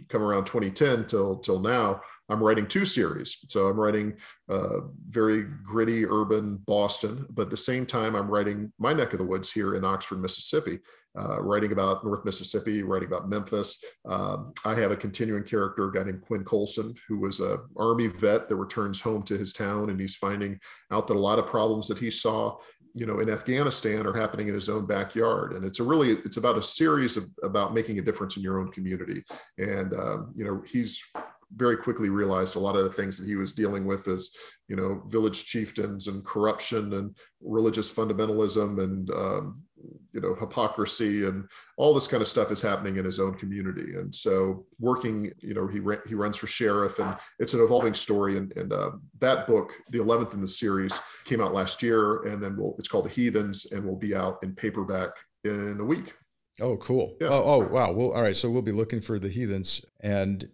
come 0.09 0.23
around 0.23 0.45
2010 0.45 1.05
till 1.05 1.37
till 1.37 1.59
now, 1.59 2.01
I'm 2.29 2.43
writing 2.43 2.67
two 2.67 2.85
series. 2.85 3.45
So 3.49 3.67
I'm 3.67 3.79
writing 3.79 4.17
uh, 4.49 4.79
very 5.09 5.43
gritty 5.63 6.05
urban 6.05 6.57
Boston, 6.65 7.25
but 7.29 7.43
at 7.43 7.49
the 7.51 7.57
same 7.57 7.85
time, 7.85 8.15
I'm 8.15 8.29
writing 8.29 8.71
my 8.79 8.93
neck 8.93 9.13
of 9.13 9.19
the 9.19 9.25
woods 9.25 9.51
here 9.51 9.75
in 9.75 9.85
Oxford, 9.85 10.21
Mississippi. 10.21 10.79
uh, 11.17 11.41
writing 11.41 11.71
about 11.71 12.05
North 12.05 12.23
Mississippi, 12.25 12.83
writing 12.83 13.07
about 13.07 13.29
Memphis. 13.29 13.83
Um, 14.05 14.53
I 14.65 14.75
have 14.75 14.91
a 14.91 14.95
continuing 14.95 15.43
character, 15.43 15.87
a 15.87 15.91
guy 15.91 16.03
named 16.03 16.21
Quinn 16.21 16.43
Colson, 16.43 16.93
who 17.07 17.17
was 17.17 17.39
a 17.39 17.59
Army 17.75 18.07
vet 18.07 18.47
that 18.47 18.55
returns 18.55 18.99
home 18.99 19.23
to 19.23 19.37
his 19.37 19.51
town, 19.53 19.89
and 19.89 19.99
he's 19.99 20.15
finding 20.15 20.59
out 20.91 21.07
that 21.07 21.15
a 21.15 21.19
lot 21.19 21.39
of 21.39 21.47
problems 21.47 21.87
that 21.87 21.97
he 21.97 22.11
saw 22.11 22.57
you 22.97 23.05
know 23.05 23.19
in 23.19 23.29
afghanistan 23.29 24.07
are 24.07 24.13
happening 24.13 24.47
in 24.47 24.53
his 24.53 24.69
own 24.69 24.85
backyard. 24.85 25.53
And 25.53 25.63
it's 25.63 25.79
a 25.79 25.83
really 25.83 26.11
it's 26.11 26.37
about 26.37 26.57
a 26.57 26.63
series 26.63 27.15
of 27.17 27.25
about 27.43 27.73
making 27.73 27.99
a 27.99 28.01
difference 28.01 28.37
in 28.37 28.43
your 28.43 28.59
own 28.59 28.71
community. 28.71 29.23
And 29.57 29.93
um, 29.93 30.33
you 30.35 30.45
know 30.45 30.63
he's 30.65 31.01
very 31.55 31.77
quickly 31.77 32.09
realized 32.09 32.55
a 32.55 32.59
lot 32.59 32.75
of 32.75 32.83
the 32.83 32.91
things 32.91 33.17
that 33.17 33.27
he 33.27 33.35
was 33.35 33.53
dealing 33.53 33.85
with 33.85 34.07
as 34.07 34.31
you 34.67 34.75
know 34.75 35.03
village 35.07 35.45
chieftains 35.45 36.07
and 36.07 36.25
corruption 36.25 36.93
and 36.93 37.15
religious 37.41 37.89
fundamentalism 37.93 38.83
and 38.83 39.09
um, 39.11 39.61
you 40.17 40.21
know 40.23 40.33
hypocrisy 40.33 41.27
and 41.27 41.47
all 41.77 41.93
this 41.93 42.07
kind 42.07 42.21
of 42.23 42.27
stuff 42.27 42.51
is 42.51 42.59
happening 42.59 42.97
in 42.97 43.05
his 43.05 43.19
own 43.19 43.35
community 43.35 43.95
and 43.95 44.13
so 44.13 44.65
working 44.79 45.31
you 45.39 45.53
know 45.53 45.67
he 45.67 45.79
he 46.09 46.15
runs 46.15 46.35
for 46.35 46.47
sheriff 46.47 46.97
and 46.97 47.15
it's 47.37 47.53
an 47.53 47.63
evolving 47.63 47.93
story 47.93 48.35
and, 48.35 48.51
and 48.57 48.73
uh, 48.73 48.89
that 49.19 49.45
book 49.45 49.71
the 49.91 49.99
11th 49.99 50.33
in 50.33 50.41
the 50.41 50.47
series 50.47 50.91
came 51.23 51.39
out 51.39 51.53
last 51.53 51.83
year 51.83 52.23
and 52.23 52.41
then 52.41 52.57
we'll, 52.57 52.75
it's 52.79 52.87
called 52.87 53.05
the 53.05 53.09
heathens 53.09 53.71
and 53.71 53.85
will 53.85 53.95
be 53.95 54.15
out 54.15 54.39
in 54.41 54.55
paperback 54.55 55.11
in 55.43 55.77
a 55.79 55.85
week 55.85 56.15
Oh, 56.59 56.75
cool. 56.77 57.15
Yeah. 57.21 57.27
Oh, 57.29 57.43
oh, 57.45 57.67
wow. 57.67 57.91
Well, 57.91 58.13
all 58.13 58.23
right. 58.23 58.35
So 58.35 58.49
we'll 58.49 58.63
be 58.63 58.71
looking 58.71 58.99
for 58.99 59.19
the 59.19 59.29
heathens. 59.29 59.85
And 59.99 60.49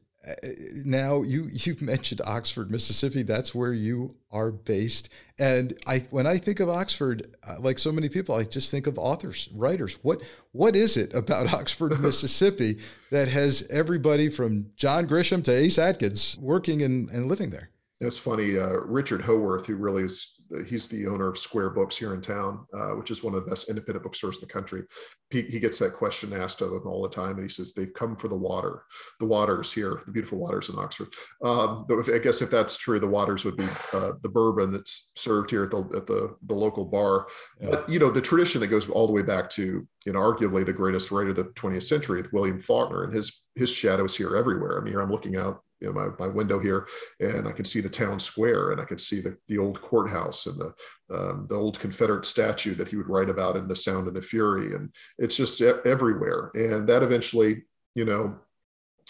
now 0.85 1.21
you 1.21 1.49
you've 1.51 1.81
mentioned 1.93 2.21
Oxford, 2.25 2.71
Mississippi. 2.71 3.23
That's 3.23 3.53
where 3.53 3.73
you 3.73 4.11
are 4.31 4.51
based. 4.51 5.09
And 5.39 5.73
I 5.87 5.99
when 6.09 6.27
I 6.27 6.37
think 6.37 6.59
of 6.59 6.69
Oxford, 6.69 7.35
uh, 7.47 7.55
like 7.59 7.79
so 7.79 7.91
many 7.91 8.09
people, 8.09 8.35
I 8.35 8.43
just 8.43 8.71
think 8.71 8.87
of 8.87 8.97
authors, 8.97 9.49
writers. 9.53 9.99
What 10.01 10.21
what 10.51 10.75
is 10.75 10.97
it 10.97 11.13
about 11.13 11.53
Oxford, 11.53 11.99
Mississippi 11.99 12.79
that 13.11 13.27
has 13.27 13.67
everybody 13.69 14.29
from 14.29 14.71
John 14.75 15.07
Grisham 15.07 15.43
to 15.45 15.51
Ace 15.51 15.77
Atkins 15.77 16.37
working 16.39 16.81
and, 16.81 17.09
and 17.09 17.27
living 17.27 17.49
there? 17.49 17.69
It's 17.99 18.17
funny. 18.17 18.57
Uh, 18.57 18.79
Richard 18.85 19.21
Howorth, 19.21 19.65
who 19.65 19.75
really 19.75 20.03
is 20.03 20.35
he's 20.67 20.87
the 20.87 21.07
owner 21.07 21.27
of 21.27 21.37
Square 21.37 21.71
Books 21.71 21.97
here 21.97 22.13
in 22.13 22.21
town, 22.21 22.65
uh, 22.73 22.91
which 22.91 23.11
is 23.11 23.23
one 23.23 23.33
of 23.33 23.43
the 23.43 23.49
best 23.49 23.69
independent 23.69 24.03
bookstores 24.03 24.37
in 24.37 24.41
the 24.41 24.53
country. 24.53 24.83
He, 25.29 25.41
he, 25.43 25.59
gets 25.59 25.79
that 25.79 25.93
question 25.93 26.33
asked 26.33 26.61
of 26.61 26.71
him 26.71 26.85
all 26.85 27.01
the 27.01 27.09
time, 27.09 27.35
and 27.35 27.43
he 27.43 27.49
says 27.49 27.73
they've 27.73 27.93
come 27.93 28.15
for 28.15 28.27
the 28.27 28.35
water. 28.35 28.83
The 29.19 29.25
waters 29.25 29.71
here, 29.71 30.01
the 30.05 30.11
beautiful 30.11 30.37
waters 30.37 30.69
in 30.69 30.77
Oxford. 30.77 31.13
Um, 31.43 31.85
but 31.87 32.09
I 32.09 32.19
guess 32.19 32.41
if 32.41 32.49
that's 32.49 32.77
true, 32.77 32.99
the 32.99 33.07
waters 33.07 33.45
would 33.45 33.57
be 33.57 33.67
uh, 33.93 34.13
the 34.21 34.29
bourbon 34.29 34.71
that's 34.71 35.11
served 35.15 35.51
here 35.51 35.63
at 35.63 35.71
the 35.71 35.79
at 35.95 36.07
the, 36.07 36.35
the 36.45 36.53
local 36.53 36.85
bar. 36.85 37.27
Yeah. 37.59 37.69
But 37.71 37.89
you 37.89 37.99
know 37.99 38.11
the 38.11 38.21
tradition 38.21 38.61
that 38.61 38.67
goes 38.67 38.89
all 38.89 39.07
the 39.07 39.13
way 39.13 39.23
back 39.23 39.49
to 39.51 39.87
you 40.05 40.13
know 40.13 40.19
arguably 40.19 40.65
the 40.65 40.73
greatest 40.73 41.11
writer 41.11 41.29
of 41.29 41.35
the 41.35 41.45
20th 41.45 41.83
century, 41.83 42.23
William 42.31 42.59
Faulkner, 42.59 43.03
and 43.03 43.13
his 43.13 43.47
his 43.55 43.69
shadows 43.69 44.15
here 44.15 44.35
everywhere. 44.35 44.79
I 44.79 44.83
mean, 44.83 44.93
here 44.93 45.01
I'm 45.01 45.11
looking 45.11 45.37
out 45.37 45.63
you 45.83 45.91
know, 45.91 45.93
my, 45.93 46.25
my 46.25 46.33
window 46.33 46.59
here 46.59 46.87
and 47.19 47.45
I 47.45 47.51
could 47.51 47.67
see 47.67 47.81
the 47.81 47.89
town 47.89 48.17
square 48.19 48.71
and 48.71 48.79
I 48.79 48.85
could 48.85 49.01
see 49.01 49.19
the, 49.19 49.37
the 49.49 49.57
old 49.57 49.81
courthouse 49.81 50.45
and 50.45 50.57
the, 50.57 50.73
um, 51.13 51.45
the 51.49 51.55
old 51.55 51.77
Confederate 51.77 52.25
statue 52.25 52.73
that 52.75 52.87
he 52.87 52.95
would 52.95 53.09
write 53.09 53.29
about 53.29 53.57
in 53.57 53.67
The 53.67 53.75
Sound 53.75 54.07
and 54.07 54.15
the 54.15 54.21
Fury. 54.21 54.75
And 54.75 54.93
it's 55.19 55.35
just 55.35 55.61
everywhere. 55.61 56.51
And 56.53 56.87
that 56.87 57.03
eventually, 57.03 57.65
you 57.95 58.05
know, 58.05 58.39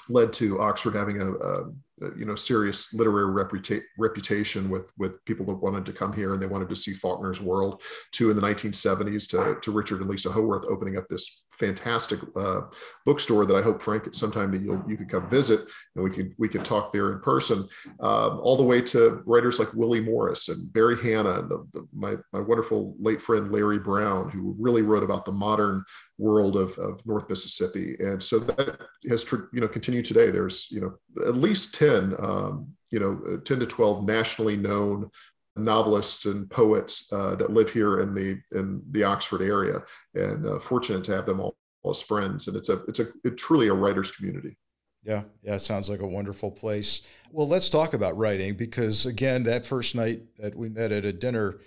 led 0.09 0.33
to 0.33 0.59
Oxford 0.59 0.95
having 0.95 1.21
a, 1.21 1.31
a 1.31 1.71
you 2.17 2.25
know 2.25 2.35
serious 2.35 2.93
literary 2.93 3.31
reputa- 3.31 3.83
reputation 3.97 4.69
with 4.69 4.91
with 4.97 5.23
people 5.25 5.45
that 5.47 5.55
wanted 5.55 5.85
to 5.85 5.93
come 5.93 6.13
here 6.13 6.33
and 6.33 6.41
they 6.41 6.47
wanted 6.47 6.69
to 6.69 6.75
see 6.75 6.93
Faulkner's 6.93 7.41
World. 7.41 7.81
To 8.13 8.29
in 8.29 8.35
the 8.35 8.41
1970s 8.41 9.27
to 9.29 9.59
to 9.61 9.71
Richard 9.71 10.01
and 10.01 10.09
Lisa 10.09 10.31
Howorth 10.31 10.65
opening 10.65 10.97
up 10.97 11.07
this 11.09 11.43
fantastic 11.51 12.19
uh, 12.35 12.61
bookstore 13.05 13.45
that 13.45 13.55
I 13.55 13.61
hope 13.61 13.81
Frank 13.81 14.07
at 14.07 14.15
some 14.15 14.31
time 14.31 14.51
that 14.51 14.61
you 14.61 14.83
you 14.87 14.97
could 14.97 15.09
come 15.09 15.29
visit 15.29 15.61
and 15.95 16.03
we 16.03 16.09
could 16.09 16.33
we 16.37 16.49
could 16.49 16.65
talk 16.65 16.91
there 16.91 17.11
in 17.11 17.19
person. 17.19 17.67
Um, 17.99 18.39
all 18.41 18.57
the 18.57 18.63
way 18.63 18.81
to 18.81 19.21
writers 19.25 19.59
like 19.59 19.73
Willie 19.73 20.01
Morris 20.01 20.49
and 20.49 20.71
Barry 20.73 20.97
Hannah 21.01 21.39
and 21.39 21.49
the, 21.49 21.65
the, 21.73 21.87
my 21.93 22.15
my 22.31 22.39
wonderful 22.39 22.95
late 22.99 23.21
friend 23.21 23.51
Larry 23.51 23.79
Brown, 23.79 24.29
who 24.29 24.55
really 24.59 24.81
wrote 24.81 25.03
about 25.03 25.25
the 25.25 25.31
modern 25.31 25.83
world 26.17 26.57
of, 26.57 26.77
of 26.77 27.05
North 27.05 27.27
Mississippi. 27.29 27.95
And 27.99 28.21
so 28.21 28.39
that 28.39 28.79
has 29.09 29.31
you 29.31 29.61
know 29.61 29.67
continued 29.67 30.05
today. 30.05 30.31
There's 30.31 30.67
you 30.71 30.81
know 30.81 31.25
at 31.25 31.35
least 31.35 31.75
ten 32.01 32.15
um, 32.19 32.67
you 32.91 32.99
know 32.99 33.37
10 33.37 33.59
to 33.59 33.65
12 33.65 34.05
nationally 34.05 34.55
known 34.55 35.09
novelists 35.55 36.25
and 36.25 36.49
poets 36.49 37.11
uh, 37.13 37.35
that 37.35 37.51
live 37.51 37.71
here 37.71 37.99
in 37.99 38.13
the 38.13 38.39
in 38.57 38.81
the 38.91 39.03
Oxford 39.03 39.41
area, 39.41 39.83
and 40.15 40.45
uh, 40.45 40.59
fortunate 40.59 41.03
to 41.05 41.15
have 41.15 41.25
them 41.25 41.39
all, 41.39 41.55
all, 41.83 41.91
as 41.91 42.01
friends. 42.01 42.47
And 42.47 42.57
it's 42.57 42.69
a 42.69 42.83
it's 42.87 42.99
a 42.99 43.07
it, 43.23 43.37
truly 43.37 43.67
a 43.67 43.73
writers 43.73 44.11
community. 44.11 44.57
Yeah, 45.03 45.23
yeah, 45.41 45.55
it 45.55 45.59
sounds 45.59 45.89
like 45.89 45.99
a 45.99 46.07
wonderful 46.07 46.49
place. 46.49 47.01
Well, 47.31 47.47
let's 47.47 47.69
talk 47.69 47.93
about 47.93 48.17
writing 48.17 48.55
because 48.55 49.05
again, 49.05 49.43
that 49.43 49.65
first 49.65 49.95
night 49.95 50.21
that 50.39 50.55
we 50.55 50.69
met 50.69 50.91
at 50.91 51.05
a 51.05 51.11
dinner, 51.11 51.59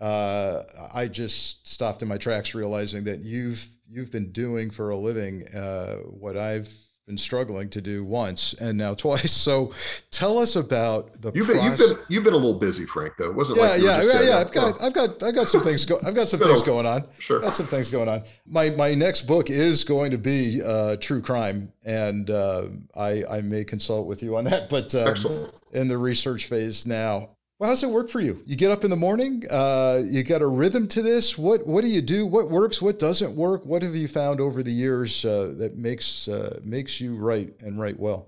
uh, 0.00 0.62
I 0.94 1.08
just 1.08 1.66
stopped 1.66 2.02
in 2.02 2.08
my 2.08 2.18
tracks, 2.18 2.54
realizing 2.54 3.04
that 3.04 3.20
you've 3.20 3.66
you've 3.88 4.12
been 4.12 4.30
doing 4.30 4.70
for 4.70 4.90
a 4.90 4.96
living 4.96 5.48
uh, 5.48 5.96
what 5.96 6.36
I've 6.36 6.72
been 7.06 7.18
struggling 7.18 7.68
to 7.68 7.80
do 7.80 8.04
once 8.04 8.54
and 8.54 8.78
now 8.78 8.94
twice. 9.02 9.32
So 9.32 9.72
tell 10.10 10.38
us 10.38 10.56
about 10.56 11.20
the 11.20 11.32
you've 11.34 11.46
been, 11.46 11.58
process. 11.58 11.80
you've 11.80 11.96
been 11.96 12.06
you've 12.08 12.24
been 12.24 12.34
a 12.34 12.36
little 12.36 12.58
busy, 12.58 12.86
Frank. 12.86 13.14
Though 13.18 13.32
wasn't 13.32 13.58
yeah, 13.58 13.68
like 13.68 13.82
yeah, 13.82 14.02
yeah, 14.02 14.22
yeah. 14.22 14.38
I've 14.38 14.52
got 14.52 14.74
oh. 14.80 14.86
I've 14.86 14.92
got 14.92 15.22
I've 15.22 15.34
got 15.34 15.48
some 15.48 15.60
things 15.60 15.84
go, 15.84 15.98
I've 16.06 16.14
got 16.14 16.28
some 16.30 16.40
things 16.40 16.62
going 16.62 16.86
on. 16.86 17.04
Sure, 17.18 17.40
got 17.40 17.54
some 17.54 17.66
things 17.66 17.90
going 17.90 18.08
on. 18.08 18.22
My 18.46 18.70
my 18.70 18.94
next 18.94 19.22
book 19.22 19.50
is 19.50 19.84
going 19.84 20.10
to 20.12 20.18
be 20.18 20.60
uh, 20.64 20.96
true 20.96 21.22
crime, 21.22 21.72
and 21.84 22.30
uh, 22.30 22.66
I 22.96 23.24
I 23.30 23.40
may 23.40 23.64
consult 23.64 24.06
with 24.06 24.22
you 24.22 24.36
on 24.36 24.44
that, 24.44 24.70
but 24.70 24.94
um, 24.94 25.50
in 25.72 25.88
the 25.88 25.98
research 25.98 26.46
phase 26.46 26.86
now. 26.86 27.30
Well, 27.62 27.70
does 27.70 27.84
it 27.84 27.90
work 27.90 28.10
for 28.10 28.18
you? 28.18 28.42
You 28.44 28.56
get 28.56 28.72
up 28.72 28.82
in 28.82 28.90
the 28.90 28.96
morning. 28.96 29.44
Uh, 29.48 30.02
you 30.04 30.24
got 30.24 30.42
a 30.42 30.48
rhythm 30.48 30.88
to 30.88 31.00
this. 31.00 31.38
What 31.38 31.64
What 31.64 31.84
do 31.84 31.88
you 31.88 32.02
do? 32.02 32.26
What 32.26 32.50
works? 32.50 32.82
What 32.82 32.98
doesn't 32.98 33.36
work? 33.36 33.64
What 33.64 33.84
have 33.84 33.94
you 33.94 34.08
found 34.08 34.40
over 34.40 34.64
the 34.64 34.72
years 34.72 35.24
uh, 35.24 35.54
that 35.58 35.76
makes 35.76 36.26
uh, 36.26 36.58
makes 36.64 37.00
you 37.00 37.14
write 37.14 37.54
and 37.62 37.78
write 37.78 38.00
well? 38.00 38.26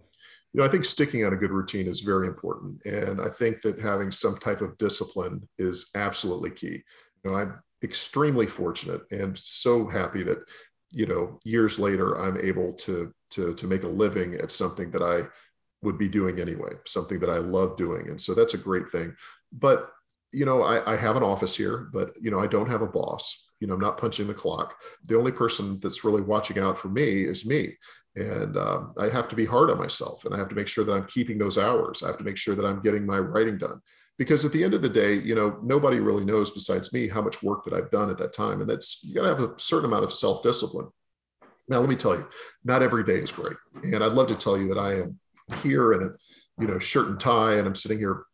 You 0.53 0.61
know, 0.61 0.65
I 0.65 0.69
think 0.69 0.85
sticking 0.85 1.25
on 1.25 1.33
a 1.33 1.37
good 1.37 1.51
routine 1.51 1.89
is 1.89 1.99
very 1.99 2.29
important, 2.29 2.81
and 2.85 3.21
I 3.21 3.29
think 3.29 3.61
that 3.63 3.81
having 3.81 4.13
some 4.13 4.39
type 4.39 4.61
of 4.61 4.79
discipline 4.79 5.49
is 5.59 5.91
absolutely 5.97 6.53
key. 6.53 6.85
You 7.25 7.33
know, 7.33 7.35
I'm 7.35 7.61
extremely 7.83 8.47
fortunate 8.47 9.01
and 9.11 9.37
so 9.37 9.89
happy 9.89 10.23
that 10.23 10.45
you 10.93 11.07
know 11.07 11.41
years 11.43 11.81
later 11.81 12.23
I'm 12.23 12.39
able 12.39 12.73
to 12.75 13.13
to 13.31 13.53
to 13.53 13.67
make 13.67 13.83
a 13.83 13.89
living 13.89 14.35
at 14.35 14.53
something 14.53 14.93
that 14.93 15.03
I 15.03 15.23
would 15.85 15.99
be 15.99 16.09
doing 16.09 16.41
anyway, 16.41 16.73
something 16.87 17.19
that 17.21 17.31
I 17.31 17.39
love 17.39 17.77
doing. 17.77 18.09
And 18.09 18.21
so 18.21 18.35
that's 18.35 18.55
a 18.55 18.59
great 18.59 18.89
thing. 18.91 19.15
But, 19.53 19.91
you 20.33 20.45
know, 20.45 20.63
I, 20.63 20.95
I 20.95 20.97
have 20.97 21.17
an 21.17 21.23
office 21.23 21.57
here, 21.57 21.89
but, 21.93 22.15
you 22.21 22.31
know, 22.31 22.41
I 22.41 22.47
don't 22.47 22.69
have 22.69 22.83
a 22.83 22.87
boss. 22.87 23.49
You 23.61 23.69
know, 23.69 23.75
I'm 23.75 23.81
not 23.81 23.99
punching 23.99 24.27
the 24.27 24.35
clock. 24.35 24.75
The 25.05 25.17
only 25.17 25.33
person 25.33 25.79
that's 25.81 26.05
really 26.05 26.23
watching 26.23 26.59
out 26.59 26.79
for 26.79 26.89
me 26.89 27.23
is 27.23 27.47
me. 27.47 27.75
And 28.17 28.57
um, 28.57 28.95
I 28.99 29.09
have 29.09 29.29
to 29.29 29.37
be 29.37 29.45
hard 29.45 29.71
on 29.71 29.79
myself 29.79 30.25
and 30.25 30.35
I 30.35 30.39
have 30.39 30.49
to 30.49 30.55
make 30.55 30.69
sure 30.69 30.85
that 30.85 30.93
I'm 30.93 31.07
keeping 31.07 31.39
those 31.39 31.59
hours. 31.59 32.03
I 32.03 32.09
have 32.09 32.19
to 32.19 32.25
make 32.25 32.37
sure 32.37 32.55
that 32.55 32.65
I'm 32.65 32.83
getting 32.83 33.07
my 33.07 33.19
writing 33.19 33.59
done. 33.59 33.81
Because 34.17 34.45
at 34.45 34.53
the 34.53 34.63
end 34.63 34.75
of 34.75 34.83
the 34.83 34.89
day, 34.89 35.15
you 35.15 35.35
know, 35.35 35.59
nobody 35.63 35.99
really 35.99 36.25
knows 36.25 36.53
besides 36.53 36.93
me 36.93 37.09
how 37.09 37.21
much 37.21 37.43
work 37.43 37.65
that 37.65 37.75
I've 37.75 37.91
done 37.91 38.11
at 38.11 38.19
that 38.19 38.33
time. 38.33 38.61
And 38.61 38.71
that's, 38.71 39.03
you 39.03 39.15
got 39.15 39.23
to 39.23 39.29
have 39.29 39.41
a 39.41 39.59
certain 39.59 39.87
amount 39.87 40.05
of 40.05 40.13
self 40.13 40.43
discipline. 40.45 40.89
Now, 41.69 41.81
let 41.81 41.89
me 41.89 41.97
tell 41.97 42.15
you, 42.15 42.29
not 42.65 42.83
every 42.83 43.05
day 43.05 43.15
is 43.15 43.33
great. 43.33 43.57
And 43.83 44.05
I'd 44.05 44.13
love 44.13 44.29
to 44.29 44.37
tell 44.37 44.57
you 44.57 44.69
that 44.69 44.79
I 44.79 44.95
am 45.01 45.19
here 45.63 45.93
in 45.93 46.03
a 46.03 46.63
you 46.63 46.67
know 46.67 46.79
shirt 46.79 47.09
and 47.09 47.21
tie 47.21 47.55
and 47.55 47.67
i'm 47.67 47.75
sitting 47.75 47.99
here 47.99 48.25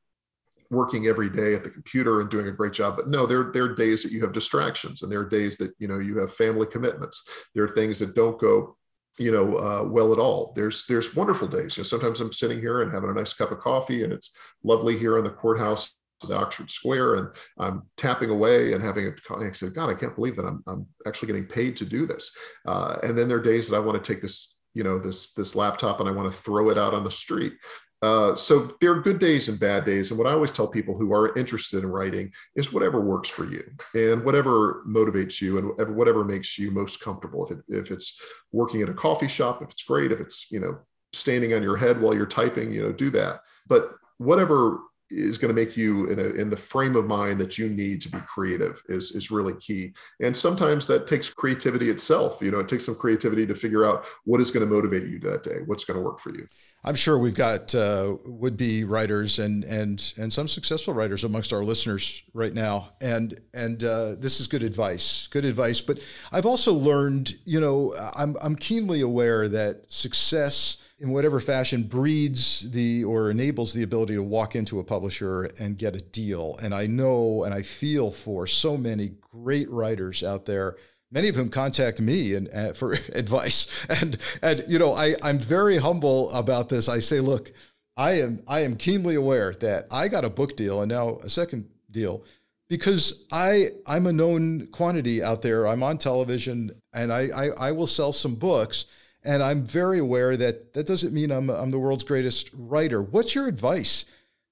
working 0.70 1.07
every 1.07 1.29
day 1.29 1.55
at 1.55 1.64
the 1.64 1.70
computer 1.70 2.20
and 2.20 2.31
doing 2.31 2.46
a 2.46 2.53
great 2.53 2.73
job 2.73 2.96
but 2.96 3.09
no 3.09 3.27
there, 3.27 3.51
there 3.53 3.64
are 3.64 3.75
days 3.75 4.03
that 4.03 4.12
you 4.12 4.20
have 4.20 4.33
distractions 4.33 5.03
and 5.03 5.11
there 5.11 5.20
are 5.20 5.29
days 5.29 5.57
that 5.57 5.73
you 5.79 5.88
know 5.88 5.99
you 5.99 6.18
have 6.18 6.33
family 6.33 6.66
commitments 6.66 7.27
there 7.55 7.64
are 7.64 7.68
things 7.68 7.99
that 7.99 8.14
don't 8.14 8.40
go 8.40 8.77
you 9.18 9.33
know 9.33 9.59
uh, 9.59 9.85
well 9.85 10.12
at 10.12 10.18
all 10.18 10.53
there's 10.55 10.85
there's 10.87 11.16
wonderful 11.16 11.49
days 11.49 11.77
you 11.77 11.81
know 11.81 11.85
sometimes 11.85 12.20
i'm 12.20 12.33
sitting 12.33 12.61
here 12.61 12.83
and 12.83 12.92
having 12.92 13.11
a 13.11 13.14
nice 13.14 13.33
cup 13.33 13.51
of 13.51 13.59
coffee 13.59 14.05
and 14.05 14.12
it's 14.12 14.37
lovely 14.62 14.96
here 14.96 15.18
in 15.18 15.25
the 15.25 15.31
courthouse 15.31 15.92
the 16.29 16.37
Oxford 16.37 16.70
Square, 16.70 17.14
and 17.14 17.29
I'm 17.59 17.83
tapping 17.96 18.31
away 18.31 18.73
and 18.73 18.83
having 18.83 19.07
a. 19.07 19.35
I 19.38 19.53
said, 19.53 19.75
God, 19.75 19.90
I 19.90 19.94
can't 19.94 20.14
believe 20.14 20.37
that 20.37 20.44
I'm, 20.44 20.62
I'm 20.66 20.87
actually 21.07 21.29
getting 21.29 21.46
paid 21.46 21.77
to 21.79 21.85
do 21.85 22.07
this. 22.07 22.31
Uh, 22.66 22.99
and 23.03 23.16
then 23.16 23.29
there 23.29 23.38
are 23.38 23.42
days 23.42 23.68
that 23.68 23.77
I 23.77 23.81
want 23.81 24.03
to 24.03 24.12
take 24.12 24.23
this 24.23 24.59
you 24.74 24.85
know 24.85 24.98
this 24.98 25.33
this 25.35 25.56
laptop 25.56 26.00
and 26.00 26.09
i 26.09 26.12
want 26.12 26.30
to 26.30 26.38
throw 26.38 26.70
it 26.70 26.78
out 26.78 26.94
on 26.94 27.04
the 27.04 27.11
street. 27.11 27.54
Uh, 28.02 28.35
so 28.35 28.74
there 28.80 28.92
are 28.92 29.02
good 29.02 29.18
days 29.18 29.50
and 29.50 29.61
bad 29.61 29.85
days 29.85 30.11
and 30.11 30.16
what 30.18 30.26
i 30.26 30.33
always 30.33 30.52
tell 30.52 30.66
people 30.66 30.96
who 30.96 31.12
are 31.12 31.37
interested 31.37 31.85
in 31.85 31.90
writing 31.90 32.33
is 32.56 32.72
whatever 32.72 32.98
works 32.98 33.28
for 33.28 33.44
you 33.44 33.62
and 33.94 34.24
whatever 34.24 34.83
motivates 34.88 35.38
you 35.42 35.74
and 35.78 35.94
whatever 35.94 36.24
makes 36.24 36.59
you 36.59 36.70
most 36.70 37.02
comfortable. 37.02 37.46
If, 37.46 37.59
it, 37.59 37.64
if 37.68 37.90
it's 37.90 38.18
working 38.52 38.80
at 38.80 38.88
a 38.88 38.94
coffee 38.94 39.28
shop 39.28 39.61
if 39.61 39.70
it's 39.70 39.83
great 39.83 40.12
if 40.12 40.20
it's 40.20 40.47
you 40.51 40.61
know 40.61 40.78
standing 41.12 41.53
on 41.53 41.62
your 41.62 41.76
head 41.76 42.01
while 42.01 42.14
you're 42.14 42.24
typing 42.24 42.72
you 42.72 42.82
know 42.82 42.92
do 42.92 43.11
that. 43.11 43.40
But 43.66 43.92
whatever 44.16 44.80
is 45.11 45.38
going 45.38 45.54
to 45.54 45.61
make 45.61 45.76
you 45.76 46.06
in, 46.06 46.18
a, 46.18 46.28
in 46.40 46.50
the 46.50 46.56
frame 46.56 46.96
of 46.96 47.06
mind 47.06 47.40
that 47.40 47.58
you 47.58 47.68
need 47.68 48.00
to 48.02 48.08
be 48.11 48.18
creative 48.20 48.82
is, 48.88 49.12
is 49.12 49.30
really 49.30 49.54
key. 49.54 49.92
And 50.20 50.36
sometimes 50.36 50.86
that 50.86 51.06
takes 51.06 51.32
creativity 51.32 51.90
itself. 51.90 52.40
You 52.40 52.50
know, 52.50 52.61
it 52.61 52.68
takes 52.68 52.86
some 52.86 52.94
creativity 52.94 53.46
to 53.46 53.54
figure 53.54 53.84
out 53.84 54.04
what 54.24 54.40
is 54.40 54.50
going 54.50 54.66
to 54.66 54.72
motivate 54.72 55.08
you 55.08 55.18
that 55.20 55.42
day, 55.42 55.58
what's 55.66 55.84
going 55.84 55.98
to 55.98 56.02
work 56.02 56.20
for 56.20 56.30
you. 56.30 56.46
I'm 56.82 56.94
sure 56.94 57.18
we've 57.18 57.34
got 57.34 57.74
uh, 57.74 58.16
would-be 58.24 58.84
writers 58.84 59.38
and 59.38 59.64
and 59.64 60.14
and 60.16 60.32
some 60.32 60.48
successful 60.48 60.94
writers 60.94 61.24
amongst 61.24 61.52
our 61.52 61.62
listeners 61.62 62.22
right 62.32 62.54
now, 62.54 62.88
and 63.02 63.38
and 63.52 63.84
uh, 63.84 64.14
this 64.18 64.40
is 64.40 64.46
good 64.46 64.62
advice, 64.62 65.26
good 65.26 65.44
advice. 65.44 65.82
But 65.82 65.98
I've 66.32 66.46
also 66.46 66.72
learned, 66.72 67.34
you 67.44 67.61
know, 67.61 67.94
I'm 68.16 68.34
I'm 68.42 68.56
keenly 68.56 69.02
aware 69.02 69.46
that 69.48 69.92
success 69.92 70.78
in 71.01 71.11
whatever 71.11 71.40
fashion 71.40 71.82
breeds 71.82 72.70
the 72.70 73.03
or 73.05 73.30
enables 73.30 73.72
the 73.72 73.82
ability 73.82 74.14
to 74.14 74.22
walk 74.22 74.55
into 74.55 74.78
a 74.80 74.84
publisher 74.84 75.44
and 75.59 75.78
get 75.78 75.96
a 75.96 76.01
deal. 76.01 76.59
And 76.62 76.74
I 76.74 76.86
know 76.86 77.44
and 77.44 77.55
I 77.55 77.62
feel 77.62 78.11
for 78.11 78.46
so 78.46 78.76
many 78.76 79.12
great 79.20 79.70
writers 79.70 80.22
out 80.22 80.44
there. 80.44 80.76
Many 81.11 81.28
of 81.28 81.34
whom 81.34 81.48
contact 81.48 82.01
me 82.01 82.34
and 82.34 82.48
uh, 82.55 82.72
for 82.72 82.92
advice, 83.14 83.86
and 83.88 84.16
and 84.42 84.62
you 84.68 84.78
know 84.78 84.92
I 84.94 85.16
I'm 85.24 85.38
very 85.38 85.78
humble 85.78 86.30
about 86.30 86.68
this. 86.68 86.88
I 86.88 87.01
say, 87.01 87.18
look, 87.18 87.53
I 87.96 88.20
am 88.20 88.42
I 88.46 88.61
am 88.61 88.76
keenly 88.76 89.16
aware 89.16 89.53
that 89.55 89.86
I 89.90 90.07
got 90.07 90.24
a 90.24 90.30
book 90.30 90.57
deal 90.57 90.82
and 90.82 90.92
now 90.92 91.16
a 91.24 91.28
second 91.28 91.68
deal 91.90 92.22
because 92.68 93.24
I 93.32 93.72
I'm 93.86 94.07
a 94.07 94.12
known 94.12 94.68
quantity 94.68 95.22
out 95.22 95.42
there. 95.42 95.66
I'm 95.66 95.82
on 95.82 95.98
television 95.98 96.70
and 96.94 97.12
I, 97.12 97.28
I, 97.34 97.48
I 97.68 97.72
will 97.72 97.88
sell 97.88 98.12
some 98.12 98.36
books 98.36 98.86
and 99.25 99.43
I'm 99.43 99.64
very 99.64 99.99
aware 99.99 100.37
that 100.37 100.73
that 100.73 100.87
doesn't 100.87 101.12
mean 101.12 101.31
I'm, 101.31 101.51
I'm 101.51 101.71
the 101.71 101.79
world's 101.79 102.05
greatest 102.05 102.51
writer. 102.53 103.03
What's 103.03 103.35
your 103.35 103.47
advice 103.47 104.07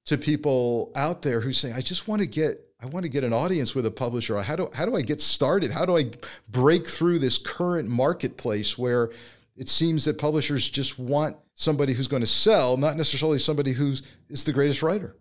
to 0.06 0.16
people 0.16 0.90
out 0.96 1.22
there 1.22 1.40
who 1.40 1.52
say, 1.52 1.72
I 1.72 1.80
just 1.80 2.08
want 2.08 2.22
to 2.22 2.26
get, 2.26 2.60
I 2.82 2.86
want 2.86 3.04
to 3.04 3.10
get 3.10 3.24
an 3.24 3.32
audience 3.32 3.74
with 3.74 3.84
a 3.84 3.90
publisher. 3.90 4.40
How 4.40 4.56
do, 4.56 4.70
how 4.74 4.86
do 4.86 4.96
I 4.96 5.02
get 5.02 5.20
started? 5.20 5.70
How 5.70 5.84
do 5.84 5.96
I 5.96 6.10
break 6.48 6.86
through 6.86 7.18
this 7.18 7.36
current 7.36 7.88
marketplace 7.88 8.78
where 8.78 9.10
it 9.56 9.68
seems 9.68 10.04
that 10.06 10.16
publishers 10.16 10.68
just 10.68 10.98
want 10.98 11.36
somebody 11.54 11.92
who's 11.92 12.08
going 12.08 12.22
to 12.22 12.26
sell, 12.26 12.76
not 12.76 12.96
necessarily 12.96 13.38
somebody 13.38 13.72
who's 13.72 14.02
is 14.30 14.44
the 14.44 14.52
greatest 14.52 14.82
writer? 14.82 15.14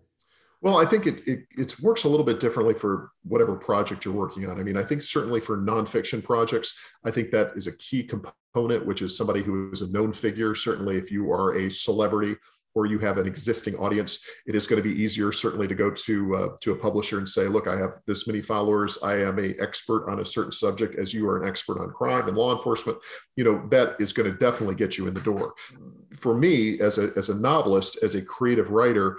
Well, 0.61 0.77
I 0.77 0.85
think 0.85 1.05
it, 1.05 1.27
it, 1.27 1.45
it 1.55 1.79
works 1.81 2.03
a 2.03 2.09
little 2.09 2.25
bit 2.25 2.39
differently 2.39 2.73
for 2.73 3.11
whatever 3.23 3.55
project 3.55 4.05
you're 4.05 4.13
working 4.13 4.49
on. 4.49 4.59
I 4.59 4.63
mean, 4.63 4.77
I 4.77 4.83
think 4.83 5.03
certainly 5.03 5.39
for 5.39 5.57
nonfiction 5.57 6.23
projects, 6.23 6.77
I 7.05 7.11
think 7.11 7.29
that 7.31 7.51
is 7.55 7.67
a 7.67 7.77
key 7.77 8.03
component, 8.03 8.85
which 8.85 9.03
is 9.03 9.15
somebody 9.15 9.43
who 9.43 9.71
is 9.71 9.81
a 9.81 9.91
known 9.91 10.11
figure. 10.11 10.55
Certainly, 10.55 10.97
if 10.97 11.11
you 11.11 11.31
are 11.31 11.55
a 11.55 11.69
celebrity 11.69 12.35
or 12.73 12.85
you 12.85 12.99
have 12.99 13.17
an 13.17 13.25
existing 13.25 13.75
audience, 13.75 14.19
it 14.45 14.55
is 14.55 14.67
going 14.67 14.81
to 14.81 14.87
be 14.87 14.95
easier 15.01 15.31
certainly 15.31 15.67
to 15.67 15.73
go 15.75 15.89
to 15.89 16.35
uh, 16.35 16.49
to 16.61 16.71
a 16.73 16.75
publisher 16.75 17.17
and 17.17 17.29
say, 17.29 17.47
"Look, 17.47 17.67
I 17.67 17.77
have 17.77 17.99
this 18.05 18.27
many 18.27 18.41
followers. 18.41 18.99
I 19.03 19.15
am 19.17 19.39
a 19.39 19.53
expert 19.59 20.09
on 20.09 20.19
a 20.19 20.25
certain 20.25 20.51
subject, 20.51 20.95
as 20.95 21.13
you 21.13 21.27
are 21.29 21.41
an 21.41 21.47
expert 21.47 21.79
on 21.79 21.91
crime 21.91 22.27
and 22.27 22.37
law 22.37 22.55
enforcement." 22.55 22.97
You 23.35 23.43
know, 23.43 23.67
that 23.69 23.99
is 23.99 24.13
going 24.13 24.31
to 24.31 24.37
definitely 24.37 24.75
get 24.75 24.97
you 24.97 25.07
in 25.07 25.13
the 25.13 25.21
door. 25.21 25.53
For 26.15 26.35
me, 26.35 26.79
as 26.79 26.97
a 26.97 27.11
as 27.15 27.29
a 27.29 27.39
novelist, 27.39 27.97
as 28.03 28.15
a 28.15 28.21
creative 28.21 28.69
writer, 28.69 29.17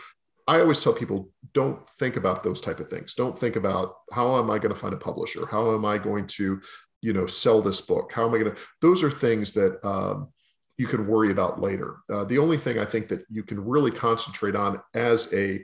I 0.48 0.60
always 0.60 0.80
tell 0.80 0.94
people 0.94 1.28
don't 1.52 1.86
think 1.90 2.16
about 2.16 2.42
those 2.42 2.60
type 2.60 2.80
of 2.80 2.88
things. 2.88 3.14
Don't 3.14 3.38
think 3.38 3.56
about 3.56 3.96
how 4.12 4.38
am 4.38 4.50
I 4.50 4.58
going 4.58 4.74
to 4.74 4.80
find 4.80 4.94
a 4.94 4.98
publisher? 4.98 5.46
How 5.46 5.74
am 5.74 5.84
I 5.84 5.98
going 5.98 6.26
to, 6.28 6.60
you 7.02 7.12
know, 7.12 7.26
sell 7.26 7.60
this 7.60 7.82
book? 7.82 8.10
How 8.12 8.26
am 8.26 8.34
I 8.34 8.38
going 8.38 8.54
to? 8.54 8.60
Those 8.80 9.02
are 9.02 9.10
things 9.10 9.52
that 9.52 9.78
um, 9.86 10.32
you 10.78 10.86
can 10.86 11.06
worry 11.06 11.30
about 11.30 11.60
later. 11.60 11.98
Uh, 12.10 12.24
the 12.24 12.38
only 12.38 12.56
thing 12.56 12.78
I 12.78 12.86
think 12.86 13.08
that 13.08 13.26
you 13.28 13.42
can 13.42 13.62
really 13.62 13.90
concentrate 13.90 14.56
on 14.56 14.80
as 14.94 15.32
a 15.34 15.62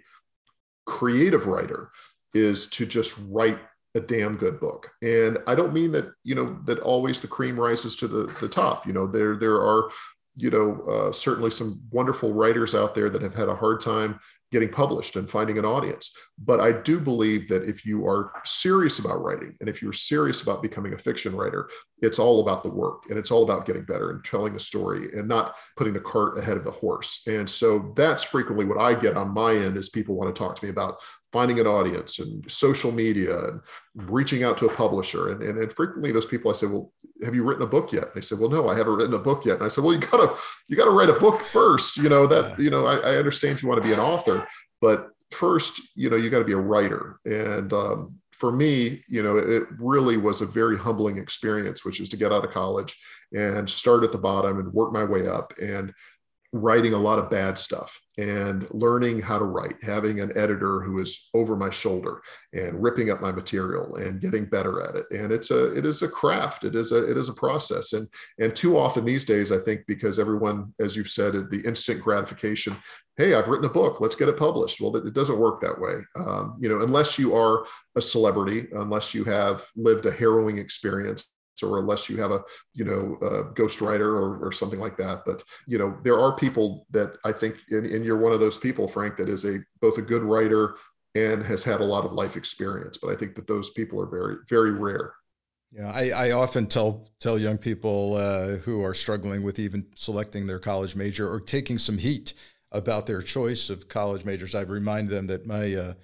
creative 0.85 1.47
writer 1.47 1.91
is 2.35 2.69
to 2.69 2.85
just 2.85 3.17
write 3.31 3.59
a 3.95 4.01
damn 4.01 4.37
good 4.37 4.61
book. 4.61 4.91
And 5.01 5.39
I 5.47 5.55
don't 5.55 5.73
mean 5.73 5.93
that 5.93 6.13
you 6.25 6.35
know 6.35 6.59
that 6.67 6.81
always 6.81 7.23
the 7.23 7.29
cream 7.29 7.59
rises 7.59 7.97
to 7.97 8.09
the 8.09 8.35
the 8.41 8.49
top. 8.49 8.87
You 8.87 8.93
know, 8.93 9.07
there 9.07 9.37
there 9.37 9.63
are 9.63 9.89
you 10.37 10.51
know, 10.51 10.83
uh, 10.89 11.13
certainly 11.13 11.51
some 11.51 11.81
wonderful 11.91 12.33
writers 12.33 12.75
out 12.75 12.95
there 12.95 13.09
that 13.09 13.23
have 13.23 13.35
had 13.35 13.49
a 13.49 13.55
hard 13.55 13.81
time 13.81 14.19
getting 14.55 14.69
published 14.69 15.17
and 15.17 15.29
finding 15.29 15.59
an 15.59 15.65
audience. 15.65 16.17
But 16.39 16.61
I 16.61 16.71
do 16.71 17.01
believe 17.01 17.49
that 17.49 17.69
if 17.69 17.85
you 17.85 18.07
are 18.07 18.31
serious 18.45 19.01
about 19.01 19.21
writing 19.21 19.57
and 19.59 19.69
if 19.69 19.83
you're 19.83 19.93
serious 19.93 20.43
about 20.43 20.63
becoming 20.63 20.95
a 20.95 20.99
fiction 20.99 21.35
writer, 21.35 21.69
it's 22.01 22.21
all 22.21 22.41
about 22.41 22.63
the 22.63 22.71
work 22.71 23.03
and 23.11 23.19
it's 23.19 23.33
all 23.33 23.43
about 23.43 23.67
getting 23.67 23.85
better 23.85 24.13
and 24.13 24.25
telling 24.25 24.55
a 24.55 24.61
story 24.61 25.09
and 25.13 25.27
not 25.27 25.57
putting 25.77 25.93
the 25.93 25.99
cart 25.99 26.39
ahead 26.39 26.57
of 26.57 26.63
the 26.63 26.71
horse. 26.71 27.25
And 27.27 27.51
so 27.51 27.93
that's 27.97 28.23
frequently 28.23 28.65
what 28.65 28.79
I 28.79 28.95
get 28.95 29.17
on 29.17 29.35
my 29.35 29.57
end 29.57 29.77
is 29.77 29.89
people 29.89 30.15
want 30.15 30.33
to 30.33 30.39
talk 30.39 30.55
to 30.55 30.65
me 30.65 30.71
about 30.71 30.99
finding 31.33 31.59
an 31.59 31.67
audience 31.67 32.21
and 32.21 32.49
social 32.49 32.93
media 32.93 33.37
and 33.49 33.61
reaching 33.97 34.45
out 34.45 34.57
to 34.57 34.67
a 34.67 34.73
publisher. 34.73 35.33
And, 35.33 35.43
and, 35.43 35.59
and, 35.59 35.73
frequently 35.73 36.13
those 36.13 36.27
people, 36.27 36.49
I 36.49 36.55
say, 36.55 36.69
well, 36.69 36.93
have 37.25 37.35
you 37.35 37.45
written 37.45 37.63
a 37.63 37.67
book 37.67 37.93
yet? 37.93 38.05
And 38.05 38.15
they 38.15 38.21
said, 38.21 38.39
well, 38.39 38.51
no, 38.51 38.69
I 38.69 38.77
haven't 38.77 38.95
written 38.95 39.15
a 39.15 39.19
book 39.19 39.45
yet. 39.45 39.57
And 39.57 39.65
I 39.65 39.69
said, 39.69 39.85
well, 39.85 39.95
you 39.95 40.01
gotta, 40.01 40.35
you 40.69 40.77
gotta 40.77 40.91
write 40.91 41.11
a 41.11 41.15
book 41.15 41.43
first. 41.43 41.97
You 41.97 42.09
know, 42.09 42.27
that, 42.27 42.59
you 42.59 42.71
know, 42.71 42.87
I, 42.87 42.97
I 42.97 43.17
understand 43.17 43.63
you 43.63 43.69
want 43.69 43.83
to 43.83 43.89
be 43.89 43.95
an 43.95 44.01
author, 44.01 44.47
but 44.81 45.11
first, 45.31 45.81
you 45.97 46.09
know, 46.09 46.17
you 46.17 46.31
got 46.31 46.39
to 46.39 46.45
be 46.45 46.53
a 46.53 46.57
writer. 46.57 47.19
And 47.25 47.73
um, 47.73 48.15
for 48.33 48.51
me, 48.53 49.03
you 49.09 49.23
know, 49.23 49.37
it 49.37 49.65
really 49.79 50.17
was 50.17 50.41
a 50.41 50.47
very 50.47 50.79
humbling 50.79 51.19
experience, 51.19 51.85
which 51.85 52.01
is 52.01 52.09
to 52.11 52.17
get 52.17 52.33
out 52.33 52.45
of 52.45 52.51
college 52.51 52.97
and 53.33 53.69
start 53.69 54.05
at 54.05 54.13
the 54.13 54.19
bottom 54.19 54.59
and 54.59 54.73
work 54.73 54.93
my 54.93 55.05
way 55.05 55.29
up. 55.29 55.53
And 55.61 55.93
writing 56.55 56.93
a 56.93 56.99
lot 56.99 57.19
of 57.19 57.29
bad 57.29 57.59
stuff 57.59 58.01
and 58.17 58.65
learning 58.71 59.21
how 59.21 59.41
to 59.41 59.45
write, 59.45 59.75
having 59.83 60.21
an 60.21 60.31
editor 60.39 60.81
who 60.81 61.01
is 61.01 61.29
over 61.35 61.57
my 61.57 61.69
shoulder 61.69 62.23
and 62.53 62.81
ripping 62.81 63.11
up 63.11 63.21
my 63.21 63.33
material 63.33 63.97
and 63.97 64.21
getting 64.21 64.45
better 64.45 64.81
at 64.81 64.95
it. 64.95 65.05
And 65.11 65.33
it's 65.33 65.51
a 65.51 65.77
it 65.77 65.85
is 65.85 66.03
a 66.03 66.09
craft. 66.09 66.63
It 66.63 66.77
is 66.77 66.93
a 66.93 67.11
it 67.11 67.17
is 67.17 67.29
a 67.29 67.35
process. 67.35 67.93
And 67.93 68.09
and 68.39 68.55
too 68.55 68.79
often 68.79 69.05
these 69.05 69.25
days, 69.25 69.51
I 69.51 69.59
think 69.59 69.81
because 69.89 70.21
everyone, 70.21 70.73
as 70.79 70.95
you've 70.95 71.11
said, 71.11 71.33
the 71.51 71.63
instant 71.67 72.01
gratification. 72.01 72.77
Hey, 73.17 73.35
I've 73.35 73.49
written 73.49 73.69
a 73.69 73.73
book. 73.73 74.01
Let's 74.01 74.17
get 74.17 74.29
it 74.29 74.39
published. 74.39 74.81
Well, 74.81 74.97
it 74.97 75.15
doesn't 75.15 75.39
work 75.39 75.61
that 75.61 75.81
way. 75.81 75.95
Um, 76.17 76.57
you 76.61 76.69
know, 76.69 76.83
unless 76.83 77.19
you 77.19 77.35
are 77.35 77.65
a 77.97 78.01
celebrity, 78.01 78.69
unless 78.73 79.13
you 79.13 79.25
have 79.25 79.67
lived 79.77 80.07
a 80.07 80.13
harrowing 80.13 80.59
experience 80.59 81.31
or 81.63 81.79
unless 81.79 82.09
you 82.09 82.17
have 82.17 82.31
a 82.31 82.43
you 82.73 82.85
know 82.85 83.17
a 83.23 83.45
ghostwriter 83.55 84.01
or, 84.01 84.45
or 84.45 84.53
something 84.53 84.81
like 84.81 84.97
that 84.97 85.23
but 85.25 85.43
you 85.67 85.79
know 85.79 85.97
there 86.03 86.19
are 86.19 86.35
people 86.37 86.87
that 86.91 87.17
i 87.25 87.33
think 87.33 87.57
and, 87.71 87.87
and 87.87 88.05
you're 88.05 88.19
one 88.19 88.33
of 88.33 88.41
those 88.41 88.59
people 88.59 88.89
frank 88.89 89.17
that 89.17 89.29
is 89.29 89.45
a 89.45 89.59
both 89.81 89.99
a 89.99 90.03
good 90.03 90.23
writer 90.23 90.75
and 91.15 91.45
has 91.45 91.63
had 91.63 91.81
a 91.81 91.85
lot 91.85 92.05
of 92.05 92.13
life 92.13 92.37
experience 92.37 92.99
but 92.99 93.11
i 93.11 93.17
think 93.17 93.35
that 93.35 93.47
those 93.47 93.71
people 93.71 94.01
are 94.01 94.07
very 94.07 94.37
very 94.49 94.73
rare 94.73 95.15
yeah, 95.77 95.91
I, 95.91 96.11
I 96.29 96.31
often 96.31 96.69
tell 96.69 97.09
tell 97.19 97.37
young 97.37 97.59
people 97.59 98.15
uh, 98.15 98.59
who 98.59 98.85
are 98.85 98.95
struggling 98.95 99.43
with 99.43 99.59
even 99.59 99.85
selecting 99.97 100.47
their 100.47 100.61
college 100.61 100.95
major 100.95 101.29
or 101.29 101.41
taking 101.41 101.79
some 101.79 101.99
heat 101.99 102.33
about 102.71 103.07
their 103.07 103.23
choice 103.23 103.71
of 103.71 103.89
college 103.89 104.25
majors. 104.25 104.55
I 104.55 104.63
remind 104.63 105.09
them 105.09 105.27
that 105.27 105.47
my 105.47 105.75
uh, 105.75 105.95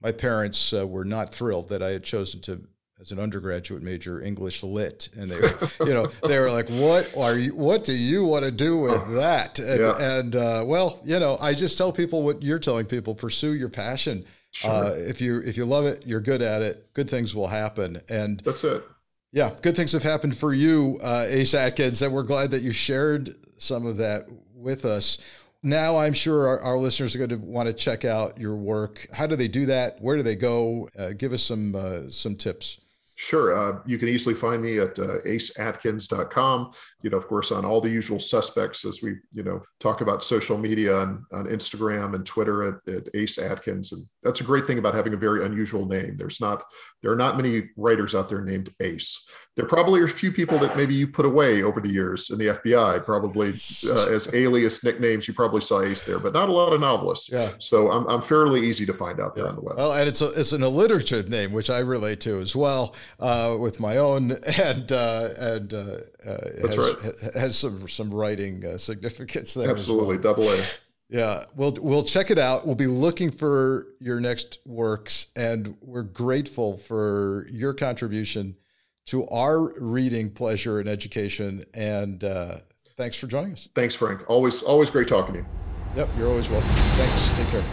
my 0.00 0.12
parents 0.12 0.72
uh, 0.72 0.86
were 0.86 1.04
not 1.04 1.32
thrilled 1.32 1.68
that 1.68 1.82
I 1.82 1.90
had 1.90 2.04
chosen 2.04 2.40
to 2.42 2.62
as 3.02 3.10
an 3.10 3.18
undergraduate 3.18 3.82
major 3.82 4.22
English 4.22 4.62
lit, 4.62 5.08
and 5.18 5.30
they, 5.30 5.36
you 5.86 5.92
know, 5.92 6.06
they 6.26 6.38
were 6.38 6.50
like, 6.50 6.68
"What 6.68 7.14
are 7.16 7.36
you? 7.36 7.54
What 7.54 7.84
do 7.84 7.92
you 7.92 8.24
want 8.24 8.44
to 8.44 8.50
do 8.50 8.78
with 8.78 9.14
that?" 9.14 9.58
And, 9.58 9.80
yeah. 9.80 10.18
and 10.18 10.36
uh, 10.36 10.64
well, 10.64 11.00
you 11.04 11.18
know, 11.18 11.36
I 11.40 11.52
just 11.52 11.76
tell 11.76 11.92
people 11.92 12.22
what 12.22 12.42
you're 12.42 12.60
telling 12.60 12.86
people: 12.86 13.14
pursue 13.14 13.52
your 13.54 13.68
passion. 13.68 14.24
Sure. 14.52 14.70
Uh, 14.70 14.90
if 14.90 15.20
you 15.20 15.40
if 15.40 15.56
you 15.56 15.64
love 15.64 15.84
it, 15.84 16.06
you're 16.06 16.20
good 16.20 16.40
at 16.40 16.62
it. 16.62 16.92
Good 16.94 17.10
things 17.10 17.34
will 17.34 17.48
happen, 17.48 18.00
and 18.08 18.40
that's 18.40 18.64
it. 18.64 18.84
Yeah, 19.32 19.50
good 19.62 19.74
things 19.74 19.92
have 19.92 20.02
happened 20.02 20.36
for 20.36 20.52
you, 20.52 20.98
uh, 21.02 21.26
Ace 21.28 21.54
Atkins, 21.54 22.02
and 22.02 22.12
we're 22.12 22.22
glad 22.22 22.50
that 22.50 22.62
you 22.62 22.70
shared 22.70 23.34
some 23.56 23.86
of 23.86 23.96
that 23.96 24.26
with 24.54 24.84
us. 24.84 25.18
Now, 25.62 25.96
I'm 25.96 26.12
sure 26.12 26.48
our, 26.48 26.60
our 26.60 26.78
listeners 26.78 27.14
are 27.14 27.18
going 27.18 27.30
to 27.30 27.36
want 27.36 27.68
to 27.68 27.74
check 27.74 28.04
out 28.04 28.38
your 28.38 28.56
work. 28.56 29.06
How 29.12 29.26
do 29.26 29.36
they 29.36 29.48
do 29.48 29.66
that? 29.66 30.00
Where 30.02 30.16
do 30.16 30.22
they 30.22 30.34
go? 30.34 30.88
Uh, 30.98 31.10
give 31.10 31.32
us 31.32 31.42
some 31.42 31.74
uh, 31.74 32.10
some 32.10 32.34
tips. 32.34 32.78
Sure. 33.14 33.56
Uh, 33.56 33.78
you 33.84 33.98
can 33.98 34.08
easily 34.08 34.34
find 34.34 34.62
me 34.62 34.78
at 34.78 34.98
uh, 34.98 35.18
aceatkins.com. 35.26 36.72
You 37.02 37.10
know, 37.10 37.16
of 37.18 37.26
course, 37.28 37.52
on 37.52 37.64
all 37.64 37.80
the 37.80 37.90
usual 37.90 38.18
suspects 38.18 38.84
as 38.84 39.02
we, 39.02 39.16
you 39.30 39.42
know, 39.42 39.62
talk 39.80 40.00
about 40.00 40.24
social 40.24 40.56
media 40.56 40.96
on, 40.96 41.26
on 41.32 41.44
Instagram 41.44 42.14
and 42.14 42.24
Twitter 42.24 42.62
at, 42.64 42.94
at 42.94 43.08
Ace 43.14 43.38
Atkins. 43.38 43.92
And 43.92 44.04
that's 44.22 44.40
a 44.40 44.44
great 44.44 44.66
thing 44.66 44.78
about 44.78 44.94
having 44.94 45.12
a 45.12 45.18
very 45.18 45.44
unusual 45.44 45.86
name. 45.86 46.16
There's 46.16 46.40
not, 46.40 46.64
there 47.02 47.12
are 47.12 47.16
not 47.16 47.36
many 47.36 47.68
writers 47.76 48.14
out 48.14 48.28
there 48.28 48.42
named 48.42 48.72
Ace 48.80 49.28
there 49.54 49.66
probably 49.66 50.00
are 50.00 50.04
a 50.04 50.08
few 50.08 50.32
people 50.32 50.58
that 50.58 50.78
maybe 50.78 50.94
you 50.94 51.06
put 51.06 51.26
away 51.26 51.62
over 51.62 51.78
the 51.78 51.88
years 51.88 52.30
in 52.30 52.38
the 52.38 52.46
FBI, 52.46 53.04
probably 53.04 53.50
uh, 53.84 54.08
as 54.08 54.34
alias 54.34 54.82
nicknames. 54.82 55.28
You 55.28 55.34
probably 55.34 55.60
saw 55.60 55.82
Ace 55.82 56.04
there, 56.04 56.18
but 56.18 56.32
not 56.32 56.48
a 56.48 56.52
lot 56.52 56.72
of 56.72 56.80
novelists. 56.80 57.30
Yeah. 57.30 57.52
So 57.58 57.92
I'm, 57.92 58.06
I'm 58.06 58.22
fairly 58.22 58.66
easy 58.66 58.86
to 58.86 58.94
find 58.94 59.20
out 59.20 59.34
there 59.34 59.44
yeah. 59.44 59.50
on 59.50 59.56
the 59.56 59.60
web. 59.60 59.76
Well, 59.76 59.92
and 59.92 60.08
it's 60.08 60.22
a, 60.22 60.30
it's 60.30 60.52
an 60.52 60.62
alliterative 60.62 61.28
name, 61.28 61.52
which 61.52 61.68
I 61.68 61.80
relate 61.80 62.20
to 62.20 62.40
as 62.40 62.56
well 62.56 62.94
uh, 63.20 63.56
with 63.60 63.78
my 63.78 63.98
own, 63.98 64.32
and 64.62 64.90
uh, 64.90 65.28
and 65.36 65.74
uh, 65.74 65.96
that's 66.24 66.76
has, 66.76 66.78
right. 66.78 67.34
has 67.34 67.58
some 67.58 67.86
some 67.88 68.12
writing 68.12 68.64
uh, 68.64 68.78
significance 68.78 69.52
there. 69.52 69.68
Absolutely, 69.68 70.16
well. 70.16 70.34
double 70.34 70.50
A. 70.50 70.62
Yeah, 71.10 71.44
we'll 71.54 71.76
we'll 71.78 72.04
check 72.04 72.30
it 72.30 72.38
out. 72.38 72.64
We'll 72.64 72.74
be 72.74 72.86
looking 72.86 73.30
for 73.30 73.86
your 74.00 74.18
next 74.18 74.60
works, 74.64 75.26
and 75.36 75.76
we're 75.82 76.04
grateful 76.04 76.78
for 76.78 77.46
your 77.50 77.74
contribution 77.74 78.56
to 79.06 79.26
our 79.28 79.72
reading 79.80 80.30
pleasure 80.30 80.80
and 80.80 80.88
education. 80.88 81.64
And 81.74 82.22
uh, 82.22 82.56
thanks 82.96 83.16
for 83.16 83.26
joining 83.26 83.52
us. 83.52 83.68
Thanks, 83.74 83.94
Frank. 83.94 84.28
Always 84.28 84.62
always 84.62 84.90
great 84.90 85.08
talking 85.08 85.34
to 85.34 85.40
you. 85.40 85.46
Yep, 85.96 86.08
you're 86.16 86.28
always 86.28 86.48
welcome. 86.48 86.70
Thanks. 86.70 87.32
Take 87.32 87.48
care. 87.48 87.64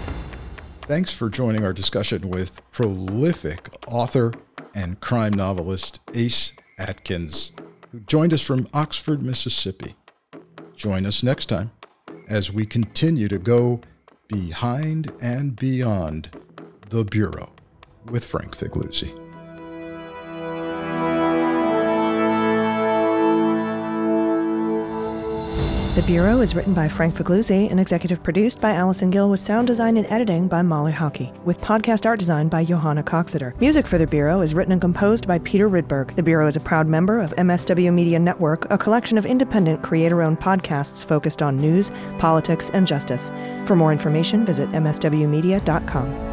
Thanks 0.84 1.14
for 1.14 1.30
joining 1.30 1.64
our 1.64 1.74
discussion 1.74 2.30
with 2.30 2.60
prolific 2.72 3.70
author 3.88 4.34
and 4.76 5.00
crime 5.00 5.34
novelist 5.34 6.00
Ace 6.16 6.54
Atkins, 6.80 7.52
who 7.92 8.00
joined 8.02 8.34
us 8.34 8.42
from 8.42 8.68
Oxford, 8.74 9.22
Mississippi. 9.22 9.96
Join 10.76 11.06
us 11.06 11.24
next 11.24 11.46
time 11.46 11.72
as 12.30 12.52
we 12.52 12.66
continue 12.66 13.28
to 13.28 13.38
go 13.38 13.82
behind 14.28 15.14
and 15.22 15.56
beyond 15.56 16.32
the 16.90 17.04
Bureau 17.04 17.52
with 18.10 18.26
Frank 18.26 18.56
Figliuzzi. 18.56 19.29
The 26.00 26.06
Bureau 26.06 26.40
is 26.40 26.56
written 26.56 26.74
by 26.74 26.88
Frank 26.88 27.14
Figliuzzi 27.14 27.70
and 27.70 27.78
executive 27.78 28.24
produced 28.24 28.62
by 28.62 28.72
Allison 28.72 29.12
Gill 29.12 29.30
with 29.30 29.42
sound 29.42 29.68
design 29.68 29.98
and 29.98 30.08
editing 30.10 30.48
by 30.48 30.62
Molly 30.62 30.94
Hockey, 30.94 31.34
with 31.44 31.60
podcast 31.60 32.06
art 32.06 32.20
design 32.20 32.48
by 32.48 32.64
Johanna 32.64 33.04
Coxeter. 33.04 33.54
Music 33.60 33.86
for 33.86 33.98
The 33.98 34.08
Bureau 34.08 34.40
is 34.40 34.54
written 34.54 34.72
and 34.72 34.80
composed 34.80 35.28
by 35.28 35.40
Peter 35.40 35.70
Rydberg. 35.70 36.16
The 36.16 36.24
Bureau 36.24 36.48
is 36.48 36.56
a 36.56 36.62
proud 36.62 36.88
member 36.88 37.20
of 37.20 37.36
MSW 37.36 37.94
Media 37.94 38.18
Network, 38.18 38.66
a 38.72 38.78
collection 38.78 39.18
of 39.18 39.26
independent 39.26 39.84
creator-owned 39.84 40.40
podcasts 40.40 41.04
focused 41.04 41.42
on 41.42 41.58
news, 41.58 41.92
politics, 42.18 42.70
and 42.70 42.88
justice. 42.88 43.30
For 43.66 43.76
more 43.76 43.92
information, 43.92 44.46
visit 44.46 44.70
mswmedia.com. 44.70 46.29